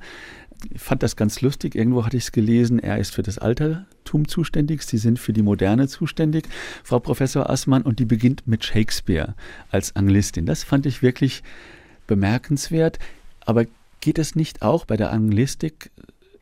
ich 0.70 0.80
fand 0.80 1.02
das 1.02 1.16
ganz 1.16 1.40
lustig. 1.40 1.74
Irgendwo 1.74 2.04
hatte 2.04 2.16
ich 2.16 2.24
es 2.24 2.32
gelesen, 2.32 2.78
er 2.78 2.98
ist 2.98 3.14
für 3.14 3.22
das 3.22 3.38
Altertum 3.38 4.28
zuständig, 4.28 4.82
Sie 4.82 4.98
sind 4.98 5.18
für 5.18 5.32
die 5.32 5.42
Moderne 5.42 5.88
zuständig, 5.88 6.48
Frau 6.84 6.98
Professor 6.98 7.50
Assmann, 7.50 7.82
und 7.82 7.98
die 7.98 8.04
beginnt 8.04 8.46
mit 8.46 8.64
Shakespeare 8.64 9.34
als 9.70 9.96
Anglistin. 9.96 10.46
Das 10.46 10.64
fand 10.64 10.86
ich 10.86 11.02
wirklich 11.02 11.42
bemerkenswert. 12.06 12.98
Aber 13.44 13.66
geht 14.00 14.18
es 14.18 14.36
nicht 14.36 14.62
auch 14.62 14.84
bei 14.84 14.96
der 14.96 15.12
Anglistik 15.12 15.90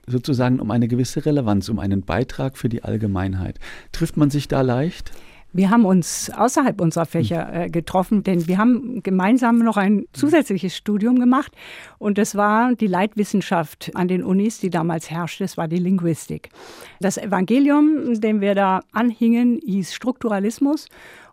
sozusagen 0.07 0.61
um 0.61 0.71
eine 0.71 0.89
gewisse 0.89 1.25
Relevanz, 1.25 1.69
um 1.69 1.79
einen 1.79 2.03
Beitrag 2.03 2.59
für 2.59 2.69
die 2.69 2.83
Allgemeinheit? 2.83 3.59
Trifft 3.93 4.17
man 4.17 4.31
sich 4.31 4.49
da 4.49 4.61
leicht? 4.61 5.13
Wir 5.53 5.71
haben 5.71 5.85
uns 5.85 6.31
außerhalb 6.31 6.81
unserer 6.81 7.07
Fächer 7.07 7.53
äh, 7.53 7.69
getroffen, 7.69 8.23
denn 8.23 8.47
wir 8.47 8.59
haben 8.59 9.03
gemeinsam 9.03 9.59
noch 9.59 9.77
ein 9.77 10.05
zusätzliches 10.13 10.77
Studium 10.77 11.19
gemacht. 11.19 11.53
Und 11.99 12.19
das 12.19 12.37
war 12.37 12.75
die 12.75 12.87
Leitwissenschaft 12.87 13.91
an 13.95 14.07
den 14.07 14.23
Unis, 14.23 14.61
die 14.61 14.71
damals 14.71 15.11
herrschte, 15.11 15.45
das 15.45 15.57
war 15.57 15.67
die 15.67 15.79
Linguistik. 15.79 16.51
Das 17.01 17.19
Evangelium, 17.19 18.21
dem 18.21 18.41
wir 18.41 18.55
da 18.55 18.83
anhingen, 18.93 19.61
hieß 19.65 19.93
Strukturalismus. 19.93 20.87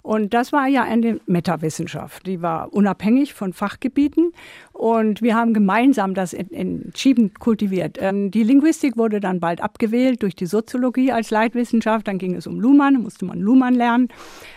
Und 0.07 0.33
das 0.33 0.53
war 0.53 0.67
ja 0.67 0.83
eine 0.83 1.19
Metawissenschaft. 1.25 2.25
Die 2.27 2.41
war 2.41 2.73
unabhängig 2.73 3.33
von 3.33 3.51
Fachgebieten 3.51 4.31
und 4.77 5.23
wir 5.23 5.35
haben 5.35 5.55
gemeinsam 5.55 6.13
das 6.13 6.33
entschieden 6.35 7.33
kultiviert. 7.33 7.97
Ähm, 7.99 8.29
die 8.29 8.43
Linguistik 8.43 8.95
wurde 8.95 9.19
dann 9.19 9.39
bald 9.39 9.59
abgewählt 9.59 10.21
durch 10.21 10.35
die 10.35 10.45
Soziologie 10.45 11.11
als 11.11 11.31
Leitwissenschaft. 11.31 12.07
Dann 12.07 12.19
ging 12.19 12.35
es 12.35 12.45
um 12.45 12.59
Luhmann, 12.59 13.01
musste 13.01 13.25
man 13.25 13.39
Luhmann 13.39 13.73
lernen. 13.73 14.09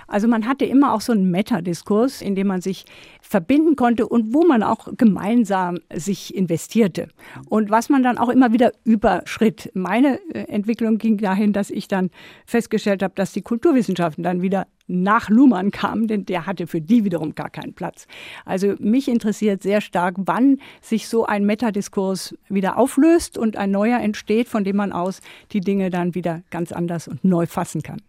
Also 0.09 0.29
man 0.29 0.47
hatte 0.47 0.67
immer 0.67 0.93
auch 0.93 1.01
so 1.01 1.13
einen 1.13 1.31
Metadiskurs, 1.31 2.21
in 2.21 2.35
dem 2.35 2.49
man 2.49 2.61
sich 2.61 2.85
verbinden 3.23 3.77
konnte 3.77 4.07
und 4.07 4.35
wo 4.35 4.45
man 4.45 4.63
auch 4.63 4.89
gemeinsam 4.99 5.79
sich 5.95 6.35
investierte. 6.35 7.09
Und 7.49 7.71
was 7.71 7.89
man 7.89 8.03
dann 8.03 8.19
auch 8.19 8.29
immer 8.29 8.53
wieder 8.53 8.73
überschritt. 8.85 9.71
Meine 9.73 10.21
äh, 10.35 10.41
Entwicklung 10.49 10.99
ging 10.99 11.17
dahin, 11.17 11.55
dass 11.55 11.71
ich 11.71 11.89
dann 11.89 12.11
festgestellt 12.45 13.03
habe, 13.03 13.15
dass 13.15 13.33
die 13.33 13.41
Kulturwissenschaften 13.41 14.23
dann 14.23 14.43
wieder 14.43 14.67
nach 14.91 15.31
Luhmann 15.31 15.71
kamen, 15.71 16.09
denn 16.09 16.27
der 16.27 16.47
hatte 16.47 16.67
für 16.67 16.81
die 16.81 17.05
wiederum 17.05 17.35
gar 17.35 17.49
keinen 17.49 17.75
Platz. 17.75 18.07
Also 18.45 18.75
mich 18.81 19.09
interessiert 19.09 19.63
sehr 19.63 19.81
stark, 19.81 20.10
wann 20.17 20.59
sich 20.81 21.09
so 21.09 21.27
ein 21.27 21.45
Metadiskurs 21.45 22.37
wieder 22.49 22.79
auflöst 22.79 23.39
und 23.39 23.57
ein 23.57 23.71
neuer 23.71 24.01
entsteht, 24.01 24.49
von 24.49 24.65
dem 24.65 24.77
man 24.77 24.93
aus 24.93 25.21
die 25.53 25.61
Dinge 25.61 25.91
dann 25.91 26.15
wieder 26.15 26.43
ganz 26.51 26.73
anders 26.73 27.09
und 27.09 27.25
neu 27.25 27.47
fassen 27.47 27.83
kann. 27.83 28.01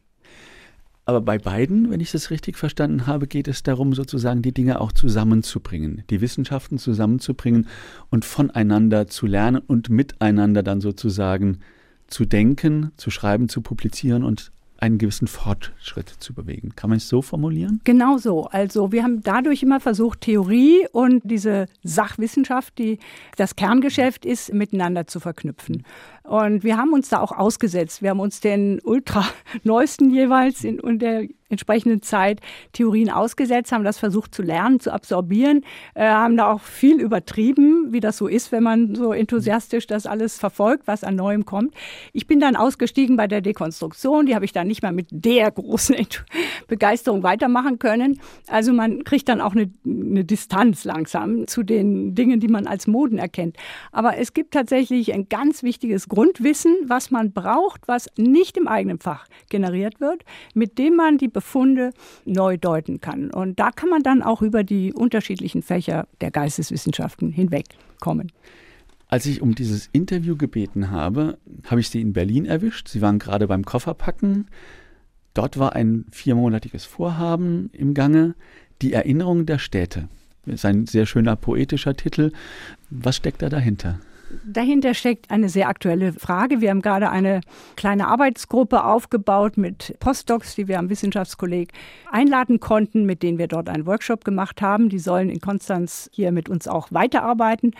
Aber 1.05 1.19
bei 1.19 1.39
beiden, 1.39 1.89
wenn 1.89 1.99
ich 1.99 2.11
das 2.11 2.29
richtig 2.29 2.57
verstanden 2.57 3.07
habe, 3.07 3.27
geht 3.27 3.47
es 3.47 3.63
darum, 3.63 3.93
sozusagen 3.93 4.41
die 4.41 4.53
Dinge 4.53 4.79
auch 4.79 4.91
zusammenzubringen, 4.91 6.03
die 6.09 6.21
Wissenschaften 6.21 6.77
zusammenzubringen 6.77 7.67
und 8.09 8.23
voneinander 8.23 9.07
zu 9.07 9.25
lernen 9.25 9.61
und 9.65 9.89
miteinander 9.89 10.61
dann 10.61 10.79
sozusagen 10.79 11.59
zu 12.07 12.25
denken, 12.25 12.91
zu 12.97 13.09
schreiben, 13.09 13.49
zu 13.49 13.61
publizieren 13.61 14.23
und 14.23 14.51
einen 14.81 14.97
gewissen 14.97 15.27
Fortschritt 15.27 16.09
zu 16.09 16.33
bewegen. 16.33 16.73
Kann 16.75 16.89
man 16.89 16.97
es 16.97 17.07
so 17.07 17.21
formulieren? 17.21 17.79
Genau 17.83 18.17
so. 18.17 18.47
Also 18.47 18.91
wir 18.91 19.03
haben 19.03 19.21
dadurch 19.21 19.61
immer 19.61 19.79
versucht, 19.79 20.21
Theorie 20.21 20.87
und 20.91 21.21
diese 21.23 21.67
Sachwissenschaft, 21.83 22.77
die 22.79 22.97
das 23.37 23.55
Kerngeschäft 23.55 24.25
ist, 24.25 24.53
miteinander 24.53 25.05
zu 25.05 25.19
verknüpfen. 25.19 25.85
Und 26.23 26.63
wir 26.63 26.77
haben 26.77 26.93
uns 26.93 27.09
da 27.09 27.21
auch 27.21 27.31
ausgesetzt. 27.31 28.01
Wir 28.01 28.09
haben 28.09 28.19
uns 28.19 28.39
den 28.39 28.81
ultra 28.83 29.23
neuesten 29.63 30.09
jeweils 30.09 30.63
in, 30.63 30.79
in 30.79 30.97
der 30.97 31.27
entsprechenden 31.51 32.01
Zeit 32.01 32.41
Theorien 32.73 33.09
ausgesetzt, 33.09 33.71
haben 33.71 33.83
das 33.83 33.99
versucht 33.99 34.33
zu 34.33 34.41
lernen, 34.41 34.79
zu 34.79 34.91
absorbieren, 34.91 35.63
äh, 35.93 36.07
haben 36.07 36.37
da 36.37 36.51
auch 36.51 36.61
viel 36.61 36.99
übertrieben, 36.99 37.91
wie 37.91 37.99
das 37.99 38.17
so 38.17 38.27
ist, 38.27 38.51
wenn 38.51 38.63
man 38.63 38.95
so 38.95 39.13
enthusiastisch 39.13 39.87
das 39.87 40.05
alles 40.05 40.37
verfolgt, 40.37 40.87
was 40.87 41.03
an 41.03 41.15
Neuem 41.15 41.45
kommt. 41.45 41.73
Ich 42.13 42.27
bin 42.27 42.39
dann 42.39 42.55
ausgestiegen 42.55 43.17
bei 43.17 43.27
der 43.27 43.41
Dekonstruktion, 43.41 44.25
die 44.25 44.35
habe 44.35 44.45
ich 44.45 44.51
dann 44.51 44.67
nicht 44.67 44.81
mehr 44.81 44.91
mit 44.91 45.07
der 45.11 45.51
großen 45.51 45.95
Begeisterung 46.67 47.23
weitermachen 47.23 47.79
können. 47.79 48.19
Also 48.47 48.73
man 48.73 49.03
kriegt 49.03 49.29
dann 49.29 49.41
auch 49.41 49.53
eine, 49.53 49.71
eine 49.85 50.23
Distanz 50.23 50.85
langsam 50.85 51.47
zu 51.47 51.63
den 51.63 52.15
Dingen, 52.15 52.39
die 52.39 52.47
man 52.47 52.67
als 52.67 52.87
Moden 52.87 53.17
erkennt. 53.17 53.57
Aber 53.91 54.17
es 54.17 54.33
gibt 54.33 54.53
tatsächlich 54.53 55.13
ein 55.13 55.29
ganz 55.29 55.63
wichtiges 55.63 56.07
Grundwissen, 56.07 56.75
was 56.87 57.11
man 57.11 57.31
braucht, 57.31 57.87
was 57.87 58.07
nicht 58.17 58.57
im 58.57 58.67
eigenen 58.67 58.99
Fach 58.99 59.25
generiert 59.49 59.99
wird, 59.99 60.23
mit 60.53 60.77
dem 60.77 60.95
man 60.95 61.17
die 61.17 61.27
Befunde 61.41 61.91
neu 62.25 62.57
deuten 62.57 63.01
kann. 63.01 63.31
Und 63.31 63.59
da 63.59 63.71
kann 63.71 63.89
man 63.89 64.03
dann 64.03 64.21
auch 64.21 64.43
über 64.43 64.63
die 64.63 64.93
unterschiedlichen 64.93 65.63
Fächer 65.63 66.07
der 66.21 66.29
Geisteswissenschaften 66.29 67.31
hinwegkommen. 67.31 68.31
Als 69.07 69.25
ich 69.25 69.41
um 69.41 69.55
dieses 69.55 69.89
Interview 69.91 70.37
gebeten 70.37 70.91
habe, 70.91 71.39
habe 71.65 71.81
ich 71.81 71.89
Sie 71.89 71.99
in 71.99 72.13
Berlin 72.13 72.45
erwischt. 72.45 72.87
Sie 72.87 73.01
waren 73.01 73.17
gerade 73.17 73.47
beim 73.47 73.65
Kofferpacken. 73.65 74.47
Dort 75.33 75.57
war 75.57 75.75
ein 75.75 76.05
viermonatiges 76.11 76.85
Vorhaben 76.85 77.71
im 77.73 77.95
Gange, 77.95 78.35
die 78.83 78.93
Erinnerung 78.93 79.47
der 79.47 79.57
Städte. 79.57 80.07
Das 80.45 80.55
ist 80.55 80.65
ein 80.65 80.85
sehr 80.85 81.07
schöner 81.07 81.35
poetischer 81.35 81.95
Titel. 81.95 82.31
Was 82.91 83.15
steckt 83.15 83.41
da 83.41 83.49
dahinter? 83.49 83.99
Dahinter 84.45 84.93
steckt 84.93 85.29
eine 85.29 85.49
sehr 85.49 85.67
aktuelle 85.67 86.13
Frage. 86.13 86.61
Wir 86.61 86.69
haben 86.69 86.81
gerade 86.81 87.09
eine 87.09 87.41
kleine 87.75 88.07
Arbeitsgruppe 88.07 88.83
aufgebaut 88.83 89.57
mit 89.57 89.95
Postdocs, 89.99 90.55
die 90.55 90.67
wir 90.67 90.79
am 90.79 90.89
Wissenschaftskolleg 90.89 91.71
einladen 92.09 92.59
konnten, 92.59 93.05
mit 93.05 93.23
denen 93.23 93.37
wir 93.37 93.47
dort 93.47 93.69
einen 93.69 93.85
Workshop 93.85 94.23
gemacht 94.23 94.61
haben. 94.61 94.89
Die 94.89 94.99
sollen 94.99 95.29
in 95.29 95.41
Konstanz 95.41 96.09
hier 96.13 96.31
mit 96.31 96.49
uns 96.49 96.67
auch 96.67 96.91
weiterarbeiten. 96.91 97.73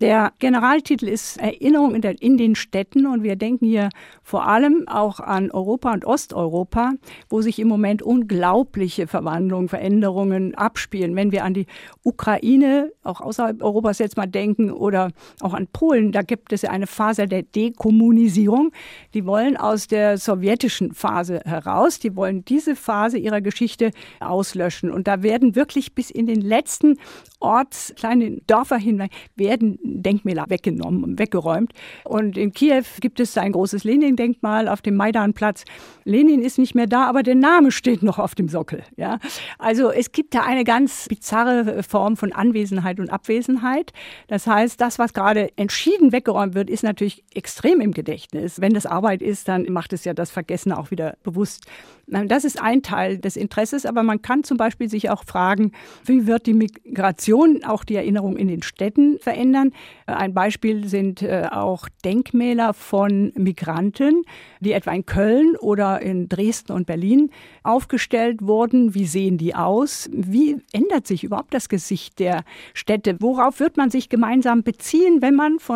Der 0.00 0.32
Generaltitel 0.40 1.06
ist 1.06 1.36
Erinnerung 1.36 1.94
in, 1.94 2.02
der, 2.02 2.20
in, 2.20 2.36
den 2.36 2.56
Städten 2.56 3.06
und 3.06 3.22
wir 3.22 3.36
denken 3.36 3.66
hier 3.66 3.88
vor 4.22 4.48
allem 4.48 4.88
auch 4.88 5.20
an 5.20 5.50
Europa 5.52 5.92
und 5.92 6.04
Osteuropa, 6.04 6.92
wo 7.28 7.40
sich 7.40 7.60
im 7.60 7.68
Moment 7.68 8.02
unglaubliche 8.02 9.06
Verwandlungen, 9.06 9.68
Veränderungen 9.68 10.56
abspielen. 10.56 11.14
Wenn 11.14 11.30
wir 11.30 11.44
an 11.44 11.54
die 11.54 11.66
Ukraine, 12.02 12.90
auch 13.04 13.20
außerhalb 13.20 13.62
Europas 13.62 13.98
jetzt 14.00 14.16
mal 14.16 14.26
denken, 14.26 14.72
oder 14.72 15.12
auch 15.40 15.54
an 15.54 15.68
Polen, 15.72 15.91
da 16.12 16.22
gibt 16.22 16.52
es 16.52 16.64
eine 16.64 16.86
Phase 16.86 17.26
der 17.26 17.42
Dekommunisierung. 17.42 18.72
Die 19.14 19.26
wollen 19.26 19.56
aus 19.56 19.86
der 19.86 20.18
sowjetischen 20.18 20.94
Phase 20.94 21.40
heraus, 21.44 21.98
die 21.98 22.16
wollen 22.16 22.44
diese 22.44 22.76
Phase 22.76 23.18
ihrer 23.18 23.40
Geschichte 23.40 23.90
auslöschen. 24.20 24.90
Und 24.90 25.06
da 25.06 25.22
werden 25.22 25.54
wirklich 25.54 25.94
bis 25.94 26.10
in 26.10 26.26
den 26.26 26.40
letzten 26.40 26.98
Orts, 27.40 27.92
kleine 27.96 28.40
Dörfer 28.46 28.76
hinein, 28.76 29.10
werden 29.34 29.78
Denkmäler 29.82 30.46
weggenommen 30.48 31.02
und 31.04 31.18
weggeräumt. 31.18 31.72
Und 32.04 32.38
in 32.38 32.52
Kiew 32.52 32.84
gibt 33.00 33.20
es 33.20 33.36
ein 33.36 33.52
großes 33.52 33.84
Lenin-Denkmal 33.84 34.68
auf 34.68 34.80
dem 34.80 34.96
Maidanplatz. 34.96 35.64
Lenin 36.04 36.42
ist 36.42 36.58
nicht 36.58 36.74
mehr 36.74 36.86
da, 36.86 37.06
aber 37.06 37.22
der 37.22 37.34
Name 37.34 37.72
steht 37.72 38.02
noch 38.02 38.18
auf 38.18 38.34
dem 38.34 38.48
Sockel. 38.48 38.84
Ja? 38.96 39.18
Also 39.58 39.90
es 39.90 40.12
gibt 40.12 40.34
da 40.34 40.42
eine 40.42 40.64
ganz 40.64 41.08
bizarre 41.08 41.82
Form 41.82 42.16
von 42.16 42.32
Anwesenheit 42.32 43.00
und 43.00 43.10
Abwesenheit. 43.10 43.92
Das 44.28 44.46
heißt, 44.46 44.80
das, 44.80 44.98
was 44.98 45.12
gerade 45.12 45.48
entschieden 45.56 45.81
weggeräumt 45.86 46.54
wird, 46.54 46.70
ist 46.70 46.82
natürlich 46.82 47.24
extrem 47.34 47.80
im 47.80 47.92
Gedächtnis. 47.92 48.60
Wenn 48.60 48.74
das 48.74 48.86
Arbeit 48.86 49.22
ist, 49.22 49.48
dann 49.48 49.64
macht 49.70 49.92
es 49.92 50.04
ja 50.04 50.14
das 50.14 50.30
Vergessen 50.30 50.72
auch 50.72 50.90
wieder 50.90 51.16
bewusst. 51.22 51.66
Das 52.06 52.44
ist 52.44 52.60
ein 52.60 52.82
Teil 52.82 53.18
des 53.18 53.36
Interesses, 53.36 53.86
aber 53.86 54.02
man 54.02 54.20
kann 54.20 54.44
zum 54.44 54.56
Beispiel 54.56 54.88
sich 54.88 55.08
auch 55.08 55.24
fragen, 55.24 55.72
wie 56.04 56.26
wird 56.26 56.46
die 56.46 56.52
Migration 56.52 57.64
auch 57.64 57.84
die 57.84 57.96
Erinnerung 57.96 58.36
in 58.36 58.48
den 58.48 58.62
Städten 58.62 59.18
verändern? 59.18 59.72
Ein 60.06 60.34
Beispiel 60.34 60.88
sind 60.88 61.22
äh, 61.22 61.48
auch 61.50 61.88
Denkmäler 62.04 62.74
von 62.74 63.32
Migranten, 63.36 64.24
die 64.60 64.72
etwa 64.72 64.92
in 64.92 65.06
Köln 65.06 65.56
oder 65.56 66.02
in 66.02 66.28
Dresden 66.28 66.72
und 66.72 66.86
Berlin 66.86 67.30
aufgestellt 67.62 68.42
wurden. 68.42 68.94
Wie 68.94 69.06
sehen 69.06 69.38
die 69.38 69.54
aus? 69.54 70.10
Wie 70.12 70.58
ändert 70.72 71.06
sich 71.06 71.24
überhaupt 71.24 71.54
das 71.54 71.68
Gesicht 71.68 72.18
der 72.18 72.44
Städte? 72.74 73.16
Worauf 73.20 73.58
wird 73.60 73.76
man 73.76 73.90
sich 73.90 74.08
gemeinsam 74.08 74.64
beziehen, 74.64 75.22
wenn 75.22 75.34
man 75.34 75.60
von 75.60 75.71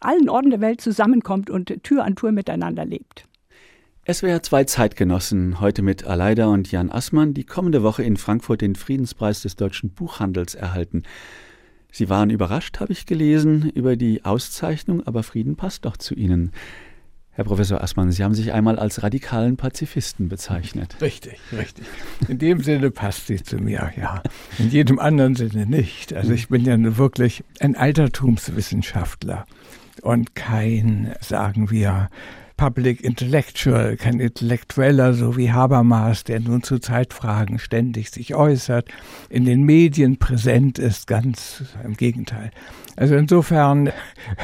allen 0.00 0.28
Orten 0.28 0.50
der 0.50 0.60
Welt 0.60 0.80
zusammenkommt 0.80 1.50
und 1.50 1.82
Tür 1.82 2.04
an 2.04 2.16
Tür 2.16 2.32
miteinander 2.32 2.84
lebt? 2.84 3.26
SWR 4.10 4.42
zwei 4.42 4.64
Zeitgenossen, 4.64 5.60
heute 5.60 5.82
mit 5.82 6.04
Aleida 6.04 6.46
und 6.46 6.72
Jan 6.72 6.90
Assmann, 6.90 7.34
die 7.34 7.44
kommende 7.44 7.82
Woche 7.82 8.02
in 8.02 8.16
Frankfurt 8.16 8.62
den 8.62 8.74
Friedenspreis 8.74 9.42
des 9.42 9.56
deutschen 9.56 9.90
Buchhandels 9.90 10.54
erhalten. 10.54 11.02
Sie 11.92 12.08
waren 12.08 12.30
überrascht, 12.30 12.80
habe 12.80 12.92
ich 12.92 13.04
gelesen, 13.04 13.70
über 13.74 13.96
die 13.96 14.24
Auszeichnung, 14.24 15.06
aber 15.06 15.22
Frieden 15.22 15.56
passt 15.56 15.84
doch 15.84 15.96
zu 15.96 16.14
Ihnen. 16.14 16.52
Herr 17.38 17.44
Professor 17.44 17.80
Assmann, 17.80 18.10
Sie 18.10 18.24
haben 18.24 18.34
sich 18.34 18.52
einmal 18.52 18.80
als 18.80 19.04
radikalen 19.04 19.56
Pazifisten 19.56 20.28
bezeichnet. 20.28 20.96
Richtig, 21.00 21.38
richtig. 21.56 21.86
In 22.26 22.38
dem 22.38 22.64
Sinne 22.64 22.90
passt 22.90 23.28
sie 23.28 23.40
zu 23.40 23.58
mir, 23.58 23.92
ja. 23.96 24.24
In 24.58 24.70
jedem 24.70 24.98
anderen 24.98 25.36
Sinne 25.36 25.64
nicht. 25.64 26.12
Also 26.12 26.32
ich 26.32 26.48
bin 26.48 26.64
ja 26.64 26.76
wirklich 26.96 27.44
ein 27.60 27.76
Altertumswissenschaftler 27.76 29.46
und 30.02 30.34
kein, 30.34 31.14
sagen 31.20 31.70
wir, 31.70 32.10
Public 32.58 33.02
Intellectual, 33.02 33.96
kein 33.96 34.18
Intellektueller, 34.18 35.14
so 35.14 35.36
wie 35.36 35.52
Habermas, 35.52 36.24
der 36.24 36.40
nun 36.40 36.64
zu 36.64 36.80
Zeitfragen 36.80 37.60
ständig 37.60 38.10
sich 38.10 38.34
äußert, 38.34 38.88
in 39.30 39.44
den 39.44 39.62
Medien 39.62 40.18
präsent 40.18 40.78
ist, 40.78 41.06
ganz 41.06 41.62
im 41.84 41.96
Gegenteil. 41.96 42.50
Also 42.96 43.14
insofern 43.14 43.90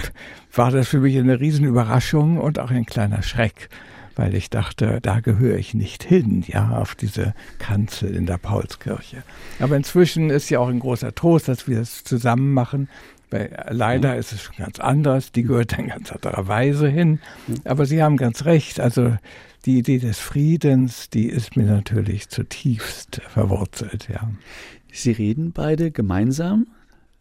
war 0.54 0.70
das 0.70 0.88
für 0.88 1.00
mich 1.00 1.18
eine 1.18 1.40
Riesenüberraschung 1.40 2.38
und 2.38 2.60
auch 2.60 2.70
ein 2.70 2.86
kleiner 2.86 3.22
Schreck, 3.22 3.68
weil 4.14 4.36
ich 4.36 4.48
dachte, 4.48 5.00
da 5.02 5.18
gehöre 5.18 5.58
ich 5.58 5.74
nicht 5.74 6.04
hin, 6.04 6.44
ja, 6.46 6.70
auf 6.70 6.94
diese 6.94 7.34
Kanzel 7.58 8.14
in 8.14 8.26
der 8.26 8.38
Paulskirche. 8.38 9.24
Aber 9.58 9.76
inzwischen 9.76 10.30
ist 10.30 10.50
ja 10.50 10.60
auch 10.60 10.68
ein 10.68 10.78
großer 10.78 11.16
Trost, 11.16 11.48
dass 11.48 11.66
wir 11.66 11.80
es 11.80 12.04
zusammen 12.04 12.54
machen 12.54 12.88
bei 13.34 13.50
leider 13.68 14.14
mhm. 14.14 14.20
ist 14.20 14.32
es 14.32 14.42
schon 14.42 14.56
ganz 14.56 14.78
anders, 14.78 15.32
die 15.32 15.42
gehört 15.42 15.76
dann 15.76 15.88
ganz 15.88 16.12
anderer 16.12 16.46
Weise 16.46 16.88
hin. 16.88 17.18
Mhm. 17.46 17.56
Aber 17.64 17.84
Sie 17.84 18.02
haben 18.02 18.16
ganz 18.16 18.44
recht, 18.44 18.78
also 18.80 19.16
die 19.66 19.78
Idee 19.78 19.98
des 19.98 20.20
Friedens, 20.20 21.10
die 21.10 21.26
ist 21.26 21.56
mir 21.56 21.64
natürlich 21.64 22.28
zutiefst 22.28 23.20
verwurzelt, 23.28 24.08
ja. 24.08 24.30
Sie 24.92 25.10
reden 25.10 25.50
beide 25.52 25.90
gemeinsam, 25.90 26.68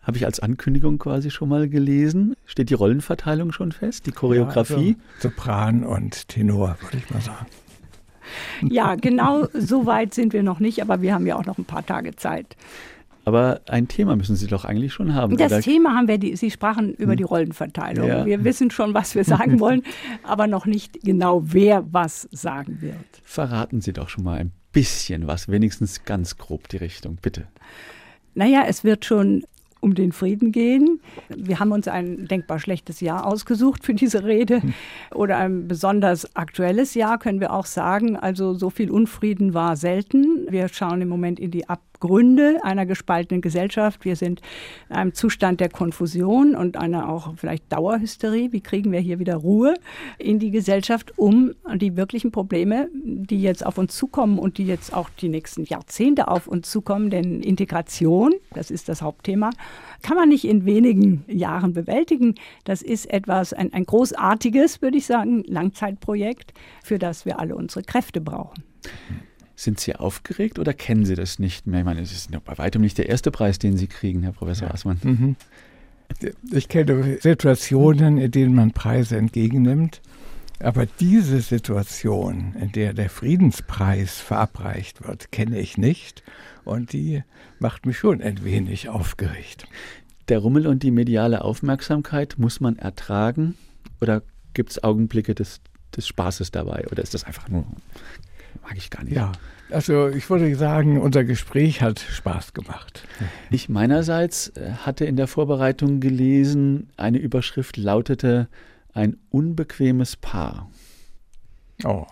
habe 0.04 0.18
ich 0.18 0.26
als 0.26 0.40
Ankündigung 0.40 1.00
quasi 1.00 1.32
schon 1.32 1.50
mal 1.50 1.68
gelesen. 1.68 2.36
Steht 2.46 2.70
die 2.70 2.76
Rollenverteilung 2.76 3.52
schon 3.52 3.72
fest, 3.72 4.06
die 4.06 4.12
Choreografie? 4.12 4.90
Ja, 4.90 4.96
also 5.16 5.30
Sopran 5.30 5.84
und 5.84 6.28
Tenor, 6.28 6.78
würde 6.82 6.98
ich 6.98 7.10
mal 7.10 7.22
sagen. 7.22 7.48
Ja, 8.62 8.96
genau 8.96 9.48
so 9.54 9.86
weit 9.88 10.14
sind 10.14 10.34
wir 10.34 10.44
noch 10.44 10.60
nicht, 10.60 10.82
aber 10.82 11.02
wir 11.02 11.14
haben 11.14 11.26
ja 11.26 11.36
auch 11.36 11.46
noch 11.46 11.58
ein 11.58 11.66
paar 11.66 11.86
Tage 11.86 12.16
Zeit. 12.16 12.56
Aber 13.26 13.62
ein 13.70 13.88
Thema 13.88 14.16
müssen 14.16 14.36
Sie 14.36 14.48
doch 14.48 14.66
eigentlich 14.66 14.94
schon 14.94 15.14
haben. 15.14 15.38
Das 15.38 15.52
oder? 15.52 15.62
Thema 15.62 15.96
haben 15.96 16.08
wir, 16.08 16.18
die, 16.18 16.36
Sie 16.36 16.52
sprachen 16.52 16.94
über 16.94 17.12
hm. 17.12 17.18
die 17.18 17.24
Rollenverteilung. 17.24 18.08
Ja. 18.08 18.26
Wir 18.26 18.44
wissen 18.44 18.70
schon, 18.70 18.94
was 18.94 19.16
wir 19.16 19.24
sagen 19.24 19.60
wollen, 19.60 19.84
aber 20.24 20.48
noch 20.48 20.66
nicht 20.66 21.02
genau, 21.04 21.42
wer 21.46 21.86
was 21.92 22.28
sagen 22.32 22.82
wird. 22.82 22.96
Verraten 23.24 23.82
Sie 23.82 23.94
doch 23.94 24.10
schon 24.10 24.24
mal 24.24 24.40
ein 24.40 24.52
bisschen 24.74 25.28
was, 25.28 25.48
wenigstens 25.48 26.04
ganz 26.04 26.38
grob 26.38 26.68
die 26.68 26.78
Richtung, 26.78 27.18
bitte. 27.22 27.48
Naja, 28.36 28.64
es 28.68 28.84
wird 28.84 29.06
schon 29.06 29.44
um 29.84 29.96
den 29.96 30.14
Frieden 30.14 30.52
gehen. 30.54 31.02
Wir 31.28 31.60
haben 31.60 31.74
uns 31.74 31.90
ein 31.90 32.26
denkbar 32.28 32.58
schlechtes 32.60 33.02
Jahr 33.02 33.28
ausgesucht 33.28 33.84
für 33.84 33.94
diese 33.94 34.24
Rede 34.24 34.62
hm. 34.62 34.74
oder 35.14 35.38
ein 35.38 35.68
besonders 35.68 36.36
aktuelles 36.36 36.94
Jahr, 36.94 37.20
können 37.20 37.42
wir 37.42 37.54
auch 37.54 37.66
sagen. 37.66 38.16
Also 38.16 38.54
so 38.54 38.70
viel 38.70 38.90
Unfrieden 38.90 39.54
war 39.54 39.76
selten. 39.76 40.48
Wir 40.50 40.70
schauen 40.70 41.02
im 41.02 41.10
Moment 41.10 41.40
in 41.40 41.52
die 41.52 41.68
Ab 41.68 41.82
Gründe 42.04 42.60
einer 42.64 42.86
gespaltenen 42.86 43.42
Gesellschaft. 43.42 44.04
Wir 44.04 44.18
sind 44.18 44.42
in 44.90 44.96
einem 44.98 45.14
Zustand 45.14 45.62
der 45.62 45.70
Konfusion 45.70 46.54
und 46.54 46.76
einer 46.76 47.08
auch 47.08 47.34
vielleicht 47.38 47.72
Dauerhysterie. 47.72 48.52
Wie 48.52 48.60
kriegen 48.60 48.92
wir 48.92 49.00
hier 49.00 49.20
wieder 49.20 49.38
Ruhe 49.38 49.76
in 50.18 50.38
die 50.38 50.52
Gesellschaft, 50.52 51.18
um 51.18 51.54
die 51.76 51.96
wirklichen 51.96 52.34
Probleme, 52.34 52.90
die 52.94 53.42
jetzt 53.42 53.66
auf 53.66 53.78
uns 53.78 53.96
zukommen 53.96 54.38
und 54.38 54.58
die 54.58 54.66
jetzt 54.66 54.94
auch 54.94 55.10
die 55.12 55.30
nächsten 55.30 55.64
Jahrzehnte 55.64 56.28
auf 56.28 56.50
uns 56.50 56.70
zukommen, 56.70 57.10
denn 57.10 57.40
Integration, 57.40 58.34
das 58.54 58.70
ist 58.70 58.90
das 58.90 59.02
Hauptthema, 59.02 59.52
kann 60.02 60.18
man 60.18 60.28
nicht 60.28 60.44
in 60.44 60.66
wenigen 60.66 61.24
Jahren 61.30 61.72
bewältigen. 61.72 62.36
Das 62.66 62.82
ist 62.82 63.10
etwas, 63.10 63.54
ein, 63.54 63.72
ein 63.72 63.86
großartiges, 63.86 64.82
würde 64.82 64.98
ich 64.98 65.06
sagen, 65.06 65.46
Langzeitprojekt, 65.48 66.54
für 66.84 67.00
das 67.00 67.26
wir 67.26 67.40
alle 67.40 67.56
unsere 67.56 67.84
Kräfte 67.84 68.20
brauchen. 68.20 68.62
Sind 69.56 69.80
Sie 69.80 69.96
aufgeregt 69.96 70.60
oder 70.60 70.74
kennen 70.74 71.06
Sie 71.06 71.16
das 71.16 71.40
nicht 71.40 71.68
mehr? 71.68 71.80
Ich 71.80 71.86
meine, 71.86 72.02
es 72.02 72.12
ist 72.12 72.32
bei 72.44 72.58
weitem 72.58 72.82
nicht 72.82 72.98
der 72.98 73.10
erste 73.10 73.32
Preis, 73.32 73.60
den 73.60 73.78
Sie 73.78 73.88
kriegen, 73.88 74.24
Herr 74.24 74.32
Professor 74.32 74.68
ja. 74.68 74.74
Assmann. 74.74 75.00
Mhm. 75.04 75.36
Ich 76.52 76.68
kenne 76.70 77.18
Situationen, 77.22 78.18
in 78.18 78.32
denen 78.32 78.56
man 78.56 78.72
Preise 78.72 79.18
entgegennimmt 79.18 80.02
Aber 80.64 80.86
diese 80.86 81.42
Situation, 81.42 82.56
in 82.60 82.72
der 82.72 82.94
der 82.94 83.10
Friedenspreis 83.10 84.20
verabreicht 84.20 85.06
wird, 85.06 85.32
kenne 85.32 85.60
ich 85.60 85.78
nicht. 85.78 86.24
Und 86.64 86.94
die 86.94 87.24
macht 87.60 87.86
mich 87.86 87.98
schon 87.98 88.22
ein 88.22 88.46
wenig 88.46 88.88
aufgeregt. 88.88 89.68
Der 90.30 90.40
Rummel 90.40 90.68
und 90.68 90.84
die 90.84 90.92
mediale 90.92 91.44
Aufmerksamkeit 91.44 92.36
muss 92.38 92.62
man 92.62 92.78
ertragen? 92.78 93.56
Oder 94.00 94.22
gibt 94.54 94.72
es 94.72 94.84
Augenblicke 94.84 95.36
des, 95.36 95.60
des 95.96 96.08
Spaßes 96.08 96.52
dabei? 96.52 96.88
Oder 96.90 97.04
ist 97.04 97.14
das 97.14 97.26
einfach 97.26 97.50
nur, 97.50 97.66
mag 98.64 98.78
ich 98.78 98.90
gar 98.90 99.04
nicht? 99.04 99.16
Ja, 99.16 99.32
also 99.70 100.08
ich 100.10 100.30
würde 100.30 100.56
sagen, 100.56 101.00
unser 101.00 101.24
Gespräch 101.24 101.82
hat 101.82 102.00
Spaß 102.00 102.54
gemacht. 102.54 103.08
Ich 103.50 103.70
meinerseits 103.70 104.50
äh, 104.50 104.72
hatte 104.86 105.06
in 105.06 105.16
der 105.16 105.28
Vorbereitung 105.28 106.00
gelesen, 106.00 106.90
eine 106.98 107.18
Überschrift 107.18 107.78
lautete 107.78 108.48
ein 108.94 109.18
unbequemes 109.30 110.16
Paar. 110.16 110.70
Oh. 111.84 112.06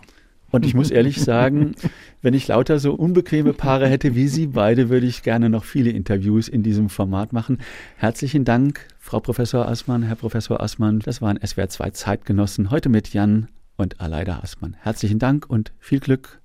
Und 0.50 0.66
ich 0.66 0.74
muss 0.74 0.90
ehrlich 0.90 1.20
sagen, 1.22 1.74
wenn 2.20 2.34
ich 2.34 2.48
lauter 2.48 2.78
so 2.78 2.94
unbequeme 2.94 3.52
Paare 3.52 3.88
hätte 3.88 4.14
wie 4.14 4.28
Sie 4.28 4.48
beide, 4.48 4.90
würde 4.90 5.06
ich 5.06 5.22
gerne 5.22 5.48
noch 5.48 5.64
viele 5.64 5.90
Interviews 5.90 6.48
in 6.48 6.62
diesem 6.62 6.88
Format 6.88 7.32
machen. 7.32 7.58
Herzlichen 7.96 8.44
Dank, 8.44 8.86
Frau 8.98 9.20
Professor 9.20 9.66
Assmann, 9.68 10.02
Herr 10.02 10.16
Professor 10.16 10.60
Assmann. 10.60 10.98
Das 10.98 11.22
waren 11.22 11.38
SWR 11.44 11.68
2 11.68 11.90
Zeitgenossen. 11.90 12.70
Heute 12.70 12.88
mit 12.88 13.14
Jan 13.14 13.48
und 13.76 14.00
Aleida 14.00 14.40
Assmann. 14.40 14.76
Herzlichen 14.80 15.18
Dank 15.18 15.48
und 15.48 15.72
viel 15.78 16.00
Glück 16.00 16.40